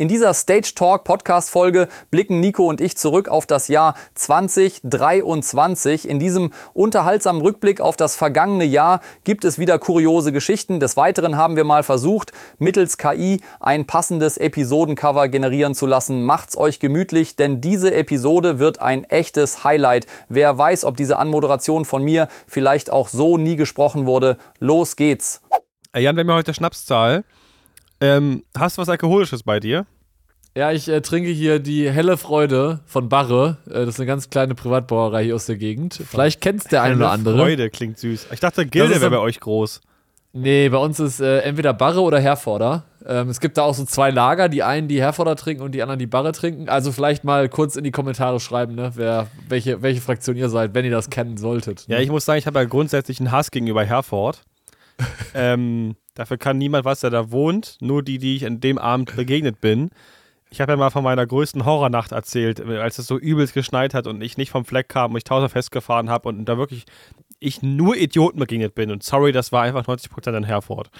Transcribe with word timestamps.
In 0.00 0.08
dieser 0.08 0.32
Stage 0.32 0.72
Talk 0.74 1.04
Podcast 1.04 1.50
Folge 1.50 1.86
blicken 2.10 2.40
Nico 2.40 2.66
und 2.66 2.80
ich 2.80 2.96
zurück 2.96 3.28
auf 3.28 3.44
das 3.44 3.68
Jahr 3.68 3.94
2023. 4.14 6.08
In 6.08 6.18
diesem 6.18 6.54
unterhaltsamen 6.72 7.42
Rückblick 7.42 7.82
auf 7.82 7.96
das 7.98 8.16
vergangene 8.16 8.64
Jahr 8.64 9.02
gibt 9.24 9.44
es 9.44 9.58
wieder 9.58 9.78
kuriose 9.78 10.32
Geschichten. 10.32 10.80
Des 10.80 10.96
Weiteren 10.96 11.36
haben 11.36 11.54
wir 11.54 11.64
mal 11.64 11.82
versucht, 11.82 12.32
mittels 12.58 12.96
KI 12.96 13.42
ein 13.60 13.86
passendes 13.86 14.38
Episodencover 14.38 15.28
generieren 15.28 15.74
zu 15.74 15.84
lassen. 15.84 16.24
Macht's 16.24 16.56
euch 16.56 16.80
gemütlich, 16.80 17.36
denn 17.36 17.60
diese 17.60 17.92
Episode 17.92 18.58
wird 18.58 18.80
ein 18.80 19.04
echtes 19.04 19.64
Highlight. 19.64 20.06
Wer 20.30 20.56
weiß, 20.56 20.86
ob 20.86 20.96
diese 20.96 21.18
Anmoderation 21.18 21.84
von 21.84 22.02
mir 22.02 22.28
vielleicht 22.46 22.88
auch 22.88 23.08
so 23.08 23.36
nie 23.36 23.56
gesprochen 23.56 24.06
wurde. 24.06 24.38
Los 24.60 24.96
geht's. 24.96 25.42
Jan, 25.94 26.16
wir 26.16 26.24
haben 26.24 26.32
heute 26.32 26.54
Schnapszahl. 26.54 27.22
Ähm, 28.00 28.44
hast 28.56 28.76
du 28.76 28.82
was 28.82 28.88
Alkoholisches 28.88 29.42
bei 29.42 29.60
dir? 29.60 29.86
Ja, 30.56 30.72
ich 30.72 30.88
äh, 30.88 31.00
trinke 31.00 31.30
hier 31.30 31.60
die 31.60 31.88
helle 31.90 32.16
Freude 32.16 32.80
von 32.86 33.08
Barre. 33.08 33.58
Äh, 33.66 33.84
das 33.84 33.90
ist 33.90 34.00
eine 34.00 34.06
ganz 34.06 34.30
kleine 34.30 34.54
Privatbrauerei 34.54 35.24
hier 35.24 35.34
aus 35.36 35.46
der 35.46 35.56
Gegend. 35.56 36.00
Vielleicht 36.08 36.40
kennt 36.40 36.62
es 36.62 36.64
der 36.64 36.82
eine 36.82 36.96
oder 36.96 37.10
andere. 37.12 37.38
Freude 37.38 37.70
klingt 37.70 37.98
süß. 37.98 38.28
Ich 38.32 38.40
dachte, 38.40 38.66
Gilde 38.66 39.00
wäre 39.00 39.10
bei 39.10 39.18
euch 39.18 39.38
groß. 39.38 39.80
Nee, 40.32 40.68
bei 40.68 40.78
uns 40.78 41.00
ist 41.00 41.20
äh, 41.20 41.40
entweder 41.40 41.72
Barre 41.72 42.02
oder 42.02 42.20
Herforder. 42.20 42.84
Ähm, 43.04 43.28
es 43.28 43.40
gibt 43.40 43.58
da 43.58 43.62
auch 43.62 43.74
so 43.74 43.84
zwei 43.84 44.10
Lager, 44.10 44.48
die 44.48 44.62
einen 44.62 44.86
die 44.86 45.00
Herforder 45.00 45.34
trinken 45.34 45.62
und 45.62 45.72
die 45.72 45.82
anderen 45.82 45.98
die 45.98 46.06
Barre 46.06 46.32
trinken. 46.32 46.68
Also 46.68 46.92
vielleicht 46.92 47.24
mal 47.24 47.48
kurz 47.48 47.76
in 47.76 47.82
die 47.82 47.90
Kommentare 47.90 48.38
schreiben, 48.38 48.74
ne, 48.74 48.92
wer, 48.94 49.26
welche, 49.48 49.82
welche 49.82 50.00
Fraktion 50.00 50.36
ihr 50.36 50.48
seid, 50.48 50.74
wenn 50.74 50.84
ihr 50.84 50.90
das 50.90 51.10
kennen 51.10 51.36
solltet. 51.36 51.88
Ne? 51.88 51.96
Ja, 51.96 52.00
ich 52.00 52.10
muss 52.10 52.24
sagen, 52.24 52.38
ich 52.38 52.46
habe 52.46 52.60
ja 52.60 52.64
grundsätzlich 52.64 53.18
einen 53.18 53.32
Hass 53.32 53.50
gegenüber 53.50 53.84
Herford. 53.84 54.42
ähm, 55.34 55.96
dafür 56.20 56.36
kann 56.36 56.58
niemand 56.58 56.84
was, 56.84 57.00
der 57.00 57.08
da 57.08 57.30
wohnt. 57.30 57.78
Nur 57.80 58.02
die, 58.02 58.18
die 58.18 58.36
ich 58.36 58.46
an 58.46 58.60
dem 58.60 58.76
Abend 58.78 59.16
begegnet 59.16 59.60
bin. 59.60 59.90
Ich 60.50 60.60
habe 60.60 60.72
ja 60.72 60.76
mal 60.76 60.90
von 60.90 61.02
meiner 61.02 61.26
größten 61.26 61.64
Horrornacht 61.64 62.12
erzählt, 62.12 62.60
als 62.60 62.98
es 62.98 63.06
so 63.06 63.18
übelst 63.18 63.54
geschneit 63.54 63.94
hat 63.94 64.06
und 64.06 64.20
ich 64.20 64.36
nicht 64.36 64.50
vom 64.50 64.64
Fleck 64.64 64.88
kam 64.88 65.12
und 65.12 65.16
ich 65.16 65.24
tausend 65.24 65.50
festgefahren 65.50 66.10
habe 66.10 66.28
und 66.28 66.44
da 66.44 66.58
wirklich 66.58 66.84
ich 67.38 67.62
nur 67.62 67.96
Idioten 67.96 68.38
begegnet 68.38 68.74
bin. 68.74 68.90
Und 68.90 69.02
sorry, 69.02 69.32
das 69.32 69.50
war 69.50 69.62
einfach 69.62 69.86
90% 69.86 70.36
in 70.36 70.44
Herford. 70.44 70.90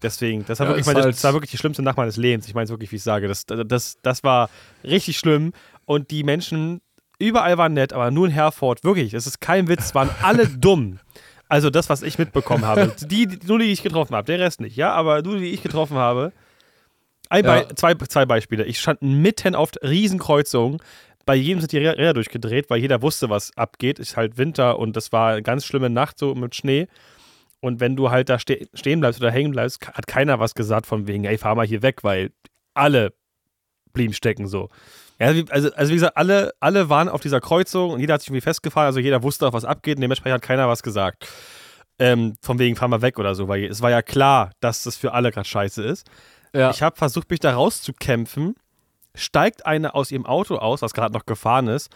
Deswegen, 0.00 0.44
das 0.46 0.60
war, 0.60 0.66
ja, 0.66 0.70
wirklich 0.70 0.86
meine, 0.86 1.02
halt 1.02 1.14
das 1.14 1.24
war 1.24 1.32
wirklich 1.32 1.50
die 1.50 1.58
schlimmste 1.58 1.82
Nacht 1.82 1.96
meines 1.96 2.16
Lebens. 2.16 2.46
Ich 2.46 2.54
meine 2.54 2.64
es 2.64 2.70
wirklich, 2.70 2.92
wie 2.92 2.96
ich 2.96 3.02
sage. 3.02 3.26
Das, 3.26 3.46
das, 3.46 3.98
das 4.00 4.22
war 4.22 4.48
richtig 4.84 5.18
schlimm. 5.18 5.52
Und 5.86 6.10
die 6.12 6.22
Menschen 6.22 6.80
überall 7.18 7.58
waren 7.58 7.72
nett, 7.72 7.92
aber 7.92 8.10
nur 8.10 8.26
in 8.26 8.32
Herford, 8.32 8.84
wirklich, 8.84 9.12
das 9.12 9.26
ist 9.26 9.40
kein 9.40 9.66
Witz, 9.66 9.94
waren 9.94 10.10
alle 10.22 10.46
dumm. 10.58 11.00
Also 11.48 11.70
das, 11.70 11.88
was 11.88 12.02
ich 12.02 12.18
mitbekommen 12.18 12.64
habe. 12.64 12.92
Die, 13.06 13.38
nur 13.46 13.58
die 13.58 13.66
ich 13.66 13.82
getroffen 13.82 14.16
habe, 14.16 14.26
der 14.26 14.40
Rest 14.40 14.60
nicht, 14.60 14.76
ja, 14.76 14.92
aber 14.92 15.22
nur 15.22 15.38
die 15.38 15.50
ich 15.50 15.62
getroffen 15.62 15.96
habe. 15.96 16.32
Ja. 17.32 17.42
Be 17.42 17.68
zwei, 17.74 17.94
zwei 17.94 18.26
Beispiele. 18.26 18.64
Ich 18.64 18.80
stand 18.80 19.02
mitten 19.02 19.54
auf 19.54 19.70
Riesenkreuzungen. 19.82 20.80
Bei 21.24 21.34
jedem 21.34 21.60
sind 21.60 21.72
die 21.72 21.78
Räder 21.78 22.14
durchgedreht, 22.14 22.70
weil 22.70 22.80
jeder 22.80 23.02
wusste, 23.02 23.30
was 23.30 23.56
abgeht. 23.56 23.98
Ist 23.98 24.16
halt 24.16 24.38
Winter 24.38 24.78
und 24.78 24.96
das 24.96 25.12
war 25.12 25.32
eine 25.32 25.42
ganz 25.42 25.64
schlimme 25.64 25.90
Nacht 25.90 26.18
so 26.18 26.34
mit 26.34 26.54
Schnee. 26.54 26.86
Und 27.60 27.80
wenn 27.80 27.96
du 27.96 28.10
halt 28.10 28.28
da 28.28 28.38
ste 28.38 28.68
stehen 28.74 29.00
bleibst 29.00 29.20
oder 29.20 29.30
hängen 29.30 29.50
bleibst, 29.50 29.88
hat 29.88 30.06
keiner 30.06 30.38
was 30.38 30.54
gesagt 30.54 30.86
von 30.86 31.08
wegen, 31.08 31.24
ey, 31.24 31.38
fahr 31.38 31.54
mal 31.54 31.66
hier 31.66 31.82
weg, 31.82 32.04
weil 32.04 32.30
alle 32.74 33.12
blieben 33.92 34.12
stecken 34.12 34.46
so. 34.46 34.68
Ja, 35.18 35.28
also, 35.50 35.70
also 35.72 35.90
wie 35.90 35.94
gesagt, 35.94 36.16
alle, 36.16 36.52
alle 36.60 36.90
waren 36.90 37.08
auf 37.08 37.20
dieser 37.20 37.40
Kreuzung 37.40 37.92
und 37.92 38.00
jeder 38.00 38.14
hat 38.14 38.20
sich 38.20 38.28
irgendwie 38.28 38.42
festgefahren, 38.42 38.86
also 38.86 39.00
jeder 39.00 39.22
wusste 39.22 39.46
auch, 39.48 39.52
was 39.52 39.64
abgeht 39.64 39.96
und 39.96 40.02
dementsprechend 40.02 40.34
hat 40.34 40.42
keiner 40.42 40.68
was 40.68 40.82
gesagt. 40.82 41.26
Ähm, 41.98 42.34
von 42.42 42.58
wegen, 42.58 42.76
fahr 42.76 42.88
mal 42.88 43.00
weg 43.00 43.18
oder 43.18 43.34
so, 43.34 43.48
weil 43.48 43.64
es 43.64 43.80
war 43.80 43.90
ja 43.90 44.02
klar, 44.02 44.50
dass 44.60 44.82
das 44.82 44.96
für 44.96 45.12
alle 45.12 45.30
gerade 45.32 45.48
scheiße 45.48 45.82
ist. 45.82 46.06
Ja. 46.52 46.70
Ich 46.70 46.82
habe 46.82 46.96
versucht, 46.96 47.30
mich 47.30 47.40
da 47.40 47.54
rauszukämpfen. 47.54 48.54
Steigt 49.14 49.64
eine 49.64 49.94
aus 49.94 50.10
ihrem 50.10 50.26
Auto 50.26 50.56
aus, 50.56 50.82
was 50.82 50.92
gerade 50.92 51.14
noch 51.14 51.24
gefahren 51.24 51.68
ist. 51.68 51.90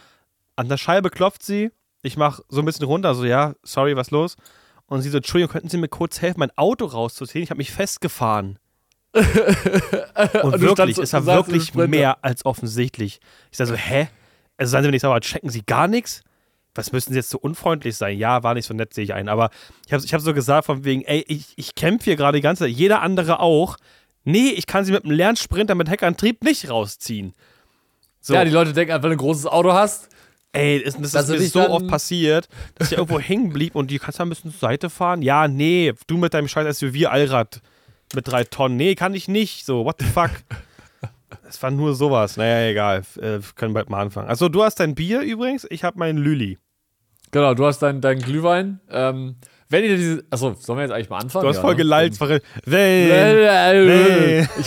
An 0.55 0.69
der 0.69 0.77
Scheibe 0.77 1.11
klopft 1.11 1.43
sie. 1.43 1.71
Ich 2.01 2.17
mache 2.17 2.41
so 2.49 2.61
ein 2.61 2.65
bisschen 2.65 2.85
runter, 2.85 3.13
so, 3.13 3.25
ja, 3.25 3.53
sorry, 3.61 3.95
was 3.95 4.09
los? 4.09 4.35
Und 4.87 5.01
sie 5.03 5.09
so, 5.09 5.17
Entschuldigung, 5.17 5.53
könnten 5.53 5.69
Sie 5.69 5.77
mir 5.77 5.87
kurz 5.87 6.19
helfen, 6.21 6.39
mein 6.39 6.57
Auto 6.57 6.85
rauszuziehen? 6.85 7.43
Ich 7.43 7.51
habe 7.51 7.59
mich 7.59 7.71
festgefahren. 7.71 8.57
und 9.13 10.61
wirklich, 10.61 10.95
so, 10.95 11.01
es 11.01 11.13
war 11.13 11.25
wirklich 11.25 11.73
mehr 11.73 12.23
als 12.23 12.45
offensichtlich. 12.45 13.19
Ich 13.51 13.57
sage 13.57 13.69
so, 13.69 13.75
hä? 13.75 14.07
Also 14.57 14.71
seien 14.71 14.83
Sie 14.83 14.87
mir 14.87 14.91
nicht 14.91 15.01
sauer, 15.01 15.19
checken 15.19 15.49
Sie 15.49 15.63
gar 15.65 15.87
nichts? 15.87 16.23
Was 16.75 16.93
müssen 16.93 17.11
Sie 17.11 17.17
jetzt 17.17 17.29
so 17.29 17.37
unfreundlich 17.37 17.97
sein? 17.97 18.17
Ja, 18.17 18.43
war 18.43 18.53
nicht 18.53 18.65
so 18.65 18.73
nett, 18.73 18.93
sehe 18.93 19.03
ich 19.03 19.13
ein. 19.13 19.27
Aber 19.27 19.49
ich 19.85 19.91
habe 19.91 20.03
ich 20.03 20.13
hab 20.13 20.21
so 20.21 20.33
gesagt, 20.33 20.65
von 20.65 20.85
wegen, 20.85 21.01
ey, 21.01 21.25
ich, 21.27 21.53
ich 21.57 21.75
kämpfe 21.75 22.05
hier 22.05 22.15
gerade 22.15 22.37
die 22.37 22.41
ganze 22.41 22.63
Zeit, 22.63 22.71
jeder 22.71 23.01
andere 23.01 23.41
auch. 23.41 23.75
Nee, 24.23 24.49
ich 24.49 24.67
kann 24.67 24.85
Sie 24.85 24.93
mit 24.93 25.03
einem 25.03 25.13
Lernsprinter 25.13 25.75
mit 25.75 25.89
Heckantrieb 25.89 26.43
nicht 26.43 26.69
rausziehen. 26.69 27.33
So. 28.21 28.33
Ja, 28.33 28.45
die 28.45 28.51
Leute 28.51 28.71
denken 28.71 28.93
einfach, 28.93 29.03
wenn 29.03 29.09
du 29.11 29.15
ein 29.15 29.25
großes 29.25 29.47
Auto 29.47 29.73
hast. 29.73 30.07
Ey, 30.53 30.83
das, 30.83 30.95
das 31.11 31.29
ist 31.29 31.39
mir 31.39 31.47
so 31.47 31.69
oft 31.69 31.87
passiert, 31.87 32.47
dass 32.75 32.91
ich 32.91 32.97
irgendwo 32.97 33.19
hängen 33.19 33.51
blieb 33.51 33.75
und 33.75 33.89
die 33.89 33.99
kannst 33.99 34.19
du 34.19 34.23
ein 34.23 34.29
bisschen 34.29 34.51
zur 34.51 34.59
Seite 34.59 34.89
fahren. 34.89 35.21
Ja, 35.21 35.47
nee, 35.47 35.93
du 36.07 36.17
mit 36.17 36.33
deinem 36.33 36.47
scheiß 36.47 36.77
SUV 36.77 37.07
Allrad 37.07 37.61
mit 38.15 38.27
drei 38.27 38.43
Tonnen. 38.43 38.77
Nee, 38.77 38.95
kann 38.95 39.13
ich 39.13 39.27
nicht. 39.27 39.65
So, 39.65 39.85
what 39.85 39.97
the 39.99 40.05
fuck? 40.05 40.31
Es 41.47 41.61
war 41.63 41.71
nur 41.71 41.95
sowas. 41.95 42.37
Naja, 42.37 42.69
egal. 42.69 43.03
Äh, 43.19 43.39
können 43.55 43.73
bald 43.73 43.89
mal 43.89 44.01
anfangen. 44.01 44.27
Also, 44.27 44.49
du 44.49 44.63
hast 44.63 44.79
dein 44.79 44.95
Bier 44.95 45.21
übrigens, 45.21 45.65
ich 45.69 45.83
habe 45.83 45.97
meinen 45.99 46.17
Lüli. 46.17 46.57
Genau, 47.31 47.53
du 47.53 47.65
hast 47.65 47.79
deinen 47.79 48.01
dein 48.01 48.19
Glühwein. 48.19 48.81
Ähm, 48.89 49.37
wenn 49.69 49.85
ihr 49.85 49.95
diese. 49.95 50.25
Achso, 50.29 50.53
sollen 50.53 50.79
wir 50.79 50.83
jetzt 50.83 50.91
eigentlich 50.91 51.09
mal 51.09 51.19
anfangen? 51.19 51.43
Du 51.43 51.49
hast 51.49 51.55
ja, 51.55 51.61
voll 51.61 51.71
ne? 51.71 51.77
gelallt. 51.77 52.13
Ich 52.13 52.19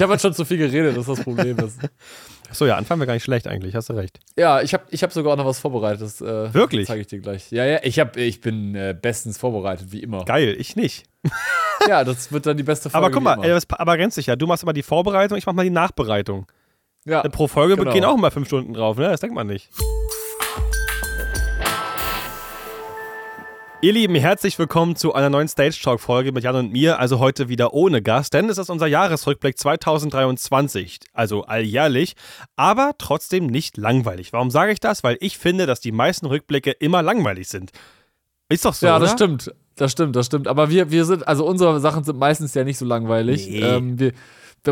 habe 0.03 0.12
jetzt 0.12 0.22
schon 0.22 0.32
zu 0.32 0.47
viel 0.47 0.56
geredet, 0.56 0.97
das 0.97 1.06
ist 1.06 1.19
das 1.19 1.25
Problem. 1.25 1.56
Achso, 2.54 2.66
ja, 2.66 2.76
anfangen 2.76 3.00
wir 3.00 3.06
gar 3.06 3.15
nicht 3.15 3.25
schlecht 3.25 3.48
eigentlich, 3.48 3.75
hast 3.75 3.88
du 3.88 3.94
recht. 3.94 4.20
Ja, 4.37 4.62
ich 4.62 4.75
habe 4.75 4.84
ich 4.91 5.03
hab 5.03 5.12
sogar 5.12 5.32
auch 5.32 5.37
noch 5.37 5.44
was 5.44 5.59
vorbereitet. 5.59 6.03
Das, 6.03 6.20
äh, 6.20 6.54
Wirklich? 6.54 6.87
zeige 6.87 7.00
ich 7.00 7.09
dir 7.09 7.19
gleich. 7.19 7.50
Ja, 7.50 7.65
ja, 7.65 7.81
ich, 7.82 7.98
hab, 7.98 8.16
ich 8.16 8.41
bin 8.41 8.76
äh, 8.76 8.94
bestens 8.97 9.38
vorbereitet, 9.38 9.91
wie 9.91 10.04
immer. 10.04 10.25
Geil, 10.25 10.54
ich 10.56 10.76
nicht. 10.76 11.03
ja, 11.88 12.04
das 12.04 12.31
wird 12.31 12.47
dann 12.47 12.56
die 12.56 12.62
beste 12.62 12.91
Folge. 12.91 13.06
Aber 13.06 13.12
guck 13.12 13.25
mal, 13.25 13.43
ey, 13.43 13.50
das, 13.50 13.69
aber 13.70 13.98
ganz 13.98 14.14
sicher, 14.14 14.37
du 14.37 14.47
machst 14.47 14.62
immer 14.62 14.72
die 14.72 14.84
Vorbereitung, 14.84 15.37
ich 15.37 15.47
mach 15.47 15.53
mal 15.53 15.64
die 15.64 15.70
Nachbereitung. 15.70 16.47
Ja. 17.04 17.22
Pro 17.22 17.48
Folge 17.48 17.75
genau. 17.75 17.93
gehen 17.93 18.04
auch 18.04 18.16
immer 18.16 18.31
fünf 18.31 18.47
Stunden 18.47 18.72
drauf, 18.72 18.98
ne? 18.98 19.09
Das 19.09 19.19
denkt 19.19 19.34
man 19.34 19.48
nicht. 19.48 19.69
Ihr 23.84 23.93
Lieben, 23.93 24.15
herzlich 24.15 24.59
willkommen 24.59 24.97
zu 24.97 25.12
einer 25.12 25.28
neuen 25.28 25.47
Stage 25.47 25.78
Talk 25.83 26.00
Folge 26.00 26.33
mit 26.33 26.43
Jan 26.43 26.56
und 26.56 26.72
mir, 26.72 26.99
also 26.99 27.19
heute 27.19 27.50
wieder 27.50 27.75
ohne 27.75 28.00
Gast, 28.00 28.33
denn 28.33 28.49
es 28.49 28.56
ist 28.56 28.71
unser 28.71 28.87
Jahresrückblick 28.87 29.59
2023, 29.59 31.00
also 31.12 31.43
alljährlich, 31.43 32.15
aber 32.56 32.93
trotzdem 32.97 33.47
nicht 33.47 33.77
langweilig. 33.77 34.33
Warum 34.33 34.50
sage 34.50 34.73
ich 34.73 34.81
das? 34.81 35.05
Weil 35.05 35.19
ich 35.21 35.37
finde, 35.37 35.67
dass 35.67 35.81
die 35.81 35.93
meisten 35.93 36.25
Rückblicke 36.25 36.71
immer 36.71 37.03
langweilig 37.03 37.49
sind. 37.49 37.73
Ist 38.49 38.65
doch 38.65 38.73
so. 38.73 38.87
Ja, 38.87 38.97
oder? 38.97 39.05
das 39.05 39.12
stimmt. 39.12 39.55
Das 39.77 39.93
stimmt, 39.93 40.17
das 40.17 40.25
stimmt. 40.25 40.49
Aber 40.49 40.71
wir, 40.71 40.91
wir 40.91 41.05
sind, 41.05 41.28
also 41.28 41.44
unsere 41.44 41.78
Sachen 41.78 42.05
sind 42.05 42.19
meistens 42.19 42.55
ja 42.55 42.65
nicht 42.65 42.78
so 42.78 42.87
langweilig. 42.87 43.47
Nee. 43.50 43.61
Ähm, 43.61 44.00
wir, 44.00 44.12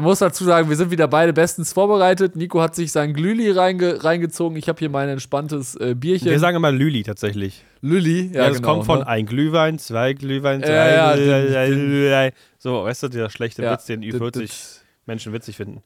man 0.01 0.09
muss 0.09 0.21
dazu 0.21 0.45
sagen, 0.45 0.69
wir 0.69 0.77
sind 0.77 0.91
wieder 0.91 1.07
beide 1.07 1.33
bestens 1.33 1.73
vorbereitet. 1.73 2.35
Nico 2.35 2.63
hat 2.63 2.75
sich 2.75 2.93
sein 2.93 3.13
Glüli 3.13 3.51
reinge 3.51 4.03
reingezogen. 4.03 4.57
Ich 4.57 4.69
habe 4.69 4.79
hier 4.79 4.89
mein 4.89 5.09
entspanntes 5.09 5.75
äh, 5.77 5.95
Bierchen. 5.95 6.31
Wir 6.31 6.39
sagen 6.39 6.57
immer 6.57 6.73
Lüli 6.73 7.03
tatsächlich. 7.03 7.63
Lüli, 7.83 8.29
ja, 8.33 8.43
ja 8.43 8.49
das 8.49 8.59
genau, 8.59 8.75
kommt 8.75 8.87
von 8.87 8.99
ne? 9.01 9.07
ein 9.07 9.27
Glühwein, 9.27 9.79
zwei 9.79 10.15
Glühwein, 10.15 10.63
drei 10.63 10.95
ja, 10.95 11.15
ja, 11.15 11.67
Glühwein. 11.67 12.33
So, 12.59 12.85
weißt 12.85 13.03
du, 13.03 13.09
dieser 13.09 13.29
schlechte 13.29 13.63
Witz, 13.63 13.85
den 13.87 14.03
Ü40 14.03 14.79
Menschen 15.07 15.33
witzig 15.33 15.57
finden. 15.57 15.83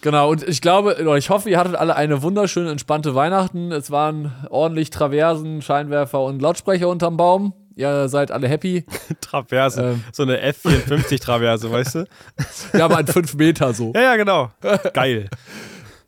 Genau, 0.00 0.30
und 0.30 0.46
ich 0.46 0.60
glaube, 0.60 0.98
oder 1.00 1.16
ich 1.16 1.30
hoffe, 1.30 1.48
ihr 1.48 1.58
hattet 1.58 1.76
alle 1.76 1.96
eine 1.96 2.22
wunderschöne, 2.22 2.70
entspannte 2.70 3.14
Weihnachten. 3.14 3.72
Es 3.72 3.90
waren 3.90 4.32
ordentlich 4.50 4.90
Traversen, 4.90 5.62
Scheinwerfer 5.62 6.22
und 6.22 6.40
Lautsprecher 6.40 6.88
unterm 6.88 7.16
Baum 7.16 7.54
ihr 7.76 8.08
seid 8.08 8.30
alle 8.30 8.48
happy. 8.48 8.84
Traverse, 9.20 9.82
ähm. 9.82 10.04
so 10.12 10.22
eine 10.22 10.38
F54-Traverse, 10.50 11.70
weißt 11.70 11.94
du? 11.94 12.04
Ja, 12.78 12.86
aber 12.86 12.98
an 12.98 13.06
5 13.06 13.34
Meter 13.34 13.72
so. 13.72 13.92
Ja, 13.94 14.02
ja, 14.02 14.16
genau. 14.16 14.50
Geil. 14.92 15.28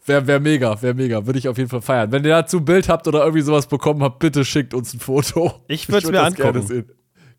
Wäre 0.04 0.26
wär 0.26 0.40
mega, 0.40 0.80
wäre 0.80 0.94
mega. 0.94 1.26
Würde 1.26 1.38
ich 1.38 1.48
auf 1.48 1.58
jeden 1.58 1.68
Fall 1.68 1.82
feiern. 1.82 2.12
Wenn 2.12 2.24
ihr 2.24 2.30
dazu 2.30 2.58
ein 2.58 2.64
Bild 2.64 2.88
habt 2.88 3.08
oder 3.08 3.20
irgendwie 3.20 3.42
sowas 3.42 3.66
bekommen 3.66 4.02
habt, 4.02 4.20
bitte 4.20 4.44
schickt 4.44 4.72
uns 4.72 4.94
ein 4.94 5.00
Foto. 5.00 5.54
Ich 5.66 5.88
würde 5.88 6.06
es 6.06 6.12
mir 6.12 6.22
angucken. 6.22 6.86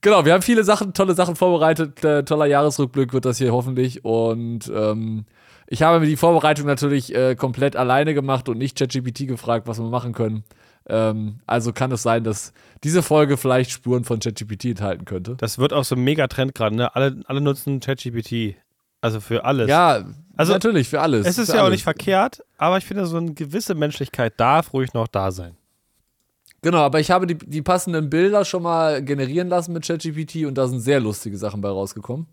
Genau, 0.02 0.26
wir 0.26 0.34
haben 0.34 0.42
viele 0.42 0.64
Sachen, 0.64 0.94
tolle 0.94 1.14
Sachen 1.14 1.36
vorbereitet. 1.36 2.04
Äh, 2.04 2.24
toller 2.24 2.46
Jahresrückblick 2.46 3.14
wird 3.14 3.26
das 3.26 3.38
hier 3.38 3.52
hoffentlich. 3.52 4.06
Und 4.06 4.72
ähm, 4.74 5.26
ich 5.68 5.82
habe 5.82 6.00
mir 6.00 6.06
die 6.06 6.18
Vorbereitung 6.18 6.66
natürlich 6.66 7.16
äh, 7.16 7.36
komplett 7.36 7.76
alleine 7.76 8.14
gemacht 8.14 8.48
und 8.50 8.58
nicht 8.58 8.78
ChatGPT 8.78 9.28
gefragt, 9.28 9.68
was 9.68 9.80
wir 9.80 9.88
machen 9.88 10.14
können. 10.14 10.44
Ähm, 10.90 11.40
also 11.46 11.74
kann 11.74 11.92
es 11.92 12.04
sein, 12.04 12.24
dass 12.24 12.54
diese 12.84 13.04
Folge 13.04 13.38
vielleicht 13.38 13.72
Spuren 13.72 14.04
von 14.04 14.20
ChatGPT 14.20 14.66
enthalten 14.66 15.06
könnte. 15.06 15.36
Das 15.38 15.58
wird 15.58 15.74
auch 15.74 15.84
so 15.84 15.96
ein 15.96 16.04
Megatrend 16.04 16.56
gerade, 16.56 16.76
ne? 16.76 16.96
Alle, 16.96 17.22
alle 17.26 17.42
nutzen 17.42 17.80
ChatGPT. 17.80 18.56
Also 19.02 19.20
für 19.20 19.46
alles. 19.46 19.70
Ja, 19.70 20.06
also 20.36 20.54
natürlich, 20.54 20.90
für 20.90 21.02
alles. 21.02 21.28
Es 21.28 21.38
ist 21.38 21.50
ja 21.50 21.56
alles. 21.56 21.66
auch 21.66 21.72
nicht 21.72 21.84
verkehrt, 21.84 22.44
aber 22.58 22.78
ich 22.78 22.86
finde, 22.86 23.06
so 23.06 23.18
eine 23.18 23.34
gewisse 23.34 23.76
Menschlichkeit 23.76 24.40
darf 24.40 24.74
ruhig 24.74 24.94
noch 24.94 25.08
da 25.08 25.32
sein. 25.32 25.56
Genau, 26.62 26.80
aber 26.80 27.00
ich 27.00 27.12
habe 27.12 27.28
die, 27.28 27.38
die 27.38 27.62
passenden 27.62 28.10
Bilder 28.10 28.44
schon 28.44 28.64
mal 28.64 29.04
generieren 29.04 29.48
lassen 29.48 29.74
mit 29.74 29.86
ChatGPT 29.86 30.46
und 30.46 30.58
da 30.58 30.68
sind 30.68 30.80
sehr 30.80 31.00
lustige 31.00 31.38
Sachen 31.38 31.62
bei 31.62 31.70
rausgekommen. 31.70 32.28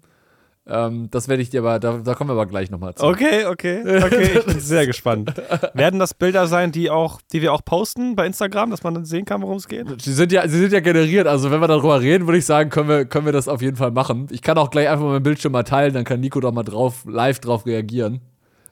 Ähm, 0.66 1.10
das 1.10 1.28
werde 1.28 1.42
ich 1.42 1.50
dir 1.50 1.60
aber, 1.60 1.78
da, 1.78 1.98
da 1.98 2.14
kommen 2.14 2.30
wir 2.30 2.34
aber 2.34 2.46
gleich 2.46 2.70
nochmal 2.70 2.94
zu. 2.94 3.04
Okay, 3.04 3.44
okay, 3.44 3.82
okay. 4.02 4.38
Ich 4.38 4.46
bin 4.46 4.60
sehr 4.60 4.86
gespannt. 4.86 5.34
Werden 5.74 6.00
das 6.00 6.14
Bilder 6.14 6.46
sein, 6.46 6.72
die 6.72 6.88
auch, 6.90 7.20
die 7.32 7.42
wir 7.42 7.52
auch 7.52 7.62
posten 7.62 8.16
bei 8.16 8.24
Instagram, 8.26 8.70
dass 8.70 8.82
man 8.82 8.94
dann 8.94 9.04
sehen 9.04 9.26
kann, 9.26 9.42
worum 9.42 9.58
es 9.58 9.68
geht? 9.68 10.00
Sie 10.00 10.14
sind 10.14 10.32
ja, 10.32 10.48
sie 10.48 10.58
sind 10.58 10.72
ja 10.72 10.80
generiert, 10.80 11.26
also 11.26 11.50
wenn 11.50 11.60
wir 11.60 11.68
darüber 11.68 12.00
reden, 12.00 12.26
würde 12.26 12.38
ich 12.38 12.46
sagen, 12.46 12.70
können 12.70 12.88
wir, 12.88 13.04
können 13.04 13.26
wir 13.26 13.32
das 13.34 13.46
auf 13.46 13.60
jeden 13.60 13.76
Fall 13.76 13.90
machen. 13.90 14.26
Ich 14.30 14.40
kann 14.40 14.56
auch 14.56 14.70
gleich 14.70 14.88
einfach 14.88 15.04
mein 15.04 15.22
Bildschirm 15.22 15.52
mal 15.52 15.64
teilen, 15.64 15.92
dann 15.92 16.04
kann 16.04 16.20
Nico 16.20 16.40
doch 16.40 16.52
mal 16.52 16.62
drauf, 16.62 17.04
live 17.06 17.40
drauf 17.40 17.66
reagieren. 17.66 18.22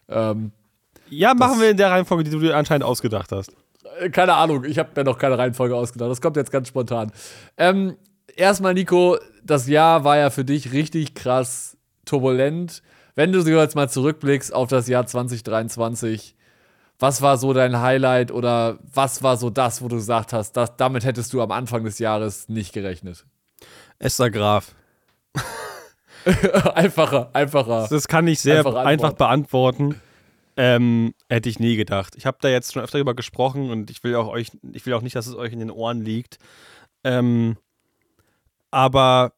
Ähm, 0.08 0.52
Ja, 1.10 1.34
machen 1.34 1.60
wir 1.60 1.68
in 1.70 1.76
der 1.76 1.90
Reihenfolge, 1.90 2.24
die 2.24 2.30
du 2.30 2.38
dir 2.38 2.56
anscheinend 2.56 2.84
ausgedacht 2.84 3.32
hast. 3.32 3.52
Äh, 4.00 4.08
Keine 4.08 4.32
Ahnung, 4.32 4.64
ich 4.64 4.78
habe 4.78 4.88
mir 4.96 5.04
noch 5.04 5.18
keine 5.18 5.36
Reihenfolge 5.36 5.76
ausgedacht. 5.76 6.10
Das 6.10 6.22
kommt 6.22 6.36
jetzt 6.38 6.50
ganz 6.50 6.68
spontan. 6.68 7.12
Ähm, 7.58 7.96
erstmal, 8.34 8.72
Nico, 8.72 9.18
das 9.44 9.68
Jahr 9.68 10.04
war 10.04 10.16
ja 10.16 10.30
für 10.30 10.44
dich 10.46 10.72
richtig 10.72 11.14
krass 11.14 11.71
turbulent. 12.04 12.82
Wenn 13.14 13.32
du 13.32 13.40
jetzt 13.40 13.76
mal 13.76 13.88
zurückblickst 13.88 14.54
auf 14.54 14.68
das 14.68 14.88
Jahr 14.88 15.06
2023, 15.06 16.34
was 16.98 17.20
war 17.20 17.36
so 17.36 17.52
dein 17.52 17.80
Highlight 17.80 18.30
oder 18.30 18.78
was 18.94 19.22
war 19.22 19.36
so 19.36 19.50
das, 19.50 19.82
wo 19.82 19.88
du 19.88 19.96
gesagt 19.96 20.32
hast, 20.32 20.52
das, 20.52 20.76
damit 20.76 21.04
hättest 21.04 21.32
du 21.32 21.42
am 21.42 21.50
Anfang 21.50 21.84
des 21.84 21.98
Jahres 21.98 22.48
nicht 22.48 22.72
gerechnet? 22.72 23.26
Esther 23.98 24.30
Graf. 24.30 24.74
einfacher, 26.74 27.30
einfacher. 27.32 27.86
Das 27.90 28.08
kann 28.08 28.26
ich 28.28 28.40
sehr 28.40 28.58
Einfach 28.58 28.76
einfach, 28.76 28.90
Antwort. 28.90 29.18
beantworten. 29.18 30.00
Ähm, 30.56 31.14
hätte 31.28 31.48
ich 31.48 31.58
nie 31.58 31.76
gedacht. 31.76 32.14
Ich 32.16 32.26
habe 32.26 32.36
da 32.40 32.48
jetzt 32.48 32.72
schon 32.72 32.82
öfter 32.82 32.98
drüber 32.98 33.14
gesprochen 33.14 33.70
und 33.70 33.90
ich 33.90 34.04
will 34.04 34.14
auch 34.16 34.28
euch, 34.28 34.50
ich 34.72 34.84
will 34.84 34.92
auch 34.94 35.00
nicht, 35.00 35.16
dass 35.16 35.26
es 35.26 35.34
euch 35.34 35.52
in 35.52 35.60
den 35.60 35.70
Ohren 35.70 36.02
liegt. 36.02 36.38
Ähm, 37.04 37.56
aber 38.70 39.32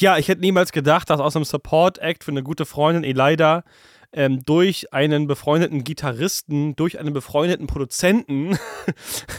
ja, 0.00 0.18
ich 0.18 0.28
hätte 0.28 0.40
niemals 0.40 0.72
gedacht, 0.72 1.10
dass 1.10 1.20
aus 1.20 1.36
einem 1.36 1.44
Support-Act 1.44 2.24
für 2.24 2.30
eine 2.30 2.42
gute 2.42 2.64
Freundin 2.66 3.04
Elida 3.04 3.64
ähm, 4.12 4.44
durch 4.44 4.92
einen 4.92 5.26
befreundeten 5.26 5.84
Gitarristen, 5.84 6.74
durch 6.76 6.98
einen 6.98 7.12
befreundeten 7.12 7.66
Produzenten 7.66 8.58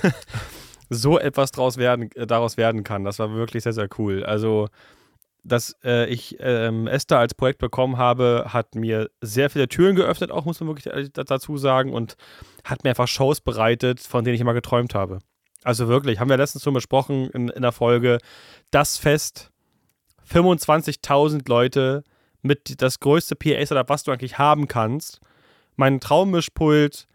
so 0.90 1.20
etwas 1.20 1.52
draus 1.52 1.78
werden, 1.78 2.12
äh, 2.16 2.28
daraus 2.28 2.58
werden 2.58 2.84
kann. 2.84 3.04
Das 3.04 3.20
war 3.20 3.34
wirklich 3.34 3.64
sehr, 3.64 3.74
sehr 3.74 3.90
cool. 3.98 4.24
Also 4.24 4.68
dass 5.44 5.76
äh, 5.84 6.06
ich 6.10 6.36
ähm, 6.40 6.88
Esther 6.88 7.20
als 7.20 7.34
Projekt 7.34 7.60
bekommen 7.60 7.98
habe, 7.98 8.48
hat 8.50 8.76
mir 8.76 9.10
sehr 9.22 9.50
viele 9.50 9.70
Türen 9.70 9.96
geöffnet, 9.96 10.32
auch 10.32 10.46
muss 10.46 10.60
man 10.60 10.68
wirklich 10.68 11.12
da- 11.14 11.24
dazu 11.24 11.58
sagen, 11.58 11.94
und 11.94 12.16
hat 12.66 12.84
mir 12.84 12.90
einfach 12.92 13.08
Shows 13.08 13.40
bereitet, 13.42 14.02
von 14.02 14.24
denen 14.24 14.36
ich 14.36 14.42
immer 14.42 14.54
geträumt 14.54 14.94
habe. 14.96 15.20
Also 15.64 15.88
wirklich, 15.88 16.20
haben 16.20 16.30
wir 16.30 16.38
letztens 16.38 16.64
schon 16.64 16.74
besprochen 16.74 17.30
in, 17.32 17.50
in 17.50 17.62
der 17.62 17.72
Folge, 17.72 18.18
das 18.72 18.98
Fest, 18.98 19.52
25.000 20.32 21.48
Leute 21.48 22.04
mit 22.42 22.82
das 22.82 23.00
größte 23.00 23.36
PA-Setup, 23.36 23.90
was 23.90 24.04
du 24.04 24.12
eigentlich 24.12 24.38
haben 24.38 24.68
kannst, 24.68 25.20
mein 25.76 26.00
Traummischpult, 26.00 27.08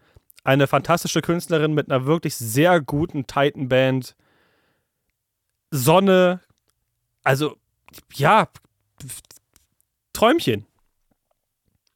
eine 0.43 0.67
fantastische 0.67 1.21
Künstlerin 1.21 1.73
mit 1.73 1.89
einer 1.89 2.05
wirklich 2.05 2.35
sehr 2.35 2.79
guten 2.81 3.25
Titan-Band, 3.25 4.15
Sonne, 5.71 6.41
also 7.23 7.57
ja, 8.13 8.47
Träumchen. 10.13 10.65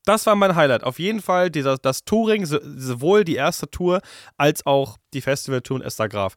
Das 0.05 0.25
war 0.25 0.35
mein 0.35 0.55
Highlight. 0.55 0.83
Auf 0.83 0.97
jeden 0.97 1.21
Fall 1.21 1.51
dieser, 1.51 1.77
das 1.77 2.03
Touring, 2.03 2.45
so- 2.45 2.59
sowohl 2.63 3.23
die 3.23 3.35
erste 3.35 3.69
Tour 3.69 4.01
als 4.37 4.65
auch 4.65 4.97
die 5.13 5.21
Festivaltour 5.21 5.77
in 5.77 5.83
Esther 5.83 6.09
Graf. 6.09 6.35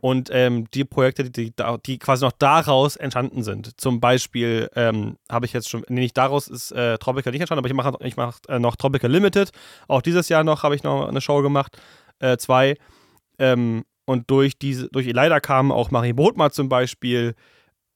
Und 0.00 0.30
ähm, 0.32 0.66
die 0.72 0.84
Projekte, 0.84 1.28
die, 1.30 1.52
die, 1.86 1.98
quasi 1.98 2.24
noch 2.24 2.32
daraus 2.32 2.96
entstanden 2.96 3.42
sind. 3.42 3.78
Zum 3.78 4.00
Beispiel 4.00 4.70
ähm, 4.74 5.16
habe 5.30 5.44
ich 5.44 5.52
jetzt 5.52 5.68
schon, 5.68 5.84
nee, 5.88 6.00
nicht 6.00 6.16
daraus 6.16 6.48
ist 6.48 6.72
äh, 6.72 6.96
Tropical 6.98 7.32
nicht 7.32 7.40
entstanden, 7.42 7.60
aber 7.60 7.68
ich 7.68 7.74
mache 7.74 7.96
ich 8.06 8.16
mach, 8.16 8.38
äh, 8.48 8.58
noch 8.58 8.76
Tropical 8.76 9.10
Limited. 9.10 9.50
Auch 9.88 10.00
dieses 10.00 10.30
Jahr 10.30 10.42
noch 10.42 10.62
habe 10.62 10.74
ich 10.74 10.82
noch 10.82 11.06
eine 11.06 11.20
Show 11.20 11.42
gemacht. 11.42 11.76
Äh, 12.18 12.38
zwei. 12.38 12.76
Ähm, 13.38 13.84
und 14.06 14.30
durch 14.30 14.58
diese, 14.58 14.88
durch 14.88 15.06
Elida 15.06 15.38
kamen 15.38 15.70
auch 15.70 15.90
Marie 15.90 16.14
Bodmer 16.14 16.50
zum 16.50 16.68
Beispiel 16.68 17.34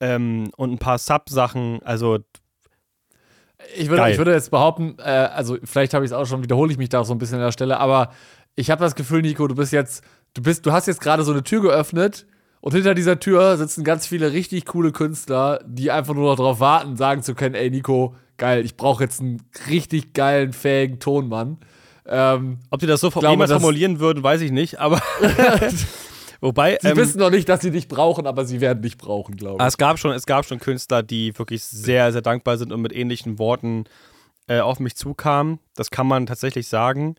ähm, 0.01 0.51
und 0.56 0.73
ein 0.73 0.79
paar 0.79 0.99
Sub-Sachen. 0.99 1.83
Also 1.85 2.19
Ich 3.77 3.89
würde, 3.89 4.03
Geil. 4.03 4.12
ich 4.12 4.19
würde 4.19 4.33
jetzt 4.33 4.51
behaupten, 4.51 4.97
äh, 4.99 5.03
also 5.03 5.56
vielleicht 5.65 5.95
habe 5.95 6.05
ich 6.05 6.11
es 6.11 6.17
auch 6.17 6.27
schon, 6.27 6.43
wiederhole 6.43 6.71
ich 6.71 6.79
mich 6.79 6.91
da 6.91 7.05
so 7.05 7.15
ein 7.15 7.19
bisschen 7.19 7.37
an 7.37 7.45
der 7.45 7.53
Stelle, 7.53 7.79
aber 7.81 8.12
ich 8.56 8.71
habe 8.71 8.83
das 8.83 8.95
Gefühl, 8.95 9.23
Nico, 9.23 9.49
du 9.49 9.55
bist 9.55 9.73
jetzt, 9.73 10.05
du 10.35 10.43
bist, 10.43 10.67
du 10.67 10.73
hast 10.73 10.87
jetzt 10.87 11.01
gerade 11.01 11.23
so 11.23 11.33
eine 11.33 11.43
Tür 11.43 11.63
geöffnet 11.63 12.27
und 12.61 12.75
hinter 12.75 12.95
dieser 12.95 13.21
Tür 13.21 13.57
sitzen 13.57 13.85
ganz 13.85 14.07
viele 14.07 14.33
richtig 14.33 14.67
coole 14.67 14.93
Künstler, 14.93 15.61
die 15.67 15.91
einfach 15.91 16.15
nur 16.15 16.31
noch 16.31 16.37
darauf 16.37 16.61
warten, 16.61 16.97
sagen 16.97 17.23
zu 17.23 17.35
können, 17.35 17.55
ey 17.55 17.71
Nico, 17.71 18.15
geil, 18.37 18.65
ich 18.65 18.77
brauche 18.77 19.05
jetzt 19.05 19.21
einen 19.21 19.43
richtig 19.69 20.13
geilen, 20.13 20.53
fähigen 20.53 20.99
Tonmann. 20.99 21.59
Ähm, 22.07 22.59
Ob 22.71 22.81
die 22.81 22.87
das 22.87 23.01
so 23.01 23.11
glaube, 23.11 23.29
jemals 23.29 23.51
formulieren 23.51 23.99
würden, 23.99 24.23
weiß 24.23 24.43
ich 24.43 24.51
nicht, 24.51 24.79
aber 24.79 25.01
wobei 26.41 26.79
sie 26.81 26.89
ähm, 26.89 26.97
wissen 26.97 27.19
noch 27.19 27.31
nicht, 27.31 27.49
dass 27.49 27.61
sie 27.61 27.71
dich 27.71 27.89
brauchen, 27.89 28.27
aber 28.27 28.45
sie 28.45 28.61
werden 28.61 28.83
dich 28.83 28.99
brauchen, 28.99 29.37
glaube 29.37 29.63
ich. 29.63 29.67
es 29.67 29.79
gab 29.79 29.99
schon, 29.99 30.13
es 30.13 30.27
gab 30.27 30.45
schon 30.45 30.59
Künstler, 30.59 31.03
die 31.03 31.39
wirklich 31.39 31.65
sehr, 31.65 32.13
sehr 32.13 32.23
dankbar 32.23 32.59
sind 32.59 32.73
und 32.73 32.83
mit 32.83 32.95
ähnlichen 32.95 33.39
Worten 33.39 33.85
äh, 34.47 34.61
auf 34.61 34.81
mich 34.81 34.97
zukamen. 34.97 35.61
Das 35.77 35.91
kann 35.91 36.07
man 36.07 36.27
tatsächlich 36.27 36.69
sagen. 36.69 37.17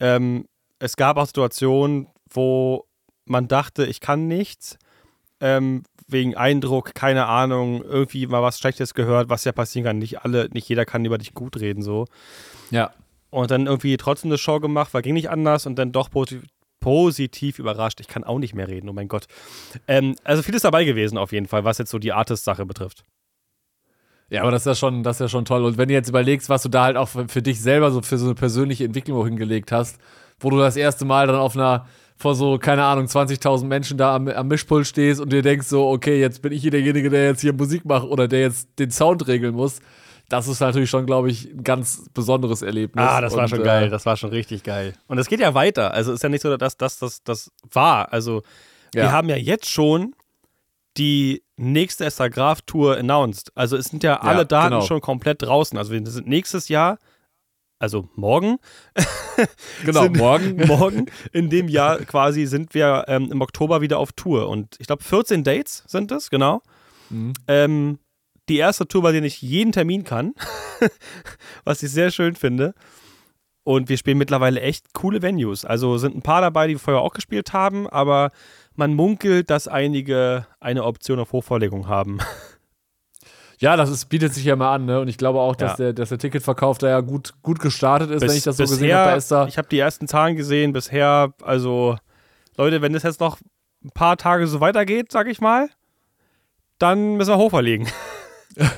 Ähm, 0.00 0.46
es 0.78 0.96
gab 0.96 1.16
auch 1.18 1.26
Situationen, 1.26 2.06
wo 2.34 2.86
man 3.24 3.48
dachte, 3.48 3.86
ich 3.86 4.00
kann 4.00 4.28
nichts. 4.28 4.78
Ähm, 5.40 5.82
wegen 6.06 6.36
Eindruck, 6.36 6.94
keine 6.94 7.26
Ahnung, 7.26 7.82
irgendwie 7.82 8.26
mal 8.26 8.42
was 8.42 8.58
Schlechtes 8.58 8.94
gehört, 8.94 9.30
was 9.30 9.44
ja 9.44 9.52
passieren 9.52 9.84
kann. 9.84 9.98
Nicht 9.98 10.22
alle, 10.22 10.48
nicht 10.52 10.68
jeder 10.68 10.84
kann 10.84 11.04
über 11.04 11.18
dich 11.18 11.34
gut 11.34 11.58
reden, 11.58 11.82
so. 11.82 12.06
Ja. 12.70 12.92
Und 13.30 13.50
dann 13.50 13.66
irgendwie 13.66 13.96
trotzdem 13.96 14.30
eine 14.30 14.38
Show 14.38 14.60
gemacht, 14.60 14.92
weil 14.92 15.02
ging 15.02 15.14
nicht 15.14 15.30
anders 15.30 15.66
und 15.66 15.76
dann 15.76 15.92
doch 15.92 16.10
positiv, 16.10 16.44
positiv 16.80 17.58
überrascht. 17.58 18.00
Ich 18.00 18.08
kann 18.08 18.24
auch 18.24 18.38
nicht 18.38 18.54
mehr 18.54 18.68
reden, 18.68 18.88
oh 18.88 18.92
mein 18.92 19.08
Gott. 19.08 19.26
Ähm, 19.88 20.14
also 20.22 20.42
vieles 20.42 20.62
dabei 20.62 20.84
gewesen 20.84 21.16
auf 21.16 21.32
jeden 21.32 21.46
Fall, 21.46 21.64
was 21.64 21.78
jetzt 21.78 21.90
so 21.90 21.98
die 21.98 22.12
Artist-Sache 22.12 22.66
betrifft. 22.66 23.04
Ja, 24.28 24.42
aber 24.42 24.50
das 24.50 24.62
ist 24.62 24.66
ja 24.66 24.74
schon, 24.74 25.02
das 25.02 25.16
ist 25.16 25.20
ja 25.20 25.28
schon 25.28 25.44
toll. 25.44 25.64
Und 25.64 25.78
wenn 25.78 25.88
du 25.88 25.94
jetzt 25.94 26.08
überlegst, 26.08 26.48
was 26.48 26.62
du 26.62 26.68
da 26.68 26.84
halt 26.84 26.96
auch 26.96 27.08
für, 27.08 27.28
für 27.28 27.42
dich 27.42 27.60
selber 27.60 27.90
so 27.90 28.02
für 28.02 28.18
so 28.18 28.26
eine 28.26 28.34
persönliche 28.34 28.84
Entwicklung 28.84 29.24
hingelegt 29.24 29.72
hast, 29.72 29.98
wo 30.40 30.50
du 30.50 30.58
das 30.58 30.76
erste 30.76 31.04
Mal 31.04 31.26
dann 31.26 31.36
auf 31.36 31.56
einer, 31.56 31.86
vor 32.24 32.34
so, 32.34 32.56
keine 32.56 32.82
Ahnung, 32.84 33.04
20.000 33.04 33.66
Menschen 33.66 33.98
da 33.98 34.14
am, 34.16 34.28
am 34.28 34.48
Mischpult 34.48 34.86
stehst 34.86 35.20
und 35.20 35.30
dir 35.30 35.42
denkst 35.42 35.66
so, 35.66 35.86
okay, 35.86 36.18
jetzt 36.18 36.40
bin 36.40 36.52
ich 36.52 36.62
hier 36.62 36.70
derjenige, 36.70 37.10
der 37.10 37.26
jetzt 37.26 37.42
hier 37.42 37.52
Musik 37.52 37.84
macht 37.84 38.06
oder 38.06 38.28
der 38.28 38.40
jetzt 38.40 38.66
den 38.78 38.90
Sound 38.90 39.28
regeln 39.28 39.54
muss. 39.54 39.80
Das 40.30 40.48
ist 40.48 40.60
natürlich 40.60 40.88
schon, 40.88 41.04
glaube 41.04 41.30
ich, 41.30 41.50
ein 41.52 41.62
ganz 41.62 42.06
besonderes 42.14 42.62
Erlebnis. 42.62 43.04
Ah, 43.06 43.20
das 43.20 43.34
war 43.34 43.42
Und, 43.42 43.50
schon 43.50 43.60
äh, 43.60 43.64
geil, 43.64 43.90
das 43.90 44.06
war 44.06 44.16
schon 44.16 44.30
richtig 44.30 44.62
geil. 44.62 44.94
Und 45.06 45.18
es 45.18 45.28
geht 45.28 45.40
ja 45.40 45.52
weiter. 45.52 45.92
Also 45.92 46.14
ist 46.14 46.22
ja 46.22 46.30
nicht 46.30 46.40
so, 46.40 46.56
dass 46.56 46.78
das, 46.78 46.98
das, 46.98 47.22
das 47.24 47.52
war. 47.70 48.10
Also 48.10 48.42
wir 48.94 49.02
Ja. 49.02 49.12
haben 49.12 49.28
ja 49.28 49.36
jetzt 49.36 49.68
schon 49.68 50.14
die 50.96 51.42
nächste 51.58 52.06
Esther 52.06 52.30
Graf 52.30 52.62
Tour 52.62 52.96
announced. 52.96 53.52
Also 53.54 53.76
es 53.76 53.84
sind 53.84 54.02
ja 54.02 54.20
alle 54.20 54.46
Daten 54.46 54.70
genau. 54.76 54.86
schon 54.86 55.02
komplett 55.02 55.42
draußen. 55.42 55.76
Also 55.76 55.92
wir 55.92 56.02
sind 56.06 56.26
nächstes 56.26 56.68
Jahr, 56.68 56.98
also 57.84 58.08
morgen, 58.16 58.56
Genau, 59.84 60.02
sind- 60.04 60.16
morgen. 60.16 60.56
morgen 60.66 61.06
in 61.32 61.50
dem 61.50 61.68
Jahr 61.68 61.98
quasi 62.06 62.46
sind 62.46 62.74
wir 62.74 63.04
ähm, 63.08 63.30
im 63.30 63.40
Oktober 63.40 63.80
wieder 63.80 63.98
auf 63.98 64.12
Tour. 64.12 64.48
Und 64.48 64.76
ich 64.80 64.86
glaube 64.86 65.04
14 65.04 65.44
Dates 65.44 65.84
sind 65.86 66.10
es, 66.12 66.30
genau. 66.30 66.62
Mhm. 67.10 67.32
Ähm, 67.46 67.98
die 68.48 68.56
erste 68.58 68.86
Tour, 68.88 69.02
bei 69.02 69.12
der 69.12 69.22
ich 69.22 69.40
jeden 69.42 69.72
Termin 69.72 70.04
kann, 70.04 70.34
was 71.64 71.82
ich 71.82 71.90
sehr 71.90 72.10
schön 72.10 72.34
finde. 72.36 72.74
Und 73.66 73.88
wir 73.88 73.96
spielen 73.96 74.18
mittlerweile 74.18 74.60
echt 74.60 74.92
coole 74.92 75.22
Venues. 75.22 75.64
Also 75.64 75.96
sind 75.96 76.14
ein 76.14 76.20
paar 76.22 76.42
dabei, 76.42 76.66
die 76.66 76.74
wir 76.74 76.78
vorher 76.80 77.00
auch 77.02 77.14
gespielt 77.14 77.54
haben, 77.54 77.88
aber 77.88 78.30
man 78.76 78.92
munkelt, 78.94 79.48
dass 79.48 79.68
einige 79.68 80.46
eine 80.60 80.84
Option 80.84 81.18
auf 81.18 81.32
Hochverlegung 81.32 81.88
haben. 81.88 82.18
Ja, 83.58 83.76
das 83.76 83.90
ist, 83.90 84.06
bietet 84.06 84.34
sich 84.34 84.44
ja 84.44 84.56
mal 84.56 84.74
an, 84.74 84.84
ne? 84.84 85.00
Und 85.00 85.08
ich 85.08 85.16
glaube 85.18 85.38
auch, 85.40 85.54
dass, 85.56 85.72
Ja. 85.72 85.84
der, 85.86 85.92
dass 85.92 86.08
der 86.08 86.18
Ticketverkauf 86.18 86.78
da 86.78 86.88
ja 86.88 87.00
gut, 87.00 87.34
gut 87.42 87.60
gestartet 87.60 88.10
ist, 88.10 88.22
wenn 88.22 88.30
ich 88.36 88.42
das 88.42 88.56
so 88.56 88.64
gesehen 88.64 88.80
bisher, 88.80 88.98
habe 88.98 89.10
bei 89.12 89.16
Esther. 89.16 89.46
Ich 89.48 89.58
habe 89.58 89.68
die 89.68 89.78
ersten 89.78 90.08
Zahlen 90.08 90.36
gesehen. 90.36 90.72
Bisher, 90.72 91.32
also 91.42 91.96
Leute, 92.56 92.82
wenn 92.82 92.94
es 92.94 93.02
jetzt 93.04 93.20
noch 93.20 93.38
ein 93.84 93.90
paar 93.90 94.16
Tage 94.16 94.46
so 94.46 94.60
weitergeht, 94.60 95.12
sag 95.12 95.28
ich 95.28 95.40
mal, 95.40 95.68
dann 96.78 97.16
müssen 97.16 97.30
wir 97.30 97.38
hochverlegen. 97.38 97.86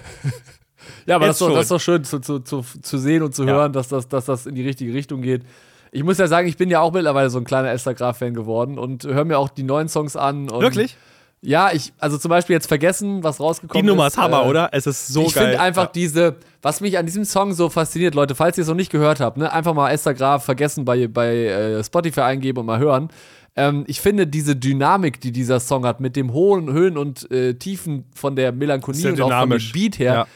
Ja, 1.07 1.17
aber 1.17 1.27
das 1.29 1.37
ist, 1.37 1.41
doch, 1.41 1.55
das 1.55 1.63
ist 1.67 1.71
doch 1.71 1.81
schön 1.81 2.03
zu, 2.03 2.19
zu, 2.19 2.41
zu, 2.41 2.63
zu 2.63 2.99
sehen 2.99 3.23
und 3.23 3.33
zu 3.33 3.45
Ja. 3.45 3.53
hören, 3.55 3.73
dass 3.73 3.87
das, 3.87 4.09
dass 4.09 4.25
das 4.25 4.47
in 4.47 4.57
die 4.57 4.63
richtige 4.67 4.93
Richtung 4.93 5.23
geht. 5.23 5.43
Ich 5.93 6.03
muss 6.03 6.19
ja 6.19 6.27
sagen, 6.27 6.49
ich 6.49 6.57
bin 6.57 6.69
ja 6.69 6.81
auch 6.81 6.93
mittlerweile 6.93 7.31
so 7.31 7.39
ein 7.39 7.45
kleiner 7.45 7.71
Esther 7.71 7.95
Graf-Fan 7.95 8.35
geworden 8.35 8.77
und 8.77 9.05
höre 9.05 9.25
mir 9.25 9.39
auch 9.39 9.49
die 9.49 9.63
neuen 9.63 9.89
Songs 9.89 10.17
an. 10.17 10.51
Wirklich? 10.51 10.97
Ja, 11.43 11.71
ich, 11.73 11.93
also 11.99 12.19
zum 12.19 12.31
Beispiel 12.31 12.55
jetzt 12.55 12.67
vergessen, 12.67 13.23
was 13.23 13.37
Die 13.37 13.43
rausgekommen 13.43 13.87
Nummer 13.87 14.07
ist. 14.09 14.15
ist 14.15 14.19
Hammer, 14.19 14.45
äh, 14.45 14.49
oder? 14.49 14.69
Es 14.73 14.87
ist 14.87 15.07
so 15.09 15.23
ich 15.23 15.35
geil. 15.35 15.45
finde 15.45 15.61
einfach 15.61 15.85
Ja. 15.85 15.91
diese, 15.95 16.37
was 16.63 16.81
mich 16.81 16.99
an 16.99 17.07
diesem 17.07 17.25
Song 17.25 17.53
so 17.53 17.69
fasziniert, 17.69 18.15
Leute, 18.15 18.35
falls 18.35 18.59
ihr 18.59 18.63
es 18.63 18.69
noch 18.69 18.75
nicht 18.75 18.91
gehört 18.91 19.21
habt, 19.21 19.37
ne, 19.37 19.53
einfach 19.53 19.75
mal 19.75 19.91
Esther 19.91 20.15
Graf 20.15 20.45
vergessen 20.45 20.85
bei, 20.85 21.07
bei 21.07 21.35
äh, 21.47 21.85
Spotify 21.85 22.23
eingeben 22.23 22.61
und 22.61 22.67
mal 22.67 22.79
hören. 22.79 23.11
Ähm, 23.55 23.85
ich 23.87 24.01
finde 24.01 24.27
diese 24.27 24.57
Dynamik, 24.57 25.21
die 25.21 25.31
dieser 25.31 25.61
Song 25.61 25.87
hat, 25.87 26.01
mit 26.01 26.17
dem 26.17 26.33
hohen 26.33 26.73
Höhen 26.73 26.99
und 26.99 27.31
äh, 27.31 27.55
Tiefen 27.55 28.05
von 28.15 28.35
der 28.35 28.53
Melancholie 28.53 29.09
und 29.13 29.21
auch 29.21 29.27
dynamisch. 29.29 29.73
Beat 29.73 29.99
her, 29.99 30.13
Ja. 30.15 30.27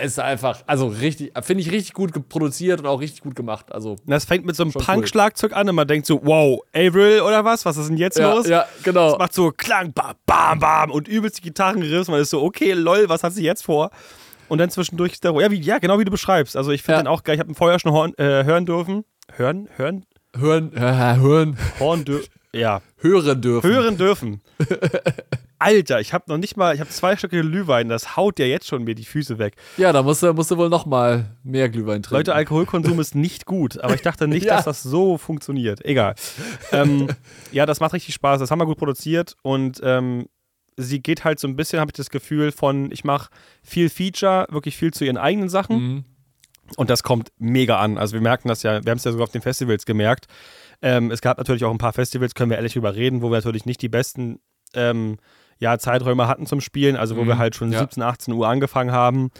Es 0.00 0.12
ist 0.12 0.20
einfach, 0.20 0.62
also 0.66 0.86
richtig, 0.86 1.32
finde 1.42 1.60
ich 1.62 1.72
richtig 1.72 1.92
gut 1.92 2.12
produziert 2.28 2.80
und 2.80 2.86
auch 2.86 3.00
richtig 3.00 3.20
gut 3.22 3.34
gemacht. 3.34 3.72
Also 3.72 3.96
Das 4.06 4.24
fängt 4.24 4.46
mit 4.46 4.54
so 4.54 4.62
einem 4.62 4.72
Punk-Schlagzeug 4.72 5.52
an 5.54 5.68
und 5.68 5.74
man 5.74 5.88
denkt 5.88 6.06
so, 6.06 6.20
wow, 6.24 6.60
Avril 6.72 7.20
oder 7.22 7.44
was? 7.44 7.64
Was 7.64 7.76
ist 7.76 7.88
denn 7.88 7.96
jetzt 7.96 8.16
ja, 8.18 8.32
los? 8.32 8.46
ja, 8.46 8.66
genau. 8.84 9.10
Das 9.10 9.18
macht 9.18 9.34
so 9.34 9.50
Klang, 9.50 9.92
bam, 9.92 10.14
bam, 10.24 10.60
bam 10.60 10.90
und 10.92 11.08
übelst 11.08 11.38
die 11.38 11.42
Gitarrenriffs. 11.42 12.08
Man 12.08 12.20
ist 12.20 12.30
so, 12.30 12.42
okay, 12.42 12.72
lol, 12.72 13.08
was 13.08 13.24
hat 13.24 13.32
sie 13.32 13.42
jetzt 13.42 13.64
vor? 13.64 13.90
Und 14.48 14.58
dann 14.58 14.70
zwischendurch 14.70 15.12
ist 15.14 15.24
der, 15.24 15.32
ja, 15.40 15.50
wie, 15.50 15.60
ja, 15.60 15.78
genau 15.78 15.98
wie 15.98 16.04
du 16.04 16.10
beschreibst. 16.10 16.56
Also 16.56 16.70
ich 16.70 16.82
finde 16.82 16.98
Ja. 16.98 17.02
den 17.02 17.08
auch 17.08 17.24
geil. 17.24 17.34
Ich 17.34 17.40
habe 17.40 17.50
ihn 17.50 17.54
vorher 17.56 17.78
schon 17.80 17.92
horn, 17.92 18.14
äh, 18.18 18.44
hören 18.44 18.66
dürfen. 18.66 19.04
Hören? 19.36 19.68
Hören? 19.76 20.06
Hören, 20.36 20.74
äh, 20.76 21.16
hören, 21.16 21.58
Horn 21.80 22.04
dürfen. 22.04 22.28
Ja. 22.52 22.80
Hören 22.98 23.40
dürfen. 23.40 23.70
Hören 23.70 23.96
dürfen. 23.96 24.40
Alter, 25.60 26.00
ich 26.00 26.12
habe 26.12 26.24
noch 26.28 26.38
nicht 26.38 26.56
mal, 26.56 26.72
ich 26.74 26.80
habe 26.80 26.90
zwei 26.90 27.16
Stücke 27.16 27.40
Glühwein, 27.40 27.88
das 27.88 28.16
haut 28.16 28.38
ja 28.38 28.46
jetzt 28.46 28.68
schon 28.68 28.84
mir 28.84 28.94
die 28.94 29.04
Füße 29.04 29.38
weg. 29.38 29.56
Ja, 29.76 29.92
da 29.92 30.04
musst 30.04 30.22
du, 30.22 30.32
musst 30.32 30.52
du 30.52 30.56
wohl 30.56 30.68
noch 30.68 30.86
mal 30.86 31.36
mehr 31.42 31.68
Glühwein 31.68 32.02
trinken. 32.02 32.14
Leute, 32.16 32.34
Alkoholkonsum 32.34 33.00
ist 33.00 33.16
nicht 33.16 33.44
gut, 33.44 33.78
aber 33.80 33.94
ich 33.94 34.02
dachte 34.02 34.28
nicht, 34.28 34.46
Ja. 34.46 34.56
dass 34.56 34.66
das 34.66 34.82
so 34.84 35.18
funktioniert. 35.18 35.84
Egal. 35.84 36.14
ähm, 36.70 37.08
ja, 37.50 37.66
das 37.66 37.80
macht 37.80 37.92
richtig 37.92 38.14
Spaß. 38.14 38.38
Das 38.38 38.52
haben 38.52 38.60
wir 38.60 38.66
gut 38.66 38.78
produziert 38.78 39.34
und 39.42 39.80
ähm, 39.82 40.28
sie 40.76 41.00
geht 41.02 41.24
halt 41.24 41.40
so 41.40 41.48
ein 41.48 41.56
bisschen, 41.56 41.80
habe 41.80 41.90
ich 41.90 41.96
das 41.96 42.10
Gefühl, 42.10 42.52
von 42.52 42.92
ich 42.92 43.02
mache 43.02 43.28
viel 43.64 43.88
Feature, 43.90 44.46
wirklich 44.50 44.76
viel 44.76 44.92
zu 44.92 45.04
ihren 45.04 45.16
eigenen 45.16 45.48
Sachen 45.48 45.76
Mhm. 45.76 46.04
und 46.76 46.88
das 46.88 47.02
kommt 47.02 47.32
mega 47.38 47.78
an. 47.80 47.98
Also 47.98 48.12
wir 48.14 48.20
merken 48.20 48.46
das 48.46 48.62
ja, 48.62 48.84
wir 48.84 48.90
haben 48.92 48.98
es 48.98 49.04
ja 49.04 49.10
sogar 49.10 49.24
auf 49.24 49.32
den 49.32 49.42
Festivals 49.42 49.86
gemerkt. 49.86 50.26
Ähm, 50.82 51.10
es 51.10 51.20
gab 51.20 51.38
natürlich 51.38 51.64
auch 51.64 51.70
ein 51.72 51.78
paar 51.78 51.92
Festivals, 51.92 52.34
können 52.34 52.50
wir 52.50 52.56
ehrlich 52.56 52.74
drüber 52.74 52.94
reden, 52.94 53.20
wo 53.22 53.30
wir 53.30 53.36
natürlich 53.36 53.66
nicht 53.66 53.82
die 53.82 53.88
besten 53.88 54.38
ähm, 54.74 55.16
ja, 55.58 55.76
Zeiträume 55.78 56.28
hatten 56.28 56.46
zum 56.46 56.60
Spielen, 56.60 56.96
also 56.96 57.16
wo 57.16 57.22
Mhm. 57.24 57.28
wir 57.28 57.38
halt 57.38 57.56
schon 57.56 57.72
Ja. 57.72 57.80
17, 57.80 58.02
18 58.02 58.34
Uhr 58.34 58.46
angefangen 58.46 58.92
haben. 58.92 59.30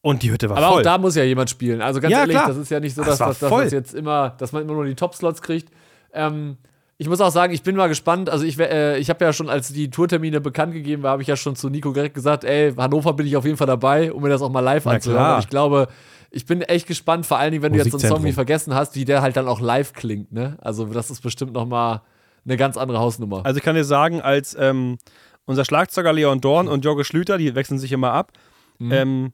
Und 0.00 0.22
die 0.24 0.32
Hütte 0.32 0.50
war 0.50 0.56
Aber 0.56 0.66
voll. 0.68 0.78
auch 0.80 0.82
da 0.82 0.98
muss 0.98 1.14
ja 1.14 1.22
jemand 1.22 1.48
spielen. 1.50 1.80
Also 1.80 2.00
ganz 2.00 2.10
Ja, 2.12 2.20
ehrlich, 2.20 2.36
klar. 2.36 2.48
das 2.48 2.56
ist 2.56 2.70
ja 2.70 2.80
nicht 2.80 2.94
so, 2.94 3.02
Das 3.02 3.10
dass, 3.18 3.20
war 3.20 3.28
dass, 3.28 3.38
dass 3.38 3.50
das 3.50 3.72
jetzt 3.72 3.94
immer, 3.94 4.30
dass 4.38 4.50
man 4.52 4.62
immer 4.62 4.72
nur 4.72 4.84
die 4.84 4.96
Top-Slots 4.96 5.42
kriegt. 5.42 5.70
Ähm, 6.12 6.56
ich 6.98 7.08
muss 7.08 7.20
auch 7.20 7.30
sagen, 7.30 7.52
ich 7.52 7.62
bin 7.62 7.76
mal 7.76 7.86
gespannt. 7.88 8.28
Also 8.28 8.44
ich, 8.44 8.58
äh, 8.58 8.98
ich 8.98 9.08
habe 9.10 9.24
ja 9.24 9.32
schon, 9.32 9.48
als 9.48 9.68
die 9.72 9.90
Tourtermine 9.90 10.40
bekannt 10.40 10.72
gegeben 10.72 11.04
war, 11.04 11.12
habe 11.12 11.22
ich 11.22 11.28
ja 11.28 11.36
schon 11.36 11.54
zu 11.54 11.68
Nico 11.70 11.92
direkt 11.92 12.14
gesagt, 12.14 12.42
ey, 12.42 12.72
Hannover 12.74 13.12
bin 13.12 13.26
ich 13.26 13.36
auf 13.36 13.44
jeden 13.44 13.56
Fall 13.56 13.66
dabei, 13.68 14.12
um 14.12 14.22
mir 14.22 14.28
das 14.28 14.42
auch 14.42 14.50
mal 14.50 14.60
live 14.60 14.84
Na 14.86 14.92
anzuhören. 14.92 15.38
ich 15.40 15.48
glaube, 15.48 15.86
ich 16.32 16.46
bin 16.46 16.62
echt 16.62 16.86
gespannt, 16.86 17.26
vor 17.26 17.38
allen 17.38 17.52
Dingen, 17.52 17.62
wenn 17.62 17.72
du 17.72 17.78
jetzt 17.78 17.90
so 17.90 17.98
einen 17.98 18.08
Song 18.08 18.24
wie 18.24 18.32
vergessen 18.32 18.74
hast, 18.74 18.96
wie 18.96 19.04
der 19.04 19.22
halt 19.22 19.36
dann 19.36 19.46
auch 19.48 19.60
live 19.60 19.92
klingt. 19.92 20.32
Ne? 20.32 20.56
Also 20.60 20.86
das 20.86 21.10
ist 21.10 21.20
bestimmt 21.22 21.52
noch 21.52 21.66
mal 21.66 22.02
eine 22.44 22.56
ganz 22.56 22.76
andere 22.76 22.98
Hausnummer. 22.98 23.44
Also 23.44 23.58
ich 23.58 23.62
kann 23.64 23.74
dir 23.76 23.84
sagen, 23.84 24.20
als 24.20 24.56
ähm, 24.58 24.98
unser 25.44 25.64
Schlagzeuger 25.64 26.12
Leon 26.12 26.40
Dorn 26.40 26.68
und 26.68 26.84
Jorge 26.84 27.04
Schlüter, 27.04 27.38
die 27.38 27.54
wechseln 27.54 27.78
sich 27.78 27.92
immer 27.92 28.12
ab, 28.12 28.32
Mhm. 28.78 28.92
ähm, 28.92 29.32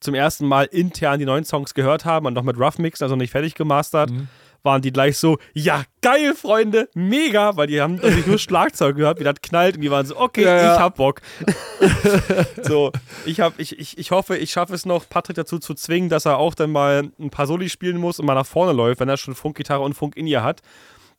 zum 0.00 0.14
ersten 0.14 0.46
Mal 0.46 0.64
intern 0.64 1.18
die 1.18 1.26
neuen 1.26 1.44
Songs 1.44 1.74
gehört 1.74 2.04
haben 2.04 2.26
und 2.26 2.34
noch 2.34 2.42
mit 2.42 2.58
Rough 2.58 2.78
Mix, 2.78 3.02
also 3.02 3.14
nicht 3.16 3.30
fertig 3.30 3.54
gemastert, 3.54 4.10
Mhm. 4.10 4.28
Waren 4.64 4.82
die 4.82 4.92
gleich 4.92 5.18
so, 5.18 5.38
ja, 5.52 5.84
geil, 6.00 6.34
Freunde, 6.34 6.88
mega, 6.94 7.56
weil 7.56 7.66
die 7.68 7.80
haben 7.80 7.96
natürlich 7.96 8.26
nur 8.26 8.38
Schlagzeug 8.38 8.96
gehört, 8.96 9.20
wie 9.20 9.24
das 9.24 9.36
knallt 9.42 9.76
und 9.76 9.82
die 9.82 9.90
waren 9.90 10.06
so, 10.06 10.16
okay, 10.18 10.42
Ja, 10.44 10.56
ja. 10.56 10.74
ich 10.74 10.80
hab 10.80 10.96
Bock. 10.96 11.20
so, 12.62 12.90
ich, 13.26 13.40
hab, 13.40 13.58
ich, 13.58 13.78
ich, 13.78 13.98
ich 13.98 14.10
hoffe, 14.10 14.36
ich 14.36 14.50
schaffe 14.50 14.74
es 14.74 14.86
noch, 14.86 15.08
Patrick 15.08 15.36
dazu 15.36 15.58
zu 15.58 15.74
zwingen, 15.74 16.08
dass 16.08 16.24
er 16.24 16.38
auch 16.38 16.54
dann 16.54 16.70
mal 16.72 17.10
ein 17.20 17.30
paar 17.30 17.46
Soli 17.46 17.68
spielen 17.68 17.98
muss 17.98 18.18
und 18.18 18.26
mal 18.26 18.34
nach 18.34 18.46
vorne 18.46 18.72
läuft, 18.72 19.00
wenn 19.00 19.08
er 19.08 19.16
schon 19.16 19.34
Funkgitarre 19.34 19.82
und 19.82 19.94
Funk 19.94 20.16
in 20.16 20.26
ihr 20.26 20.42
hat, 20.42 20.62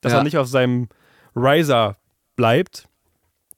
dass 0.01 0.11
Ja. 0.11 0.19
er 0.19 0.23
nicht 0.23 0.37
auf 0.37 0.47
seinem 0.47 0.89
Riser 1.35 1.97
bleibt. 2.35 2.87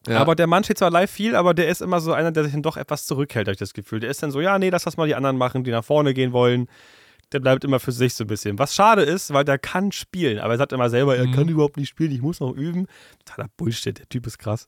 Ja. 0.07 0.19
Aber 0.19 0.35
der 0.35 0.47
Mann 0.47 0.63
steht 0.63 0.77
zwar 0.77 0.89
live 0.91 1.11
viel, 1.11 1.35
aber 1.35 1.53
der 1.53 1.67
ist 1.67 1.81
immer 1.81 1.99
so 1.99 2.13
einer, 2.13 2.31
der 2.31 2.43
sich 2.43 2.53
dann 2.53 2.61
doch 2.63 2.77
etwas 2.77 3.05
zurückhält, 3.05 3.47
habe 3.47 3.53
ich 3.53 3.59
das 3.59 3.73
Gefühl. 3.73 3.99
Der 3.99 4.09
ist 4.09 4.23
dann 4.23 4.31
so, 4.31 4.39
ja, 4.39 4.57
nee, 4.57 4.69
das 4.69 4.85
lass 4.85 4.95
mal 4.95 5.07
die 5.07 5.15
anderen 5.15 5.37
machen, 5.37 5.63
die 5.63 5.71
nach 5.71 5.83
vorne 5.83 6.13
gehen 6.13 6.31
wollen. 6.31 6.67
Der 7.33 7.39
bleibt 7.41 7.63
immer 7.65 7.79
für 7.79 7.91
sich 7.91 8.13
so 8.13 8.23
ein 8.23 8.27
bisschen. 8.27 8.57
Was 8.57 8.73
schade 8.73 9.01
ist, 9.01 9.33
weil 9.33 9.43
der 9.43 9.57
kann 9.59 9.91
spielen, 9.91 10.39
aber 10.39 10.53
er 10.53 10.57
sagt 10.57 10.71
immer 10.71 10.89
selber, 10.89 11.17
er 11.17 11.25
Mhm. 11.27 11.33
kann 11.33 11.49
überhaupt 11.49 11.75
nicht 11.77 11.89
spielen, 11.89 12.11
ich 12.11 12.21
muss 12.21 12.39
noch 12.39 12.53
üben. 12.53 12.87
Totaler 13.25 13.49
Bullshit, 13.57 13.97
der 13.99 14.07
Typ 14.07 14.25
ist 14.27 14.37
krass. 14.37 14.67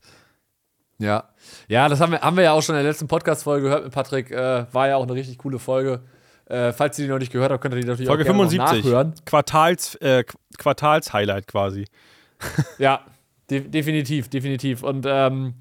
Ja, 0.98 1.30
ja, 1.70 1.88
das 1.88 2.02
haben 2.02 2.12
wir, 2.12 2.20
haben 2.22 2.36
wir 2.36 2.44
ja 2.44 2.52
auch 2.52 2.62
schon 2.62 2.76
in 2.76 2.82
der 2.84 2.92
letzten 2.92 3.08
Podcast-Folge 3.08 3.64
gehört 3.64 3.84
mit 3.86 3.94
Patrick. 3.94 4.32
Äh, 4.32 4.66
war 4.74 4.90
ja 4.90 4.98
auch 4.98 5.04
eine 5.04 5.14
richtig 5.14 5.38
coole 5.38 5.58
Folge. 5.58 6.02
Äh, 6.46 6.74
falls 6.74 6.98
ihr 7.00 7.06
die 7.06 7.12
noch 7.12 7.20
nicht 7.20 7.32
gehört 7.32 7.52
habt, 7.52 7.62
könnt 7.62 7.76
ihr 7.76 7.80
die 7.82 7.88
natürlich 7.88 8.08
Folge 8.08 8.24
auch 8.24 8.26
gerne 8.26 8.44
noch 8.44 8.50
75. 8.50 8.84
nachhören. 8.84 9.14
Quartals, 9.26 9.96
äh, 10.02 10.24
Qu- 10.28 10.36
Quartals-Highlight 10.58 11.48
quasi. 11.48 11.86
Ja, 12.80 13.06
de 13.50 13.62
definitiv, 13.62 14.30
definitiv. 14.30 14.84
Und 14.84 15.06
ähm, 15.08 15.54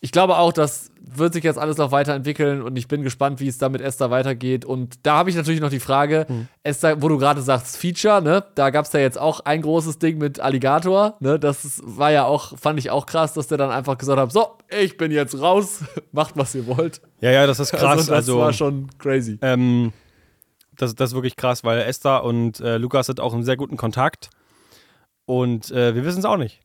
ich 0.00 0.10
glaube 0.10 0.36
auch, 0.38 0.52
das 0.52 0.90
wird 1.04 1.32
sich 1.34 1.42
jetzt 1.42 1.58
alles 1.58 1.78
noch 1.78 1.90
weiterentwickeln 1.90 2.62
und 2.62 2.76
ich 2.76 2.86
bin 2.86 3.02
gespannt, 3.02 3.40
wie 3.40 3.48
es 3.48 3.58
da 3.58 3.68
mit 3.68 3.80
Esther 3.80 4.10
weitergeht. 4.10 4.64
Und 4.64 5.04
da 5.04 5.16
habe 5.16 5.30
ich 5.30 5.36
natürlich 5.36 5.60
noch 5.60 5.70
die 5.70 5.80
Frage, 5.80 6.26
Hm. 6.28 6.46
Esther, 6.62 7.02
wo 7.02 7.08
du 7.08 7.18
gerade 7.18 7.42
sagst, 7.42 7.76
Feature, 7.76 8.22
ne? 8.22 8.44
Da 8.54 8.70
gab 8.70 8.84
es 8.86 8.92
ja 8.92 9.00
jetzt 9.00 9.18
auch 9.18 9.40
ein 9.40 9.62
großes 9.62 9.98
Ding 9.98 10.18
mit 10.18 10.38
Alligator, 10.40 11.16
ne? 11.20 11.38
Das 11.38 11.80
war 11.84 12.12
ja 12.12 12.24
auch, 12.24 12.56
fand 12.58 12.78
ich 12.78 12.90
auch 12.90 13.06
krass, 13.06 13.34
dass 13.34 13.48
der 13.48 13.58
dann 13.58 13.70
einfach 13.70 13.98
gesagt 13.98 14.18
hat, 14.18 14.32
so, 14.32 14.46
ich 14.80 14.96
bin 14.96 15.10
jetzt 15.10 15.38
raus, 15.40 15.80
macht 16.12 16.36
was 16.36 16.54
ihr 16.54 16.66
wollt. 16.66 17.00
Ja, 17.20 17.30
ja, 17.32 17.46
das 17.46 17.58
ist 17.60 17.70
krass. 17.72 17.82
also 17.82 17.96
das 18.02 18.10
Also, 18.10 18.38
war 18.38 18.52
schon 18.52 18.88
crazy. 18.98 19.38
ähm, 19.42 19.92
das, 20.76 20.94
das 20.94 21.10
ist 21.10 21.14
wirklich 21.14 21.36
krass, 21.36 21.64
weil 21.64 21.80
Esther 21.80 22.24
und 22.24 22.60
äh, 22.60 22.78
Lukas 22.78 23.06
sind 23.06 23.20
auch 23.20 23.34
einen 23.34 23.44
sehr 23.44 23.56
guten 23.56 23.76
Kontakt. 23.76 24.30
Und 25.26 25.70
äh, 25.70 25.94
wir 25.94 26.04
wissen 26.04 26.20
es 26.20 26.24
auch 26.24 26.36
nicht. 26.36 26.61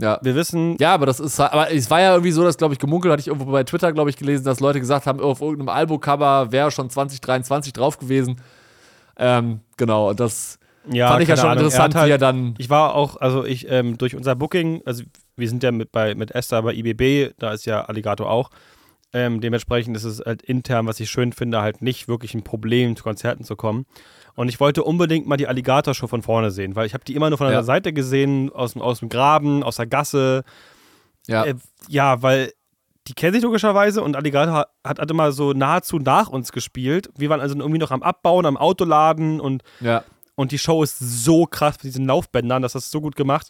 Ja. 0.00 0.18
Wir 0.22 0.34
wissen, 0.36 0.76
Ja, 0.78 0.94
aber 0.94 1.06
das 1.06 1.18
ist, 1.18 1.40
aber 1.40 1.72
es 1.72 1.90
war 1.90 2.00
ja 2.00 2.12
irgendwie 2.12 2.30
so, 2.30 2.44
dass, 2.44 2.56
glaube 2.56 2.72
ich, 2.72 2.78
gemunkelt 2.78 3.10
hatte 3.12 3.20
ich 3.20 3.26
irgendwo 3.26 3.50
bei 3.50 3.64
Twitter, 3.64 3.92
glaube 3.92 4.10
ich, 4.10 4.16
gelesen, 4.16 4.44
dass 4.44 4.60
Leute 4.60 4.78
gesagt 4.78 5.06
haben, 5.06 5.20
auf 5.20 5.40
irgendeinem 5.40 5.70
Albumcover 5.70 6.52
wäre 6.52 6.70
schon 6.70 6.88
2023 6.88 7.72
drauf 7.72 7.98
gewesen. 7.98 8.40
Ähm, 9.16 9.60
genau, 9.76 10.10
und 10.10 10.20
das 10.20 10.58
ja, 10.90 11.08
fand 11.08 11.22
ich 11.22 11.28
ja 11.28 11.36
schon 11.36 11.46
Ahnung. 11.46 11.58
Er 11.58 11.64
interessant, 11.64 11.94
hat 11.94 12.00
halt, 12.02 12.08
wie 12.08 12.12
er 12.12 12.18
dann. 12.18 12.54
Ich 12.58 12.70
war 12.70 12.94
auch, 12.94 13.16
also 13.16 13.44
ich, 13.44 13.68
ähm, 13.70 13.98
durch 13.98 14.14
unser 14.14 14.36
Booking, 14.36 14.82
also 14.84 15.02
wir 15.36 15.48
sind 15.48 15.62
ja 15.64 15.72
mit, 15.72 15.90
bei, 15.90 16.14
mit 16.14 16.30
Esther 16.30 16.62
bei 16.62 16.74
IBB, 16.74 17.34
da 17.38 17.52
ist 17.52 17.66
ja 17.66 17.82
Alligator 17.82 18.30
auch. 18.30 18.50
Ähm, 19.12 19.40
dementsprechend 19.40 19.96
ist 19.96 20.04
es 20.04 20.20
halt 20.20 20.42
intern, 20.42 20.86
was 20.86 21.00
ich 21.00 21.10
schön 21.10 21.32
finde, 21.32 21.62
halt 21.62 21.82
nicht 21.82 22.08
wirklich 22.08 22.34
ein 22.34 22.42
Problem, 22.42 22.94
zu 22.94 23.02
Konzerten 23.02 23.42
zu 23.42 23.56
kommen. 23.56 23.86
Und 24.38 24.48
ich 24.48 24.60
wollte 24.60 24.84
unbedingt 24.84 25.26
mal 25.26 25.36
die 25.36 25.48
Alligator-Show 25.48 26.06
von 26.06 26.22
vorne 26.22 26.52
sehen, 26.52 26.76
weil 26.76 26.86
ich 26.86 26.94
habe 26.94 27.02
die 27.04 27.16
immer 27.16 27.28
nur 27.28 27.38
von 27.38 27.48
Ja. 27.48 27.54
der 27.54 27.64
Seite 27.64 27.92
gesehen, 27.92 28.52
aus, 28.52 28.74
dem- 28.74 28.82
aus 28.82 29.00
dem 29.00 29.08
Graben, 29.08 29.64
aus 29.64 29.76
der 29.76 29.86
Gasse. 29.88 30.44
Ja, 31.26 31.44
Äh, 31.44 31.54
ja, 31.88 32.22
weil 32.22 32.52
die 33.08 33.14
kennen 33.14 33.32
sich 33.34 33.42
logischerweise 33.42 34.00
und 34.00 34.14
Alligator 34.14 34.54
hat, 34.54 34.68
hat 34.84 34.98
halt 35.00 35.10
immer 35.10 35.32
so 35.32 35.54
nahezu 35.54 35.98
nach 35.98 36.28
uns 36.28 36.52
gespielt. 36.52 37.10
Wir 37.16 37.30
waren 37.30 37.40
also 37.40 37.56
irgendwie 37.56 37.80
noch 37.80 37.90
am 37.90 38.04
Abbauen, 38.04 38.46
am 38.46 38.56
Autoladen 38.56 39.40
und 39.40 39.64
ja, 39.80 40.04
und 40.36 40.52
die 40.52 40.58
Show 40.58 40.84
ist 40.84 40.98
so 41.00 41.44
krass 41.46 41.74
mit 41.78 41.84
diesen 41.92 42.06
Laufbändern, 42.06 42.62
das 42.62 42.76
ist 42.76 42.92
so 42.92 43.00
gut 43.00 43.16
gemacht. 43.16 43.48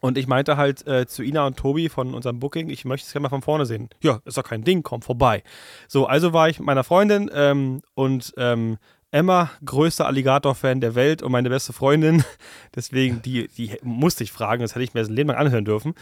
Und 0.00 0.18
ich 0.18 0.26
meinte 0.26 0.56
halt 0.56 0.84
äh, 0.88 1.06
zu 1.06 1.22
Ina 1.22 1.46
und 1.46 1.56
Tobi 1.58 1.88
von 1.88 2.12
unserem 2.12 2.40
Booking, 2.40 2.70
ich 2.70 2.84
möchte 2.84 3.06
es 3.06 3.12
gerne 3.12 3.22
mal 3.22 3.28
von 3.28 3.42
vorne 3.42 3.66
sehen. 3.66 3.88
Ja, 4.02 4.18
ist 4.24 4.36
doch 4.36 4.42
kein 4.42 4.64
Ding, 4.64 4.82
komm 4.82 5.00
vorbei. 5.00 5.44
So, 5.86 6.06
also 6.06 6.32
war 6.32 6.48
ich 6.48 6.58
mit 6.58 6.66
meiner 6.66 6.82
Freundin 6.82 7.30
ähm, 7.32 7.82
und 7.94 8.32
ähm, 8.36 8.78
Emma, 9.16 9.50
größter 9.64 10.06
Alligator-Fan 10.06 10.80
der 10.80 10.94
Welt 10.94 11.22
und 11.22 11.32
meine 11.32 11.48
beste 11.48 11.72
Freundin. 11.72 12.22
Deswegen, 12.76 13.22
die, 13.22 13.48
die 13.48 13.76
musste 13.82 14.22
ich 14.24 14.30
fragen, 14.30 14.60
das 14.60 14.74
hätte 14.74 14.84
ich 14.84 14.92
mir 14.92 15.00
das 15.00 15.08
Leben 15.08 15.30
lang 15.30 15.38
anhören 15.38 15.64
dürfen. 15.64 15.94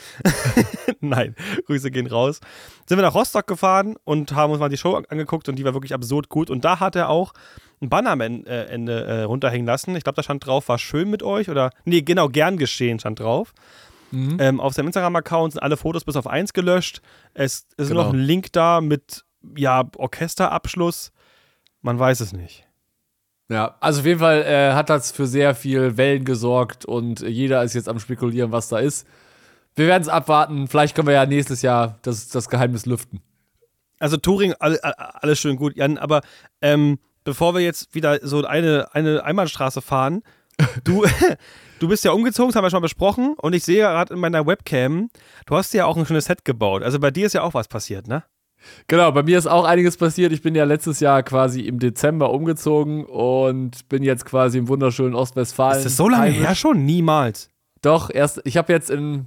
Nein, 1.00 1.36
Grüße 1.66 1.90
gehen 1.90 2.08
raus. 2.08 2.40
Sind 2.86 2.98
wir 2.98 3.02
nach 3.02 3.14
Rostock 3.14 3.46
gefahren 3.46 3.94
und 4.02 4.34
haben 4.34 4.50
uns 4.52 4.58
mal 4.58 4.68
die 4.68 4.76
Show 4.76 4.94
angeguckt 5.08 5.48
und 5.48 5.56
die 5.56 5.64
war 5.64 5.74
wirklich 5.74 5.94
absurd 5.94 6.28
gut. 6.28 6.50
Und 6.50 6.64
da 6.64 6.80
hat 6.80 6.96
er 6.96 7.08
auch 7.08 7.34
ein 7.80 7.88
Banner 7.88 8.10
am 8.10 8.20
äh, 8.20 8.64
Ende 8.64 9.04
äh, 9.04 9.22
runterhängen 9.22 9.66
lassen. 9.66 9.94
Ich 9.94 10.02
glaube, 10.02 10.16
da 10.16 10.22
stand 10.24 10.44
drauf, 10.44 10.68
war 10.68 10.78
schön 10.78 11.08
mit 11.08 11.22
euch 11.22 11.48
oder, 11.48 11.70
nee, 11.84 12.02
genau, 12.02 12.28
gern 12.28 12.58
geschehen 12.58 12.98
stand 12.98 13.20
drauf. 13.20 13.54
Mhm. 14.10 14.38
Ähm, 14.40 14.60
auf 14.60 14.74
seinem 14.74 14.86
Instagram-Account 14.86 15.52
sind 15.52 15.62
alle 15.62 15.76
Fotos 15.76 16.04
bis 16.04 16.16
auf 16.16 16.26
eins 16.26 16.52
gelöscht. 16.52 17.00
Es 17.32 17.66
ist 17.76 17.88
Genau. 17.88 18.04
noch 18.04 18.12
ein 18.12 18.18
Link 18.18 18.52
da 18.52 18.80
mit, 18.80 19.24
ja, 19.56 19.84
Orchesterabschluss. 19.96 21.12
Man 21.82 21.98
weiß 21.98 22.20
es 22.20 22.32
nicht. 22.32 22.63
Ja. 23.48 23.76
Also 23.80 24.00
auf 24.00 24.06
jeden 24.06 24.20
Fall 24.20 24.42
äh, 24.42 24.72
hat 24.72 24.90
das 24.90 25.12
für 25.12 25.26
sehr 25.26 25.54
viel 25.54 25.96
Wellen 25.96 26.24
gesorgt 26.24 26.84
und 26.84 27.20
jeder 27.20 27.62
ist 27.62 27.74
jetzt 27.74 27.88
am 27.88 27.98
spekulieren, 27.98 28.52
was 28.52 28.68
da 28.68 28.78
ist. 28.78 29.06
Wir 29.76 29.86
werden 29.86 30.02
es 30.02 30.08
abwarten. 30.08 30.68
Vielleicht 30.68 30.94
können 30.94 31.08
wir 31.08 31.14
ja 31.14 31.26
nächstes 31.26 31.62
Jahr 31.62 31.98
das, 32.02 32.28
das 32.28 32.48
Geheimnis 32.48 32.86
lüften. 32.86 33.20
Also 33.98 34.16
alle- 34.60 34.78
alles 35.22 35.38
schön 35.40 35.56
gut, 35.56 35.76
Jan, 35.76 35.98
aber 35.98 36.20
ähm, 36.60 36.98
bevor 37.24 37.54
wir 37.54 37.60
jetzt 37.60 37.94
wieder 37.94 38.18
so 38.26 38.44
eine, 38.44 38.88
eine 38.92 39.24
Einbahnstraße 39.24 39.80
fahren, 39.82 40.22
du, 40.84 41.04
du 41.80 41.88
bist 41.88 42.04
ja 42.04 42.12
umgezogen, 42.12 42.50
das 42.50 42.56
haben 42.56 42.64
wir 42.64 42.70
schon 42.70 42.78
mal 42.78 42.82
besprochen, 42.86 43.34
und 43.38 43.52
ich 43.54 43.64
sehe 43.64 43.78
gerade 43.78 44.14
in 44.14 44.20
meiner 44.20 44.46
Webcam, 44.46 45.10
du 45.46 45.56
hast 45.56 45.72
ja 45.74 45.86
auch 45.86 45.96
ein 45.96 46.06
schönes 46.06 46.26
Set 46.26 46.44
gebaut. 46.44 46.82
Also 46.82 46.98
bei 47.00 47.10
dir 47.10 47.26
ist 47.26 47.32
ja 47.32 47.42
auch 47.42 47.54
was 47.54 47.66
passiert, 47.68 48.06
ne? 48.06 48.24
Genau, 48.86 49.12
bei 49.12 49.22
mir 49.22 49.38
ist 49.38 49.46
auch 49.46 49.64
einiges 49.64 49.96
passiert. 49.96 50.32
Ich 50.32 50.42
bin 50.42 50.54
ja 50.54 50.64
letztes 50.64 51.00
Jahr 51.00 51.22
quasi 51.22 51.62
im 51.62 51.78
Dezember 51.78 52.30
umgezogen 52.30 53.04
und 53.04 53.88
bin 53.88 54.02
jetzt 54.02 54.24
quasi 54.24 54.58
im 54.58 54.68
wunderschönen 54.68 55.14
Ostwestfalen. 55.14 55.78
Ist 55.78 55.86
das 55.86 55.96
so 55.96 56.08
lange 56.08 56.30
her 56.30 56.54
schon? 56.54 56.84
Niemals. 56.84 57.50
Doch, 57.82 58.10
erst, 58.12 58.40
ich 58.44 58.56
habe 58.56 58.72
jetzt 58.72 58.90
in 58.90 59.26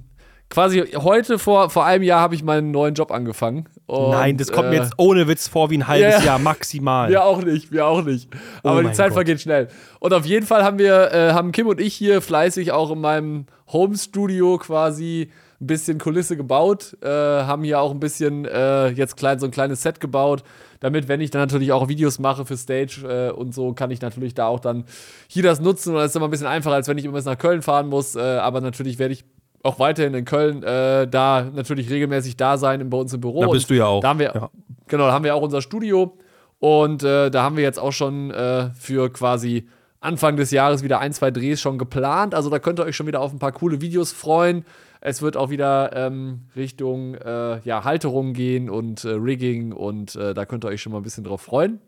quasi 0.50 0.80
heute 0.96 1.38
vor, 1.38 1.70
vor 1.70 1.84
einem 1.84 2.02
Jahr 2.02 2.20
habe 2.20 2.34
ich 2.34 2.42
meinen 2.42 2.70
neuen 2.70 2.94
Job 2.94 3.10
angefangen. 3.10 3.68
Und, 3.86 4.10
Nein, 4.10 4.36
das 4.36 4.50
kommt 4.50 4.70
mir 4.70 4.76
äh, 4.76 4.82
jetzt 4.82 4.94
ohne 4.96 5.28
Witz 5.28 5.48
vor 5.48 5.70
wie 5.70 5.78
ein 5.78 5.86
halbes 5.86 6.14
ja, 6.14 6.18
ja. 6.20 6.24
Jahr 6.24 6.38
maximal. 6.38 7.08
Wir 7.10 7.24
auch 7.24 7.42
nicht, 7.42 7.70
wir 7.70 7.86
auch 7.86 8.02
nicht. 8.02 8.28
Oh 8.62 8.68
Aber 8.70 8.80
die 8.80 8.86
mein 8.86 8.94
Zeit 8.94 9.08
Gott. 9.08 9.14
vergeht 9.14 9.40
schnell. 9.40 9.68
Und 10.00 10.12
auf 10.12 10.24
jeden 10.26 10.46
Fall 10.46 10.64
haben 10.64 10.78
wir, 10.78 11.12
äh, 11.12 11.32
haben 11.32 11.52
Kim 11.52 11.66
und 11.66 11.80
ich 11.80 11.94
hier 11.94 12.20
fleißig 12.20 12.72
auch 12.72 12.90
in 12.90 13.00
meinem 13.00 13.46
Home-Studio 13.72 14.58
quasi 14.58 15.30
ein 15.60 15.66
bisschen 15.66 15.98
Kulisse 15.98 16.36
gebaut, 16.36 16.96
äh, 17.02 17.08
haben 17.08 17.64
hier 17.64 17.80
auch 17.80 17.90
ein 17.90 17.98
bisschen 17.98 18.44
äh, 18.44 18.88
jetzt 18.90 19.16
klein, 19.16 19.38
so 19.40 19.46
ein 19.46 19.50
kleines 19.50 19.82
Set 19.82 19.98
gebaut, 20.00 20.44
damit, 20.80 21.08
wenn 21.08 21.20
ich 21.20 21.30
dann 21.30 21.42
natürlich 21.42 21.72
auch 21.72 21.88
Videos 21.88 22.20
mache 22.20 22.44
für 22.44 22.56
Stage 22.56 23.02
äh, 23.08 23.32
und 23.32 23.52
so, 23.54 23.72
kann 23.72 23.90
ich 23.90 24.00
natürlich 24.00 24.34
da 24.34 24.46
auch 24.46 24.60
dann 24.60 24.84
hier 25.26 25.42
das 25.42 25.60
nutzen. 25.60 25.90
Und 25.90 25.96
das 25.96 26.12
ist 26.12 26.16
immer 26.16 26.28
ein 26.28 26.30
bisschen 26.30 26.46
einfacher, 26.46 26.76
als 26.76 26.86
wenn 26.86 26.98
ich 26.98 27.04
immer 27.04 27.20
nach 27.20 27.38
Köln 27.38 27.62
fahren 27.62 27.88
muss. 27.88 28.14
Äh, 28.14 28.20
aber 28.20 28.60
natürlich 28.60 29.00
werde 29.00 29.14
ich 29.14 29.24
auch 29.64 29.80
weiterhin 29.80 30.14
in 30.14 30.24
Köln 30.24 30.62
äh, 30.62 31.08
da 31.08 31.48
natürlich 31.52 31.90
regelmäßig 31.90 32.36
da 32.36 32.56
sein 32.56 32.88
bei 32.88 32.96
uns 32.96 33.12
im 33.12 33.20
Büro. 33.20 33.40
Da 33.40 33.48
bist 33.48 33.68
du 33.68 33.74
ja 33.74 33.86
auch. 33.86 34.00
Da 34.00 34.10
haben 34.10 34.20
wir, 34.20 34.32
Ja. 34.32 34.50
genau, 34.86 35.06
da 35.06 35.12
haben 35.12 35.24
wir 35.24 35.34
auch 35.34 35.42
unser 35.42 35.60
Studio. 35.60 36.16
Und 36.60 37.02
äh, 37.02 37.30
da 37.30 37.42
haben 37.42 37.56
wir 37.56 37.64
jetzt 37.64 37.78
auch 37.78 37.92
schon 37.92 38.32
für 38.78 39.12
quasi 39.12 39.68
Anfang 40.00 40.36
des 40.36 40.52
Jahres 40.52 40.84
wieder 40.84 41.00
ein, 41.00 41.12
zwei 41.12 41.32
Drehs 41.32 41.60
schon 41.60 41.78
geplant. 41.78 42.34
Also 42.34 42.50
da 42.50 42.60
könnt 42.60 42.78
ihr 42.78 42.84
euch 42.84 42.94
schon 42.94 43.08
wieder 43.08 43.20
auf 43.20 43.32
ein 43.32 43.40
paar 43.40 43.52
coole 43.52 43.80
Videos 43.80 44.12
freuen. 44.12 44.64
Es 45.00 45.22
wird 45.22 45.36
auch 45.36 45.50
wieder 45.50 45.92
ähm, 45.94 46.48
Richtung 46.56 47.14
äh, 47.14 47.60
ja, 47.60 47.84
Halterung 47.84 48.32
gehen 48.32 48.68
und 48.68 49.04
äh, 49.04 49.10
Rigging 49.10 49.72
und 49.72 50.16
äh, 50.16 50.34
da 50.34 50.44
könnt 50.44 50.64
ihr 50.64 50.68
euch 50.68 50.82
schon 50.82 50.92
mal 50.92 50.98
ein 50.98 51.04
bisschen 51.04 51.24
drauf 51.24 51.42
freuen. 51.42 51.80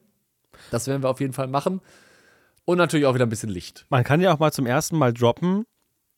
Das 0.71 0.87
werden 0.87 1.03
wir 1.03 1.09
auf 1.11 1.21
jeden 1.21 1.33
Fall 1.33 1.49
machen. 1.49 1.81
Und 2.65 2.79
natürlich 2.79 3.07
auch 3.07 3.15
wieder 3.15 3.27
ein 3.27 3.31
bisschen 3.31 3.49
Licht. 3.51 3.87
Man 3.89 4.05
kann 4.05 4.21
ja 4.21 4.33
auch 4.33 4.39
mal 4.39 4.53
zum 4.53 4.67
ersten 4.67 4.97
Mal 4.97 5.13
droppen. 5.13 5.65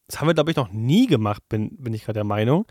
Das 0.09 0.21
haben 0.21 0.27
wir, 0.27 0.35
glaube 0.35 0.51
ich, 0.51 0.57
noch 0.57 0.71
nie 0.71 1.07
gemacht, 1.07 1.43
bin, 1.49 1.77
bin 1.79 1.95
ich 1.95 2.03
gerade 2.05 2.19
der 2.19 2.25
Meinung. 2.25 2.67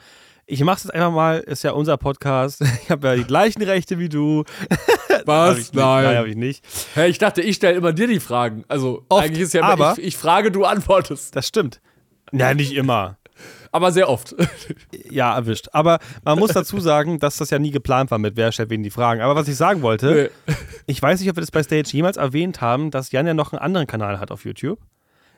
Ich 0.45 0.63
mache 0.63 0.77
es 0.77 0.83
jetzt 0.83 0.93
einfach 0.93 1.11
mal, 1.11 1.39
ist 1.39 1.63
ja 1.63 1.71
unser 1.71 1.97
Podcast. 1.97 2.61
Ich 2.83 2.91
habe 2.91 3.07
ja 3.07 3.15
die 3.15 3.23
gleichen 3.23 3.61
Rechte 3.63 3.97
wie 3.99 4.09
du. 4.09 4.43
Hab 5.25 5.53
ich 5.53 5.57
nicht. 5.59 5.75
Nein, 5.75 6.17
habe 6.17 6.29
ich 6.29 6.35
nicht. 6.35 6.65
Hey, 6.93 7.09
ich 7.09 7.17
dachte, 7.17 7.41
ich 7.41 7.55
stelle 7.55 7.77
immer 7.77 7.93
dir 7.93 8.07
die 8.07 8.19
Fragen. 8.19 8.65
Also 8.67 9.05
Oft, 9.09 9.23
eigentlich 9.23 9.43
ist 9.43 9.53
ja 9.53 9.63
aber- 9.63 9.93
ich, 9.97 10.03
ich 10.03 10.17
frage, 10.17 10.51
du 10.51 10.65
antwortest. 10.65 11.35
Das 11.35 11.47
stimmt. 11.47 11.81
Ja, 12.33 12.53
nicht 12.53 12.73
immer. 12.73 13.17
Aber 13.73 13.91
sehr 13.91 14.09
oft. 14.09 14.35
Ja, 15.09 15.35
erwischt. 15.35 15.67
Aber 15.73 15.99
man 16.23 16.39
muss 16.39 16.51
dazu 16.51 16.79
sagen, 16.79 17.19
dass 17.19 17.37
das 17.37 17.49
ja 17.49 17.59
nie 17.59 17.71
geplant 17.71 18.11
war 18.11 18.17
mit 18.17 18.35
wer 18.37 18.51
stellt 18.51 18.69
wen 18.69 18.81
die 18.83 18.89
Fragen. 18.89 19.21
Aber 19.21 19.35
was 19.35 19.47
ich 19.47 19.55
sagen 19.57 19.81
wollte, 19.81 20.29
Nee. 20.47 20.53
ich 20.87 21.01
weiß 21.01 21.19
nicht, 21.19 21.29
ob 21.29 21.35
wir 21.35 21.41
das 21.41 21.51
bei 21.51 21.63
Stage 21.63 21.89
jemals 21.91 22.17
erwähnt 22.17 22.61
haben, 22.61 22.91
dass 22.91 23.11
Jan 23.11 23.27
ja 23.27 23.33
noch 23.33 23.51
einen 23.53 23.59
anderen 23.61 23.87
Kanal 23.87 24.19
hat 24.19 24.31
auf 24.31 24.45
YouTube. 24.45 24.79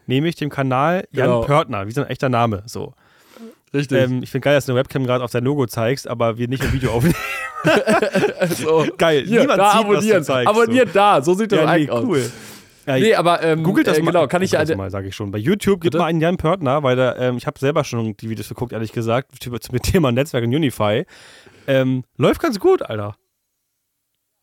Nämlich 0.06 0.36
dem 0.36 0.50
Kanal 0.50 1.08
Jan 1.12 1.26
Genau. 1.28 1.42
Pörtner, 1.42 1.88
wie 1.88 1.92
sein 1.92 2.06
echter 2.08 2.30
Name. 2.30 2.64
So. 2.66 2.94
Richtig. 3.74 3.98
Ähm, 4.04 4.22
ich 4.22 4.30
finde 4.30 4.46
geil, 4.46 4.56
dass 4.56 4.66
du 4.68 4.74
eine 4.74 4.80
Webcam 4.80 5.06
gerade 5.06 5.24
auf 5.24 5.32
dein 5.32 5.44
Logo 5.44 5.66
zeigst, 5.66 6.08
aber 6.08 6.38
wir 6.38 6.48
nicht 6.48 6.64
im 6.64 6.74
Video 6.74 6.92
aufnehmen. 6.92 7.16
so. 8.58 8.86
geil. 8.98 9.24
Hier, 9.26 9.42
Niemand 9.42 9.60
da 9.60 9.72
sieht, 9.72 9.80
abonnieren. 9.82 10.20
was 10.20 10.26
du 10.28 10.34
zeigst. 10.34 10.48
abonniert 10.50 10.90
da, 10.96 11.22
so 11.22 11.34
sieht 11.34 11.50
so. 11.52 11.56
das 11.58 11.66
Ja, 11.66 11.66
nee, 11.66 11.72
eigentlich 11.72 11.92
aus. 11.92 12.04
cool. 12.04 12.32
Ja, 12.86 12.98
Nee, 12.98 13.16
aber 13.16 13.42
ähm, 13.44 13.64
Googelt 13.64 13.88
das 13.88 13.98
äh, 13.98 14.02
mal. 14.02 14.12
Genau, 14.12 14.28
kann 14.28 14.42
ich 14.42 14.52
ja. 14.52 14.76
Mal, 14.76 14.92
sage 14.92 15.08
ich 15.08 15.16
schon. 15.16 15.32
Bei 15.32 15.38
YouTube 15.38 15.82
gibt 15.82 15.96
mal 15.96 16.06
einen 16.06 16.20
Jan 16.20 16.38
Pörtner, 16.38 16.84
weil 16.84 16.96
da, 16.96 17.16
ähm, 17.18 17.38
ich 17.38 17.48
habe 17.48 17.60
selber 17.60 17.84
schon 17.84 18.16
die 18.18 18.30
Videos 18.30 18.50
geguckt, 18.50 18.74
ehrlich 18.74 18.92
gesagt, 18.92 19.32
mit 19.72 19.84
Thema 19.84 20.12
Netzwerk 20.12 20.44
und 20.44 20.54
Unify. 20.54 21.06
Ähm, 21.68 22.04
läuft 22.18 22.42
ganz 22.42 22.60
gut, 22.60 22.82
Alter. 22.82 23.16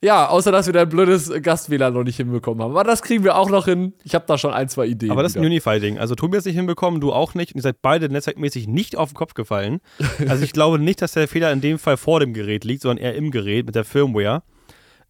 Ja, 0.03 0.29
außer 0.29 0.51
dass 0.51 0.65
wir 0.65 0.73
da 0.73 0.83
ein 0.83 0.89
blödes 0.89 1.31
Gast-WLAN 1.43 1.93
noch 1.93 2.05
nicht 2.05 2.17
hinbekommen 2.17 2.63
haben. 2.63 2.71
Aber 2.71 2.85
das 2.85 3.03
kriegen 3.03 3.23
wir 3.23 3.37
auch 3.37 3.51
noch 3.51 3.67
hin. 3.67 3.93
Ich 4.03 4.15
habe 4.15 4.25
da 4.27 4.39
schon 4.39 4.51
ein, 4.51 4.67
zwei 4.71 4.87
Ideen. 4.87 5.11
Aber 5.11 5.23
das 5.23 5.33
ist 5.33 5.37
ein 5.37 5.43
wieder. 5.43 5.51
Unify-Ding. 5.51 5.99
Also 5.99 6.15
Tobi 6.15 6.37
hat 6.37 6.41
es 6.41 6.47
nicht 6.47 6.57
hinbekommen, 6.57 7.03
du 7.03 7.13
auch 7.13 7.35
nicht. 7.35 7.53
Und 7.53 7.59
ihr 7.59 7.63
seid 7.63 7.83
beide 7.83 8.09
netzwerkmäßig 8.09 8.67
nicht 8.67 8.97
auf 8.97 9.11
den 9.11 9.17
Kopf 9.17 9.35
gefallen. 9.35 9.81
Also 10.29 10.45
ich 10.45 10.53
glaube 10.53 10.79
nicht, 10.79 11.03
dass 11.03 11.13
der 11.13 11.29
Fehler 11.29 11.53
in 11.53 11.61
dem 11.61 11.79
Fall 11.79 11.97
vor 11.97 12.21
dem 12.21 12.33
Gerät 12.33 12.65
liegt, 12.65 12.83
sondern 12.83 13.05
eher 13.05 13.15
im 13.15 13.31
Gerät 13.31 13.67
mit 13.67 13.75
der 13.75 13.85
Firmware. 13.85 14.43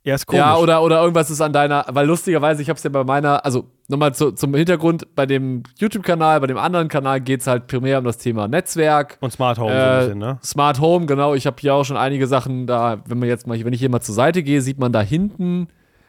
Er 0.02 0.14
ist 0.14 0.26
komisch. 0.26 0.38
Ja, 0.40 0.56
oder, 0.56 0.82
oder 0.82 1.00
irgendwas 1.02 1.30
ist 1.30 1.42
an 1.42 1.52
deiner, 1.52 1.84
weil 1.90 2.06
lustigerweise, 2.06 2.62
ich 2.62 2.70
habe 2.70 2.78
es 2.78 2.82
ja 2.82 2.88
bei 2.88 3.04
meiner, 3.04 3.44
also 3.44 3.66
nochmal 3.88 4.14
zu, 4.14 4.32
zum 4.32 4.54
Hintergrund, 4.54 5.14
bei 5.14 5.26
dem 5.26 5.62
YouTube-Kanal, 5.78 6.40
bei 6.40 6.46
dem 6.46 6.56
anderen 6.56 6.88
Kanal 6.88 7.20
geht 7.20 7.42
es 7.42 7.46
halt 7.46 7.66
primär 7.66 7.98
um 7.98 8.04
das 8.04 8.16
Thema 8.16 8.48
Netzwerk. 8.48 9.18
und 9.20 9.30
Smart 9.30 9.58
Home 9.58 9.70
so 9.70 9.76
ein 9.78 9.96
Äh, 9.96 9.98
bisschen, 10.04 10.18
ne? 10.18 10.38
Smart 10.42 10.80
Home, 10.80 11.04
genau. 11.04 11.34
Ich 11.34 11.46
habe 11.46 11.56
hier 11.60 11.74
auch 11.74 11.84
schon 11.84 11.98
einige 11.98 12.26
Sachen 12.26 12.66
da, 12.66 13.02
wenn 13.06 13.18
man 13.18 13.28
jetzt 13.28 13.46
mal, 13.46 13.62
wenn 13.62 13.72
ich 13.74 13.80
hier 13.80 13.90
mal 13.90 14.00
zur 14.00 14.14
Seite 14.14 14.42
gehe, 14.42 14.62
sieht 14.62 14.78
man 14.78 14.90
da 14.92 15.02
hinten, 15.02 15.68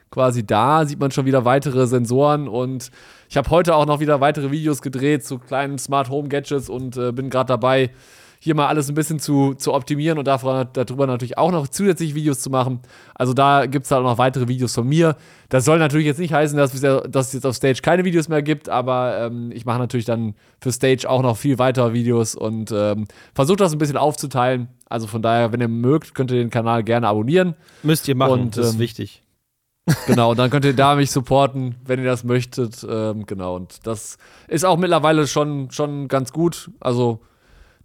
quasi 0.10 0.46
da, 0.46 0.86
sieht 0.86 1.00
man 1.00 1.12
schon 1.12 1.26
wieder 1.26 1.44
weitere 1.44 1.86
Sensoren 1.86 2.48
und 2.48 2.92
ich 3.30 3.36
habe 3.36 3.50
heute 3.50 3.76
auch 3.76 3.86
noch 3.86 4.00
wieder 4.00 4.22
weitere 4.22 4.52
Videos 4.52 4.82
gedreht 4.82 5.26
zu 5.26 5.38
kleinen 5.38 5.78
Smart 5.80 6.10
Home 6.10 6.30
Gadgets 6.30 6.70
und 6.70 6.96
äh, 6.96 7.12
bin 7.12 7.30
gerade 7.30 7.48
dabei, 7.48 7.90
hier 8.44 8.56
mal 8.56 8.68
alles 8.68 8.90
ein 8.90 8.96
bisschen 8.96 9.20
zu, 9.20 9.54
zu 9.54 9.72
optimieren 9.72 10.18
und 10.18 10.26
darüber 10.26 11.06
natürlich 11.06 11.38
auch 11.38 11.52
noch 11.52 11.68
zusätzliche 11.68 12.16
Videos 12.16 12.40
zu 12.40 12.50
machen. 12.50 12.80
Also 13.14 13.36
da 13.36 13.68
gibt 13.68 13.86
es 13.86 13.92
halt 13.92 14.02
auch 14.02 14.10
noch 14.10 14.18
weitere 14.18 14.48
Videos 14.48 14.74
von 14.74 14.88
mir. 14.88 15.16
Das 15.50 15.64
soll 15.64 15.78
natürlich 15.78 16.08
jetzt 16.08 16.18
nicht 16.18 16.34
heißen, 16.34 16.58
dass, 16.58 16.72
dass 16.72 17.28
es 17.28 17.34
jetzt 17.34 17.46
auf 17.46 17.56
Stage 17.56 17.82
keine 17.84 18.04
Videos 18.04 18.30
mehr 18.30 18.42
gibt, 18.42 18.68
aber 18.68 19.20
ähm, 19.20 19.52
ich 19.54 19.66
mache 19.66 19.78
natürlich 19.78 20.08
dann 20.08 20.34
für 20.60 20.72
Stage 20.72 21.08
auch 21.08 21.22
noch 21.22 21.38
viel 21.38 21.60
weitere 21.60 21.94
Videos 21.94 22.34
und 22.34 22.72
ähm, 22.76 23.08
versuche 23.36 23.58
das 23.58 23.74
ein 23.74 23.78
bisschen 23.78 23.98
aufzuteilen. 23.98 24.70
Also 24.90 25.06
von 25.06 25.22
daher, 25.22 25.54
wenn 25.54 25.62
ihr 25.62 25.68
mögt, 25.68 26.16
könnt 26.16 26.32
ihr 26.32 26.38
den 26.38 26.50
Kanal 26.50 26.84
gerne 26.84 27.10
abonnieren. 27.10 27.54
Müsst 27.84 28.08
ihr 28.08 28.16
machen, 28.16 28.42
und, 28.42 28.58
das 28.58 28.70
ist 28.70 28.74
ähm, 28.74 28.80
wichtig. 28.80 29.22
Genau, 30.08 30.32
und 30.32 30.40
dann 30.40 30.50
könnt 30.50 30.66
ihr 30.66 30.76
da 30.76 30.96
mich 30.96 31.12
supporten, 31.12 31.76
wenn 31.86 32.00
ihr 32.00 32.06
das 32.06 32.24
möchtet. 32.24 32.84
Ähm, 32.90 33.28
genau, 33.28 33.56
und 33.56 33.86
das 33.86 34.18
ist 34.48 34.66
auch 34.66 34.78
mittlerweile 34.78 35.28
schon, 35.28 35.70
schon 35.70 36.08
ganz 36.08 36.34
gut. 36.34 36.72
Also 36.80 37.20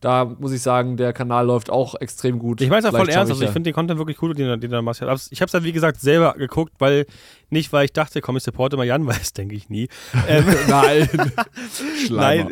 da 0.00 0.24
muss 0.24 0.52
ich 0.52 0.62
sagen, 0.62 0.96
der 0.96 1.12
Kanal 1.12 1.46
läuft 1.46 1.70
auch 1.70 1.94
extrem 1.96 2.38
gut. 2.38 2.60
Ich 2.60 2.68
meine 2.68 2.80
es 2.80 2.84
ja 2.84 2.90
voll 2.90 3.00
ernst, 3.00 3.14
schaffe 3.14 3.30
also 3.32 3.44
ich 3.44 3.50
finde 3.50 3.70
den 3.70 3.74
Content 3.74 3.98
wirklich 3.98 4.20
cool, 4.22 4.34
den, 4.34 4.60
den 4.60 4.72
er 4.72 4.82
macht. 4.82 5.00
Ich 5.00 5.32
Ich 5.32 5.40
habe 5.40 5.46
es 5.46 5.52
ja, 5.52 5.62
wie 5.64 5.72
gesagt, 5.72 6.00
selber 6.00 6.34
geguckt, 6.34 6.74
weil, 6.78 7.06
nicht 7.50 7.72
weil 7.72 7.86
ich 7.86 7.92
dachte, 7.92 8.20
komm, 8.20 8.36
ich 8.36 8.42
supporte 8.42 8.76
mal 8.76 8.84
Jan, 8.86 9.06
weil 9.06 9.16
das 9.18 9.32
denke 9.32 9.54
ich 9.54 9.68
nie. 9.68 9.88
Ähm, 10.28 10.44
Nein. 10.68 11.08
Nein, 12.10 12.50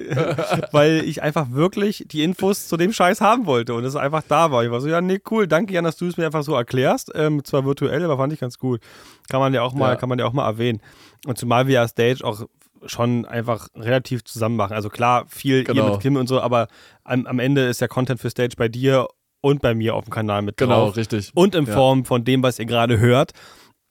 weil 0.73 1.05
ich 1.05 1.23
einfach 1.23 1.51
wirklich 1.51 2.05
die 2.09 2.23
Infos 2.23 2.69
zu 2.69 2.77
dem 2.77 2.93
Scheiß 2.93 3.21
haben 3.21 3.47
wollte 3.47 3.75
und 3.75 3.85
es 3.85 3.97
einfach 3.97 4.23
da 4.27 4.51
war. 4.51 4.65
Ich 4.65 4.71
war 4.71 4.81
so, 4.81 4.89
ja, 4.89 5.01
nee, 5.01 5.21
cool, 5.31 5.47
danke 5.47 5.73
Jan, 5.75 5.85
dass 5.85 5.97
du 5.97 6.07
es 6.07 6.17
mir 6.17 6.27
einfach 6.27 6.43
so 6.43 6.55
erklärst. 6.55 7.13
Ähm, 7.15 7.45
zwar 7.45 7.65
virtuell, 7.65 8.05
aber 8.05 8.17
fand 8.17 8.33
ich 8.33 8.41
ganz 8.41 8.59
gut. 8.59 8.81
Kann 9.29 9.41
man 9.41 9.55
ja 9.55 9.63
auch 9.63 9.75
mal, 9.75 9.91
Ja. 9.91 9.97
kann 9.97 10.09
man 10.09 10.19
ja 10.19 10.27
auch 10.27 10.33
mal 10.33 10.47
erwähnen. 10.47 10.81
Und 11.27 11.39
zumal 11.39 11.67
wir 11.67 11.75
ja 11.75 11.89
Stage 11.89 12.25
auch 12.25 12.45
schon 12.87 13.25
einfach 13.27 13.69
relativ 13.75 14.25
zusammen 14.25 14.57
machen. 14.57 14.75
Also 14.75 14.89
klar, 14.89 15.25
viel 15.29 15.59
ihr 15.59 15.65
Genau. 15.65 15.91
mit 15.93 16.01
Kim 16.01 16.17
und 16.17 16.27
so, 16.29 16.41
aber 16.41 16.69
am, 17.05 17.27
am 17.27 17.39
Ende 17.39 17.63
ist 17.67 17.81
der 17.81 17.89
Content 17.89 18.21
für 18.21 18.31
Stage 18.31 18.55
bei 18.57 18.69
dir 18.69 19.09
und 19.41 19.61
bei 19.61 19.75
mir 19.75 19.95
auf 19.95 20.05
dem 20.05 20.11
Kanal 20.11 20.43
mit 20.43 20.57
Genau, 20.57 20.87
drauf. 20.87 20.97
richtig. 20.97 21.31
Und 21.35 21.55
in 21.55 21.67
Ja. 21.67 21.73
Form 21.75 22.05
von 22.05 22.25
dem, 22.25 22.43
was 22.43 22.59
ihr 22.59 22.67
gerade 22.67 22.99
hört. 22.99 23.33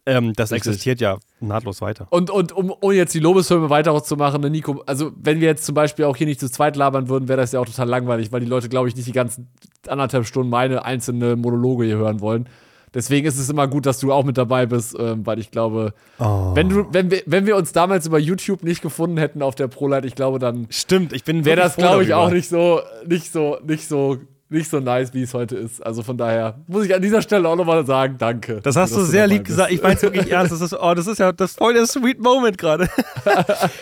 Ähm, 0.06 0.34
das 0.34 0.52
Richtig. 0.52 0.68
existiert 0.72 1.00
ja 1.00 1.18
nahtlos 1.40 1.80
weiter. 1.82 2.08
Und, 2.10 2.30
und 2.30 2.52
um, 2.52 2.72
um 2.72 2.92
jetzt 2.92 3.14
die 3.14 3.20
Lobeshymne 3.20 3.70
weiter 3.70 4.04
zu 4.04 4.18
machen, 4.18 4.42
ne, 4.42 4.50
Nico, 4.50 4.84
also 4.86 5.14
wenn 5.16 5.40
wir 5.40 5.48
jetzt 5.48 5.64
zum 5.66 5.76
Beispiel 5.76 6.04
auch 6.04 6.18
hier 6.18 6.28
nicht 6.28 6.42
zu 6.42 6.50
zweit 6.52 6.76
labern 6.76 7.08
würden, 7.08 7.30
wäre 7.30 7.40
das 7.40 7.54
ja 7.54 7.62
auch 7.62 7.66
total 7.66 7.88
langweilig, 7.88 8.30
weil 8.34 8.42
die 8.42 8.46
Leute, 8.48 8.68
glaube 8.68 8.90
ich, 8.90 8.98
nicht 8.98 9.08
die 9.08 9.14
ganzen 9.14 9.50
anderthalb 9.88 10.26
Stunden 10.26 10.50
meine 10.50 10.84
einzelne 10.84 11.38
Monologe 11.38 11.86
hier 11.86 11.96
hören 11.96 12.20
wollen. 12.20 12.50
Deswegen 12.94 13.26
ist 13.28 13.38
es 13.40 13.50
immer 13.50 13.68
gut, 13.68 13.86
dass 13.86 14.00
du 14.00 14.12
auch 14.14 14.24
mit 14.24 14.38
dabei 14.38 14.66
bist, 14.66 14.96
ähm, 15.00 15.26
weil 15.26 15.40
ich 15.40 15.52
glaube, 15.52 15.94
Oh. 16.20 16.52
wenn, 16.56 16.70
du, 16.70 16.86
wenn, 16.92 17.10
wir, 17.12 17.22
wenn 17.26 17.46
wir 17.46 17.56
uns 17.56 17.72
damals 17.74 18.06
über 18.08 18.20
YouTube 18.20 18.64
nicht 18.64 18.82
gefunden 18.82 19.18
hätten 19.18 19.42
auf 19.42 19.56
der 19.56 19.68
ProLight, 19.68 20.06
ich 20.06 20.16
glaube, 20.16 20.40
dann 20.40 20.68
Stimmt, 20.70 21.14
ich 21.14 21.24
bin 21.24 21.46
wäre 21.46 21.60
das, 21.62 21.76
glaube 21.76 22.04
ich, 22.04 22.14
auch 22.14 22.30
nicht 22.30 22.50
so, 22.50 22.82
nicht 23.08 23.32
so, 23.32 23.58
nicht 23.66 23.88
so, 23.88 24.18
nicht 24.50 24.70
so 24.70 24.80
nice, 24.80 25.16
wie 25.16 25.24
es 25.24 25.34
heute 25.34 25.56
ist. 25.56 25.84
Also 25.84 26.04
von 26.04 26.16
daher 26.16 26.60
muss 26.68 26.86
ich 26.86 26.94
an 26.94 27.02
dieser 27.02 27.24
Stelle 27.24 27.50
auch 27.50 27.56
nochmal 27.56 27.84
sagen, 27.88 28.18
danke. 28.20 28.60
Das 28.62 28.76
hast 28.76 28.96
du 28.96 29.02
sehr 29.02 29.26
lieb 29.26 29.46
bist. 29.46 29.56
gesagt. 29.58 29.72
Ich 29.72 29.82
meine 29.82 29.96
es 29.96 30.04
wirklich 30.04 30.32
ernst. 30.32 30.52
Das 30.52 30.62
ist, 30.62 30.74
oh, 30.80 30.94
das 30.94 31.08
ist 31.08 31.18
ja 31.18 31.32
das 31.32 31.54
voll 31.56 31.74
der 31.74 31.88
sweet 31.88 32.20
Moment 32.22 32.60
gerade. 32.60 32.88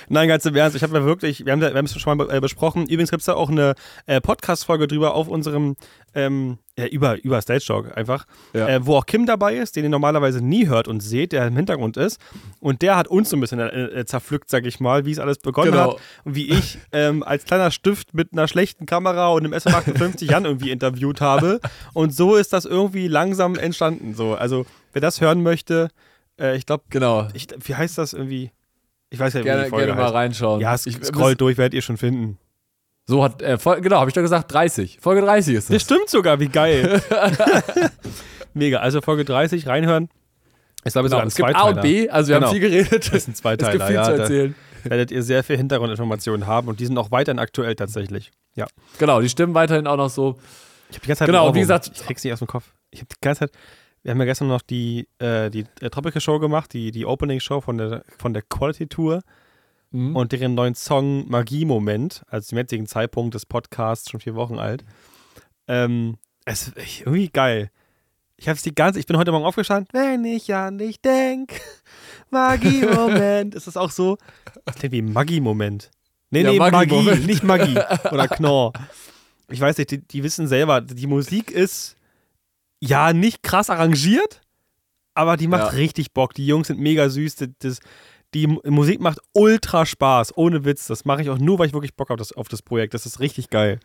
Nein, 0.09 0.29
ganz 0.29 0.45
im 0.45 0.55
Ernst. 0.55 0.77
Ich 0.77 0.83
habe 0.83 0.97
ja 0.97 1.03
wirklich, 1.03 1.45
wir 1.45 1.51
haben, 1.51 1.59
da, 1.59 1.71
wir 1.71 1.77
haben 1.77 1.85
es 1.85 1.99
schon 1.99 2.17
mal 2.17 2.33
äh, 2.33 2.39
besprochen. 2.39 2.83
Übrigens 2.83 3.11
gibt 3.11 3.19
es 3.19 3.25
da 3.25 3.33
auch 3.33 3.49
eine 3.49 3.73
äh, 4.05 4.21
Podcast-Folge 4.21 4.87
drüber 4.87 5.13
auf 5.13 5.27
unserem, 5.27 5.75
ähm, 6.13 6.57
ja, 6.77 6.87
über, 6.87 7.21
über 7.23 7.41
Stage 7.41 7.63
Talk 7.65 7.95
einfach, 7.97 8.25
Ja. 8.53 8.67
äh, 8.67 8.85
wo 8.85 8.95
auch 8.97 9.05
Kim 9.05 9.25
dabei 9.25 9.55
ist, 9.55 9.75
den 9.75 9.83
ihr 9.83 9.89
normalerweise 9.89 10.43
nie 10.43 10.67
hört 10.67 10.87
und 10.87 11.01
seht, 11.01 11.31
der 11.31 11.45
im 11.47 11.55
Hintergrund 11.55 11.97
ist. 11.97 12.19
Und 12.59 12.81
der 12.81 12.95
hat 12.97 13.07
uns 13.07 13.29
so 13.29 13.37
ein 13.37 13.39
bisschen 13.41 13.59
äh, 13.59 13.67
äh, 13.69 14.05
zerpflückt, 14.05 14.49
sag 14.49 14.65
ich 14.65 14.79
mal, 14.79 15.05
wie 15.05 15.11
es 15.11 15.19
alles 15.19 15.37
begonnen 15.39 15.71
Genau. 15.71 15.93
hat. 15.95 16.01
Und 16.25 16.35
wie 16.35 16.49
ich 16.49 16.77
ähm, 16.91 17.23
als 17.23 17.45
kleiner 17.45 17.71
Stift 17.71 18.13
mit 18.13 18.33
einer 18.33 18.47
schlechten 18.47 18.85
Kamera 18.85 19.29
und 19.29 19.43
einem 19.45 19.53
SM58 19.53 20.25
Jan 20.31 20.45
irgendwie 20.45 20.71
interviewt 20.71 21.21
habe. 21.21 21.59
Und 21.93 22.13
so 22.15 22.35
ist 22.35 22.53
das 22.53 22.65
irgendwie 22.65 23.07
langsam 23.07 23.55
entstanden. 23.55 24.13
So. 24.15 24.33
Also, 24.35 24.65
wer 24.93 25.01
das 25.01 25.21
hören 25.21 25.43
möchte, 25.43 25.89
äh, 26.39 26.55
ich 26.57 26.65
glaube, 26.65 26.83
Genau. 26.89 27.27
ich, 27.33 27.47
wie 27.63 27.75
heißt 27.75 27.97
das 27.97 28.13
irgendwie? 28.13 28.51
Ich 29.09 29.19
weiß 29.19 29.33
ja, 29.33 29.41
wie 29.41 29.43
Gerne, 29.43 29.63
die 29.65 29.69
Folge 29.69 29.85
gerne 29.87 29.99
mal 29.99 30.05
heißt. 30.05 30.15
reinschauen. 30.15 30.61
Ja, 30.61 30.73
Ich- 30.73 31.03
scrollt 31.03 31.41
durch, 31.41 31.57
werdet 31.57 31.73
ihr 31.73 31.81
schon 31.81 31.97
finden. 31.97 32.37
So 33.07 33.23
hat, 33.23 33.41
äh, 33.41 33.57
genau, 33.81 33.99
habe 33.99 34.09
ich 34.09 34.13
doch 34.13 34.21
gesagt, 34.21 34.53
30. 34.53 34.99
Folge 35.01 35.21
30 35.21 35.55
ist 35.55 35.69
Das 35.69 35.77
es. 35.77 35.81
stimmt 35.83 36.09
sogar, 36.09 36.39
wie 36.39 36.47
geil. 36.47 37.01
Mega, 38.53 38.79
also 38.79 39.01
Folge 39.01 39.25
30 39.25 39.67
reinhören. 39.67 40.09
Ich 40.83 40.93
glaube, 40.93 41.07
es 41.07 41.11
Genau, 41.11 41.23
ist 41.23 41.33
es 41.33 41.35
gibt 41.35 41.49
ein 41.49 41.55
A 41.55 41.69
und. 41.69 41.81
B, 41.81 42.09
also 42.09 42.29
wir 42.29 42.35
Genau. 42.35 42.47
haben 42.47 42.53
viel 42.53 42.61
geredet. 42.69 43.07
Das 43.07 43.13
ist 43.15 43.27
ein 43.27 43.31
es 43.33 43.37
Zweiteiler, 43.39 43.71
gibt 43.73 43.85
viel 43.85 43.95
ja, 43.95 44.03
zu 44.03 44.11
erzählen. 44.13 44.55
werdet 44.83 45.11
ihr 45.11 45.23
sehr 45.23 45.43
viel 45.43 45.57
Hintergrundinformationen 45.57 46.47
haben 46.47 46.67
und 46.67 46.79
die 46.79 46.85
sind 46.85 46.97
auch 46.97 47.11
weiterhin 47.11 47.39
aktuell 47.39 47.75
tatsächlich. 47.75 48.31
Ja. 48.55 48.67
Genau, 48.97 49.21
die 49.21 49.29
stimmen 49.29 49.53
weiterhin 49.53 49.87
auch 49.87 49.97
noch 49.97 50.09
so. 50.09 50.37
Ich 50.89 50.95
habe 50.97 51.01
die 51.03 51.07
ganze 51.07 51.19
Zeit 51.19 51.27
Genau, 51.27 51.53
wie 51.53 51.59
gesagt- 51.59 51.91
ich 51.93 52.03
krieg's 52.05 52.23
nicht 52.23 52.33
aus 52.33 52.39
dem 52.39 52.47
Kopf. 52.47 52.65
Ich 52.89 52.99
habe 52.99 53.07
die 53.09 53.17
ganze 53.21 53.39
Zeit, 53.41 53.51
wir 54.03 54.11
haben 54.11 54.19
ja 54.19 54.25
gestern 54.25 54.47
noch 54.47 54.61
die, 54.61 55.07
äh, 55.19 55.49
die 55.49 55.65
äh, 55.81 55.89
Tropical 55.89 56.19
Show 56.19 56.39
gemacht, 56.39 56.73
die, 56.73 56.91
die 56.91 57.05
Opening 57.05 57.39
Show 57.39 57.61
von 57.61 57.77
der, 57.77 58.03
von 58.17 58.33
der 58.33 58.41
Quality 58.41 58.87
Tour 58.87 59.21
Mhm. 59.91 60.15
und 60.15 60.31
deren 60.31 60.55
neuen 60.55 60.73
Song 60.75 61.27
Magie-Moment, 61.29 62.23
also 62.27 62.47
zum 62.49 62.57
jetzigen 62.57 62.85
Zeitpunkt 62.87 63.33
des 63.35 63.45
Podcasts, 63.45 64.09
schon 64.09 64.19
vier 64.21 64.35
Wochen 64.35 64.57
alt. 64.57 64.83
Ähm, 65.67 66.17
es 66.45 66.69
ist 66.69 67.01
irgendwie 67.01 67.29
geil. 67.29 67.69
Ich 68.37 68.47
hab's 68.49 68.63
die 68.63 68.73
ganze, 68.73 68.99
ich 68.99 69.05
bin 69.05 69.17
heute 69.17 69.31
Morgen 69.31 69.45
aufgestanden, 69.45 69.87
wenn 69.93 70.25
ich 70.25 70.53
an 70.55 70.77
dich 70.77 71.01
denk, 71.01 71.59
Magie-Moment. 72.31 73.55
ist 73.55 73.67
das 73.67 73.77
auch 73.77 73.91
so? 73.91 74.17
Das 74.65 74.75
klingt 74.75 74.93
wie 74.93 75.01
Magie-Moment. 75.01 75.91
Nee, 76.29 76.41
Ja, 76.43 76.51
nee, 76.51 76.57
Magie, 76.59 76.71
Magie-Moment. 76.75 77.27
nicht 77.27 77.43
Magie 77.43 77.77
oder 78.11 78.27
Knorr. 78.27 78.73
Ich 79.49 79.59
weiß 79.59 79.77
nicht, 79.77 79.91
die, 79.91 79.97
die 79.99 80.23
wissen 80.23 80.47
selber, 80.47 80.81
die 80.81 81.07
Musik 81.07 81.51
ist 81.51 81.97
ja 82.79 83.11
nicht 83.13 83.43
krass 83.43 83.69
arrangiert, 83.69 84.41
aber 85.13 85.35
die 85.37 85.47
macht 85.47 85.73
Ja. 85.73 85.77
richtig 85.77 86.13
Bock. 86.13 86.33
Die 86.33 86.47
Jungs 86.47 86.67
sind 86.67 86.79
mega 86.79 87.09
süß. 87.09 87.35
Das, 87.59 87.79
die 88.33 88.47
Musik 88.47 89.01
macht 89.01 89.19
ultra 89.33 89.85
Spaß, 89.85 90.37
ohne 90.37 90.63
Witz. 90.65 90.87
Das 90.87 91.05
mache 91.05 91.21
ich 91.21 91.29
auch 91.29 91.37
nur, 91.37 91.59
weil 91.59 91.67
ich 91.67 91.73
wirklich 91.73 91.95
Bock 91.95 92.09
habe 92.09 92.23
auf 92.35 92.47
das 92.47 92.61
Projekt. 92.61 92.93
Das 92.93 93.05
ist 93.05 93.19
richtig 93.19 93.49
geil. 93.49 93.79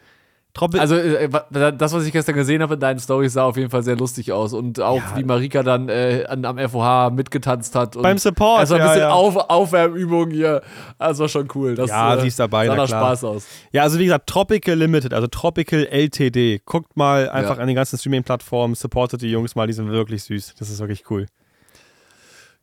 Troppel, 0.54 0.80
Also 0.80 0.94
äh, 0.96 1.28
das, 1.50 1.92
was 1.92 2.06
ich 2.06 2.12
gestern 2.12 2.34
gesehen 2.34 2.62
habe 2.62 2.74
in 2.74 2.80
deinen 2.80 2.98
Stories, 2.98 3.34
sah 3.34 3.44
auf 3.44 3.58
jeden 3.58 3.68
Fall 3.68 3.82
sehr 3.82 3.96
lustig 3.96 4.32
aus. 4.32 4.54
Und 4.54 4.80
auch 4.80 4.96
Ja. 5.02 5.16
wie 5.18 5.24
Marika 5.24 5.62
dann 5.62 5.90
äh, 5.90 6.24
an, 6.28 6.46
am 6.46 6.56
FOH 6.58 7.10
mitgetanzt 7.10 7.74
hat. 7.74 7.94
Und 7.94 8.02
beim 8.02 8.16
Support. 8.16 8.60
also 8.60 8.74
ein 8.76 8.80
ja, 8.80 8.86
bisschen 8.86 9.00
ja. 9.02 9.10
Auf, 9.12 9.36
Aufwärmübung 9.36 10.30
hier. 10.30 10.62
Das 10.98 11.18
war 11.18 11.28
schon 11.28 11.46
cool. 11.54 11.74
Das, 11.74 11.90
Ja, 11.90 12.14
äh, 12.14 12.20
sie 12.22 12.28
ist 12.28 12.38
dabei, 12.38 12.66
sah 12.68 12.72
na 12.74 12.82
nach 12.82 12.88
klar. 12.88 13.00
Spaß 13.02 13.24
aus. 13.24 13.46
Ja, 13.72 13.82
also 13.82 13.98
wie 13.98 14.04
gesagt, 14.04 14.28
Tropical 14.28 14.76
Limited, 14.76 15.12
also 15.12 15.26
Tropical 15.26 15.84
LTD. 15.84 16.62
Guckt 16.64 16.96
mal 16.96 17.28
einfach 17.28 17.56
Ja. 17.56 17.60
an 17.62 17.66
den 17.66 17.76
ganzen 17.76 17.98
Streaming-Plattformen, 17.98 18.74
supportet 18.76 19.20
die 19.20 19.30
Jungs 19.30 19.56
mal, 19.56 19.66
die 19.66 19.74
sind 19.74 19.90
wirklich 19.90 20.22
süß. 20.22 20.54
Das 20.58 20.70
ist 20.70 20.78
wirklich 20.80 21.10
cool. 21.10 21.26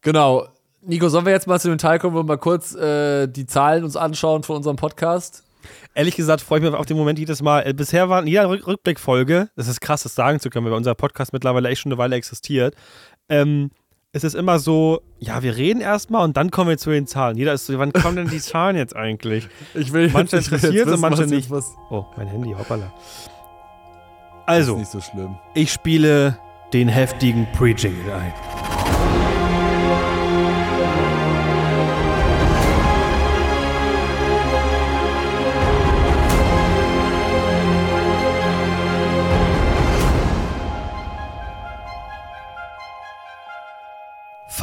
Genau. 0.02 0.48
Nico, 0.86 1.08
sollen 1.10 1.26
wir 1.26 1.32
jetzt 1.32 1.48
mal 1.48 1.60
zu 1.60 1.70
dem 1.70 1.78
Teil 1.78 2.00
kommen, 2.00 2.14
wo 2.14 2.20
wir 2.20 2.24
mal 2.24 2.38
kurz 2.38 2.76
äh, 2.76 3.28
die 3.28 3.46
Zahlen 3.46 3.84
uns 3.84 3.96
anschauen 3.96 4.44
von 4.44 4.58
unserem 4.58 4.76
Podcast? 4.76 5.44
Ehrlich 5.96 6.16
gesagt 6.16 6.42
freue 6.42 6.60
ich 6.60 6.66
mich 6.66 6.74
auf 6.74 6.86
den 6.86 6.98
Moment 6.98 7.18
jedes 7.20 7.42
Mal. 7.42 7.62
Äh, 7.62 7.74
bisher 7.74 8.10
war 8.10 8.22
in 8.22 8.28
jeder 8.28 8.50
Rück 8.50 8.68
Rückblickfolge, 8.68 9.50
das 9.56 9.68
ist 9.70 9.80
krass, 9.80 10.04
das 10.04 10.14
sagen 10.16 10.40
zu 10.42 10.50
können, 10.50 10.66
weil 10.66 10.74
unser 10.74 10.94
Podcast 10.96 11.32
mittlerweile 11.32 11.70
echt 11.70 11.82
schon 11.82 11.92
eine 11.92 11.98
Weile 12.00 12.16
existiert. 12.18 12.76
Ähm, 13.30 13.72
es 14.12 14.24
ist 14.26 14.36
immer 14.36 14.60
so, 14.60 15.02
ja, 15.20 15.42
wir 15.42 15.56
reden 15.56 15.80
erstmal 15.82 16.24
und 16.26 16.36
dann 16.36 16.52
kommen 16.52 16.70
wir 16.70 16.78
zu 16.78 16.90
den 16.90 17.08
Zahlen. 17.08 17.38
Jeder 17.38 17.54
ist 17.54 17.66
so, 17.66 17.80
wann 17.80 17.94
kommen 17.94 18.18
denn 18.18 18.28
die 18.28 18.40
Zahlen 18.42 18.76
jetzt 18.76 18.96
eigentlich? 18.96 19.48
Ich 19.74 19.94
will 19.94 20.10
Manche 20.12 20.38
ich 20.38 20.52
will 20.52 20.58
interessiert's 20.58 20.92
und 20.92 21.00
manche 21.00 21.24
was 21.24 21.30
nicht. 21.30 21.50
Was, 21.50 21.74
Oh, 21.90 22.06
mein 22.18 22.28
Handy, 22.28 22.52
hoppala. 22.52 22.86
ist 22.86 23.30
Also, 24.46 24.78
nicht 24.78 24.92
so 24.92 25.00
schlimm. 25.00 25.38
ich 25.56 25.72
spiele 25.72 26.38
den 26.74 26.90
heftigen 26.90 27.48
Pre-Jingle 27.54 28.12
ein. 28.12 28.34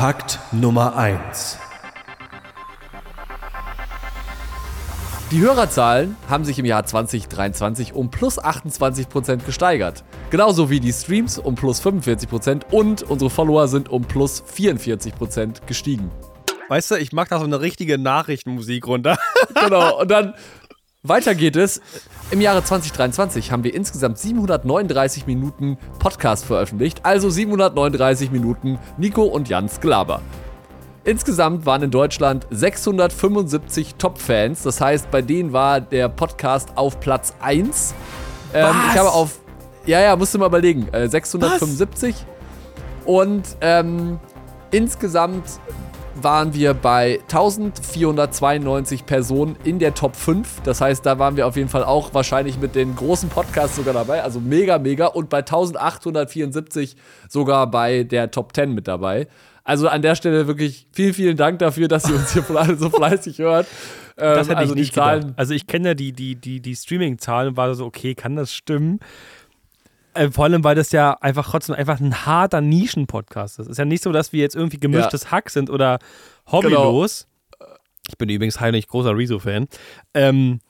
Fakt 0.00 0.38
Nummer 0.50 0.96
1. 0.96 1.58
Die 5.30 5.40
Hörerzahlen 5.40 6.16
haben 6.26 6.46
sich 6.46 6.58
im 6.58 6.64
Jahr 6.64 6.86
2023 6.86 7.92
um 7.92 8.10
plus 8.10 8.42
28% 8.42 9.44
gesteigert. 9.44 10.02
Genauso 10.30 10.70
wie 10.70 10.80
die 10.80 10.94
Streams 10.94 11.38
um 11.38 11.54
plus 11.54 11.82
45% 11.82 12.70
und 12.70 13.02
unsere 13.02 13.28
Follower 13.28 13.68
sind 13.68 13.90
um 13.90 14.00
plus 14.00 14.42
44% 14.42 15.66
gestiegen. 15.66 16.10
Weißt 16.70 16.92
du, 16.92 16.94
ich 16.94 17.12
mache 17.12 17.28
da 17.28 17.38
so 17.38 17.44
eine 17.44 17.60
richtige 17.60 17.98
Nachrichtenmusik 17.98 18.86
runter. 18.86 19.18
Genau, 19.54 20.00
und 20.00 20.10
dann 20.10 20.34
weiter 21.02 21.34
geht 21.34 21.56
es. 21.56 21.80
Im 22.30 22.40
Jahre 22.40 22.62
2023 22.62 23.50
haben 23.50 23.64
wir 23.64 23.74
insgesamt 23.74 24.18
739 24.18 25.26
Minuten 25.26 25.78
Podcast 25.98 26.44
veröffentlicht, 26.44 27.04
also 27.04 27.30
739 27.30 28.30
Minuten 28.30 28.78
Nico 28.98 29.22
und 29.24 29.48
Jans 29.48 29.80
Gelaber. 29.80 30.20
Insgesamt 31.02 31.64
waren 31.64 31.82
in 31.82 31.90
Deutschland 31.90 32.46
675 32.50 33.94
Top-Fans, 33.94 34.62
das 34.62 34.80
heißt, 34.80 35.10
bei 35.10 35.22
denen 35.22 35.52
war 35.52 35.80
der 35.80 36.08
Podcast 36.10 36.76
auf 36.76 37.00
Platz 37.00 37.34
1. 37.40 37.94
Ähm, 38.52 38.66
Was? 38.66 38.92
ich 38.92 38.98
habe 38.98 39.10
auf, 39.10 39.38
ja, 39.86 40.00
ja, 40.00 40.14
musst 40.14 40.34
du 40.34 40.38
mal 40.38 40.46
überlegen, 40.46 40.88
äh, 40.92 41.08
675. 41.08 42.14
Und 43.06 43.56
ähm, 43.62 44.20
insgesamt 44.70 45.44
waren 46.22 46.54
wir 46.54 46.74
bei 46.74 47.20
1492 47.22 49.06
Personen 49.06 49.56
in 49.64 49.78
der 49.78 49.94
Top 49.94 50.16
5. 50.16 50.62
Das 50.64 50.80
heißt, 50.80 51.04
da 51.04 51.18
waren 51.18 51.36
wir 51.36 51.46
auf 51.46 51.56
jeden 51.56 51.68
Fall 51.68 51.84
auch 51.84 52.14
wahrscheinlich 52.14 52.58
mit 52.58 52.74
den 52.74 52.96
großen 52.96 53.28
Podcasts 53.28 53.76
sogar 53.76 53.94
dabei. 53.94 54.22
Also 54.22 54.40
mega, 54.40 54.78
mega. 54.78 55.06
Und 55.06 55.28
bei 55.28 55.38
1874 55.38 56.96
sogar 57.28 57.70
bei 57.70 58.02
der 58.04 58.30
Top 58.30 58.54
10 58.54 58.74
mit 58.74 58.88
dabei. 58.88 59.28
Also 59.64 59.88
an 59.88 60.02
der 60.02 60.14
Stelle 60.14 60.46
wirklich 60.46 60.86
vielen, 60.92 61.14
vielen 61.14 61.36
Dank 61.36 61.58
dafür, 61.58 61.88
dass 61.88 62.08
ihr 62.08 62.16
uns 62.16 62.32
hier 62.32 62.44
so 62.76 62.90
fleißig 62.90 63.38
hört. 63.38 63.66
Ähm, 64.16 64.34
Das 64.34 64.48
hätte 64.48 64.58
also 64.58 64.74
ich 64.74 64.80
nicht 64.80 64.94
Zahlen. 64.94 65.20
gedacht. 65.20 65.38
Also 65.38 65.54
ich 65.54 65.66
kenne 65.66 65.88
ja 65.88 65.94
die, 65.94 66.12
die, 66.12 66.34
die, 66.36 66.60
die 66.60 66.74
Streaming-Zahlen 66.76 67.50
und 67.50 67.56
war 67.56 67.74
so, 67.74 67.84
okay, 67.86 68.14
kann 68.14 68.36
das 68.36 68.52
stimmen? 68.52 69.00
Äh, 70.14 70.30
vor 70.30 70.44
allem, 70.44 70.64
weil 70.64 70.74
das 70.74 70.92
ja 70.92 71.12
einfach 71.20 71.48
trotzdem 71.48 71.74
einfach 71.74 72.00
ein 72.00 72.26
harter 72.26 72.60
Nischen-Podcast 72.60 73.58
ist. 73.58 73.66
Es 73.66 73.72
ist 73.72 73.78
ja 73.78 73.84
nicht 73.84 74.02
so, 74.02 74.12
dass 74.12 74.32
wir 74.32 74.40
jetzt 74.40 74.56
irgendwie 74.56 74.78
gemischtes 74.78 75.30
Hack 75.30 75.50
sind 75.50 75.70
oder 75.70 75.98
hobbylos. 76.50 77.28
Ich 78.08 78.18
bin 78.18 78.28
übrigens 78.28 78.60
heimlich 78.60 78.88
großer 78.88 79.16
Rezo-Fan. 79.16 79.68
Ähm, 80.14 80.60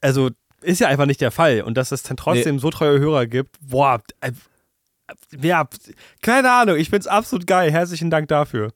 also 0.00 0.30
ist 0.60 0.80
ja 0.80 0.88
einfach 0.88 1.06
nicht 1.06 1.20
der 1.20 1.30
Fall. 1.30 1.62
Und 1.62 1.76
dass 1.76 1.92
es 1.92 2.02
dann 2.02 2.16
trotzdem 2.16 2.58
so 2.58 2.70
treue 2.70 2.98
Hörer 2.98 3.26
gibt, 3.26 3.56
boah, 3.60 4.00
äh, 4.20 4.32
ja, 5.40 5.68
keine 6.22 6.50
Ahnung, 6.50 6.76
ich 6.76 6.90
find's 6.90 7.06
absolut 7.06 7.46
geil. 7.46 7.70
Herzlichen 7.70 8.10
Dank 8.10 8.28
dafür. 8.28 8.72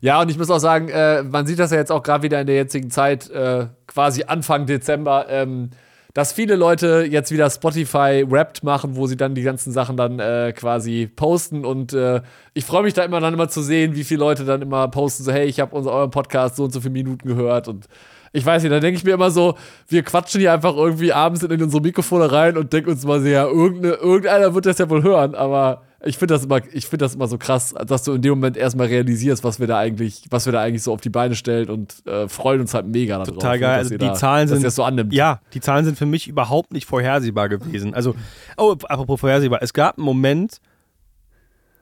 Ja, 0.00 0.20
und 0.20 0.30
ich 0.30 0.38
muss 0.38 0.50
auch 0.50 0.58
sagen, 0.58 0.88
äh, 0.88 1.22
man 1.22 1.46
sieht 1.46 1.58
das 1.58 1.70
ja 1.70 1.78
jetzt 1.78 1.90
auch 1.90 2.02
gerade 2.02 2.22
wieder 2.22 2.40
in 2.40 2.46
der 2.46 2.56
jetzigen 2.56 2.90
Zeit, 2.90 3.30
äh, 3.30 3.66
quasi 3.86 4.24
Anfang 4.24 4.66
Dezember, 4.66 5.26
ähm, 5.28 5.70
dass 6.18 6.32
viele 6.32 6.56
Leute 6.56 7.06
jetzt 7.08 7.30
wieder 7.30 7.48
Spotify 7.48 8.24
Wrapped 8.28 8.64
machen, 8.64 8.96
wo 8.96 9.06
sie 9.06 9.16
dann 9.16 9.36
die 9.36 9.42
ganzen 9.42 9.70
Sachen 9.70 9.96
dann 9.96 10.18
äh, 10.18 10.52
quasi 10.52 11.06
posten. 11.06 11.64
Und 11.64 11.92
äh, 11.92 12.22
ich 12.54 12.64
freue 12.64 12.82
mich 12.82 12.92
da 12.92 13.04
immer 13.04 13.20
dann 13.20 13.34
immer 13.34 13.48
zu 13.48 13.62
sehen, 13.62 13.94
wie 13.94 14.02
viele 14.02 14.18
Leute 14.18 14.44
dann 14.44 14.60
immer 14.60 14.88
posten, 14.88 15.22
so, 15.22 15.30
hey, 15.30 15.46
ich 15.46 15.60
habe 15.60 15.76
euren 15.76 16.10
Podcast 16.10 16.56
so 16.56 16.64
und 16.64 16.72
so 16.72 16.80
viele 16.80 16.94
Minuten 16.94 17.28
gehört. 17.28 17.68
Und 17.68 17.86
ich 18.32 18.44
weiß 18.44 18.64
nicht, 18.64 18.72
da 18.72 18.80
denke 18.80 18.98
ich 18.98 19.04
mir 19.04 19.12
immer 19.14 19.30
so, 19.30 19.54
wir 19.86 20.02
quatschen 20.02 20.40
hier 20.40 20.52
einfach 20.52 20.74
irgendwie 20.74 21.12
abends 21.12 21.44
in 21.44 21.62
unsere 21.62 21.82
Mikrofone 21.82 22.32
rein 22.32 22.56
und 22.56 22.72
denken 22.72 22.90
uns 22.90 23.04
mal 23.04 23.20
so, 23.20 23.28
ja, 23.28 23.46
irgendeine, 23.46 23.94
irgendeiner 23.94 24.52
wird 24.56 24.66
das 24.66 24.78
ja 24.78 24.90
wohl 24.90 25.04
hören, 25.04 25.36
aber 25.36 25.82
ich 26.04 26.16
finde 26.16 26.34
das 26.34 26.44
immer, 26.44 26.60
ich 26.72 26.86
finde 26.86 27.04
das 27.04 27.14
immer 27.16 27.26
so 27.26 27.38
krass, 27.38 27.74
dass 27.86 28.04
du 28.04 28.12
in 28.12 28.22
dem 28.22 28.30
Moment 28.30 28.56
erstmal 28.56 28.86
realisierst, 28.86 29.42
was 29.42 29.58
wir 29.58 29.66
da 29.66 29.78
eigentlich, 29.78 30.24
was 30.30 30.46
wir 30.46 30.52
da 30.52 30.60
eigentlich 30.62 30.82
so 30.84 30.92
auf 30.92 31.00
die 31.00 31.10
Beine 31.10 31.34
stellen 31.34 31.68
und 31.70 32.06
äh, 32.06 32.28
freuen 32.28 32.60
uns 32.60 32.72
halt 32.74 32.86
mega 32.86 33.14
darauf. 33.18 33.34
Total 33.34 33.58
geil. 33.58 33.78
dass 33.78 33.86
Also 33.86 33.98
die 33.98 34.06
da, 34.06 34.14
Zahlen 34.14 34.46
sind- 34.48 34.64
das 34.64 34.76
so 34.76 34.84
annimmt. 34.84 35.12
Ja, 35.12 35.40
die 35.54 35.60
Zahlen 35.60 35.84
sind 35.84 35.98
für 35.98 36.06
mich 36.06 36.28
überhaupt 36.28 36.72
nicht 36.72 36.86
vorhersehbar 36.86 37.48
gewesen. 37.48 37.94
Also, 37.94 38.14
oh, 38.56 38.76
apropos 38.88 39.18
vorhersehbar, 39.20 39.58
es 39.62 39.72
gab 39.72 39.98
einen 39.98 40.04
Moment, 40.04 40.60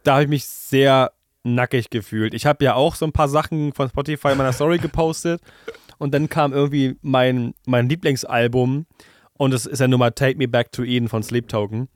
da 0.02 0.12
habe 0.14 0.22
ich 0.22 0.28
mich 0.30 0.46
sehr 0.46 1.12
nackig 1.44 1.90
gefühlt. 1.90 2.32
Ich 2.34 2.46
habe 2.46 2.64
ja 2.64 2.74
auch 2.74 2.94
so 2.94 3.04
ein 3.04 3.12
paar 3.12 3.28
Sachen 3.28 3.72
von 3.72 3.88
Spotify 3.88 4.28
in 4.32 4.38
meiner 4.38 4.52
Story 4.52 4.78
gepostet 4.78 5.40
und 5.98 6.14
dann 6.14 6.28
kam 6.28 6.52
irgendwie 6.52 6.96
mein, 7.02 7.54
mein 7.66 7.88
Lieblingsalbum 7.88 8.86
und 9.34 9.52
es 9.54 9.66
ist 9.66 9.78
ja 9.80 9.88
Nummer 9.88 10.14
Take 10.14 10.38
Me 10.38 10.48
Back 10.48 10.72
to 10.72 10.82
Eden 10.84 11.08
von 11.08 11.22
Sleep 11.22 11.48
Token. 11.48 11.88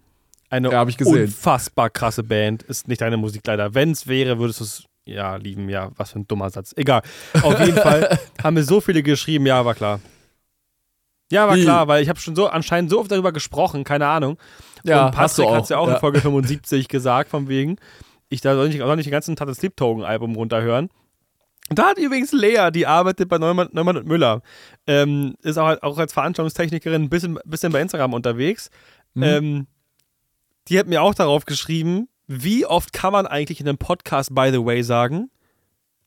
Eine 0.50 0.70
Ja, 0.72 0.82
unfassbar 0.82 1.90
krasse 1.90 2.24
Band. 2.24 2.64
Ist 2.64 2.88
nicht 2.88 3.00
deine 3.00 3.16
Musik 3.16 3.42
leider. 3.46 3.72
Wenn 3.74 3.92
es 3.92 4.08
wäre, 4.08 4.38
würdest 4.38 4.60
du 4.60 4.64
es 4.64 4.84
ja 5.06 5.36
lieben. 5.36 5.68
Ja, 5.68 5.90
was 5.96 6.10
für 6.10 6.18
ein 6.18 6.26
dummer 6.26 6.50
Satz. 6.50 6.74
Egal. 6.76 7.02
Auf 7.42 7.58
jeden 7.60 7.76
Fall 7.82 8.18
haben 8.42 8.54
mir 8.54 8.64
so 8.64 8.80
viele 8.80 9.02
geschrieben. 9.02 9.46
Ja, 9.46 9.64
war 9.64 9.74
klar. 9.74 10.00
Ja, 11.30 11.46
war 11.46 11.56
klar, 11.56 11.86
weil 11.86 12.02
ich 12.02 12.08
habe 12.08 12.18
schon 12.18 12.34
so 12.34 12.48
anscheinend 12.48 12.90
so 12.90 12.98
oft 12.98 13.12
darüber 13.12 13.30
gesprochen, 13.30 13.84
keine 13.84 14.08
Ahnung. 14.08 14.36
Ja, 14.82 15.06
und 15.06 15.16
hast 15.16 15.38
du 15.38 15.42
Patrick 15.42 15.56
hat 15.56 15.62
es 15.64 15.68
ja 15.70 15.78
auch 15.78 15.88
in 15.88 15.96
Folge 15.98 16.20
75 16.20 16.88
gesagt, 16.88 17.30
von 17.30 17.48
wegen, 17.48 17.76
ich 18.28 18.40
da 18.40 18.54
soll 18.54 18.68
nicht, 18.68 18.80
soll 18.80 18.96
nicht 18.96 19.06
den 19.06 19.12
ganzen 19.12 19.36
Tag 19.36 19.46
das 19.46 19.58
Sleep 19.58 19.76
Token 19.76 20.02
Album 20.02 20.34
runterhören. 20.34 20.90
Und 21.68 21.78
da 21.78 21.90
hat 21.90 21.98
übrigens 21.98 22.32
Lea, 22.32 22.70
die 22.72 22.84
arbeitet 22.88 23.28
bei 23.28 23.38
Neumann, 23.38 23.68
Neumann 23.70 23.98
und 23.98 24.06
Müller, 24.08 24.42
ähm, 24.88 25.36
ist 25.42 25.56
auch, 25.56 25.80
auch 25.82 25.98
als 25.98 26.12
Veranstaltungstechnikerin 26.12 27.04
ein 27.04 27.08
bisschen, 27.08 27.38
bisschen 27.44 27.70
bei 27.70 27.80
Instagram 27.80 28.12
unterwegs. 28.12 28.70
Mhm. 29.14 29.22
Ähm, 29.22 29.66
die 30.70 30.78
hat 30.78 30.87
mir 30.87 31.02
auch 31.02 31.14
darauf 31.14 31.44
geschrieben, 31.44 32.09
wie 32.26 32.64
oft 32.64 32.92
kann 32.92 33.12
man 33.12 33.26
eigentlich 33.26 33.61
in 33.61 33.68
einem 33.68 33.78
Podcast, 33.78 34.35
by 34.35 34.50
the 34.52 34.64
way, 34.64 34.83
sagen? 34.83 35.30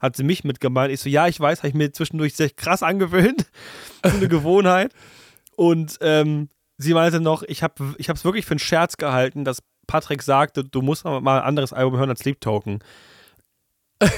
hat 0.03 0.17
sie 0.17 0.23
mich 0.23 0.43
mitgemeint. 0.43 0.91
Ich 0.91 0.99
so, 0.99 1.07
ja, 1.07 1.29
ich 1.29 1.39
weiß, 1.39 1.59
habe 1.59 1.69
ich 1.69 1.73
mir 1.73 1.93
zwischendurch 1.93 2.35
sehr 2.35 2.49
krass 2.49 2.83
angewöhnt. 2.83 3.45
so 4.03 4.17
eine 4.17 4.27
Gewohnheit. 4.27 4.93
Und 5.55 5.97
ähm, 6.01 6.49
sie 6.77 6.93
meinte 6.93 7.21
noch, 7.21 7.41
ich 7.43 7.63
habe 7.63 7.95
es 7.97 8.25
wirklich 8.25 8.45
für 8.45 8.51
einen 8.51 8.59
Scherz 8.59 8.97
gehalten, 8.97 9.45
dass 9.45 9.63
Patrick 9.87 10.21
sagte, 10.21 10.65
du 10.65 10.81
musst 10.81 11.05
mal 11.05 11.19
ein 11.19 11.43
anderes 11.43 11.71
Album 11.71 11.97
hören 11.97 12.09
als 12.09 12.19
Sleep 12.19 12.41
Token. 12.41 12.79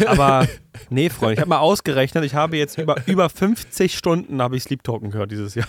Aber 0.08 0.48
nee, 0.90 1.12
Freunde, 1.12 1.36
ich 1.36 1.40
habe 1.42 1.50
mal 1.50 1.60
ausgerechnet, 1.60 2.24
ich 2.24 2.34
habe 2.34 2.58
jetzt 2.58 2.80
über, 2.80 2.96
über 3.06 3.30
50 3.30 3.96
Stunden 3.96 4.42
habe 4.42 4.58
ich 4.58 4.64
Sleep 4.64 4.84
Token 4.84 5.12
gehört 5.12 5.30
dieses 5.30 5.54
Jahr. 5.54 5.68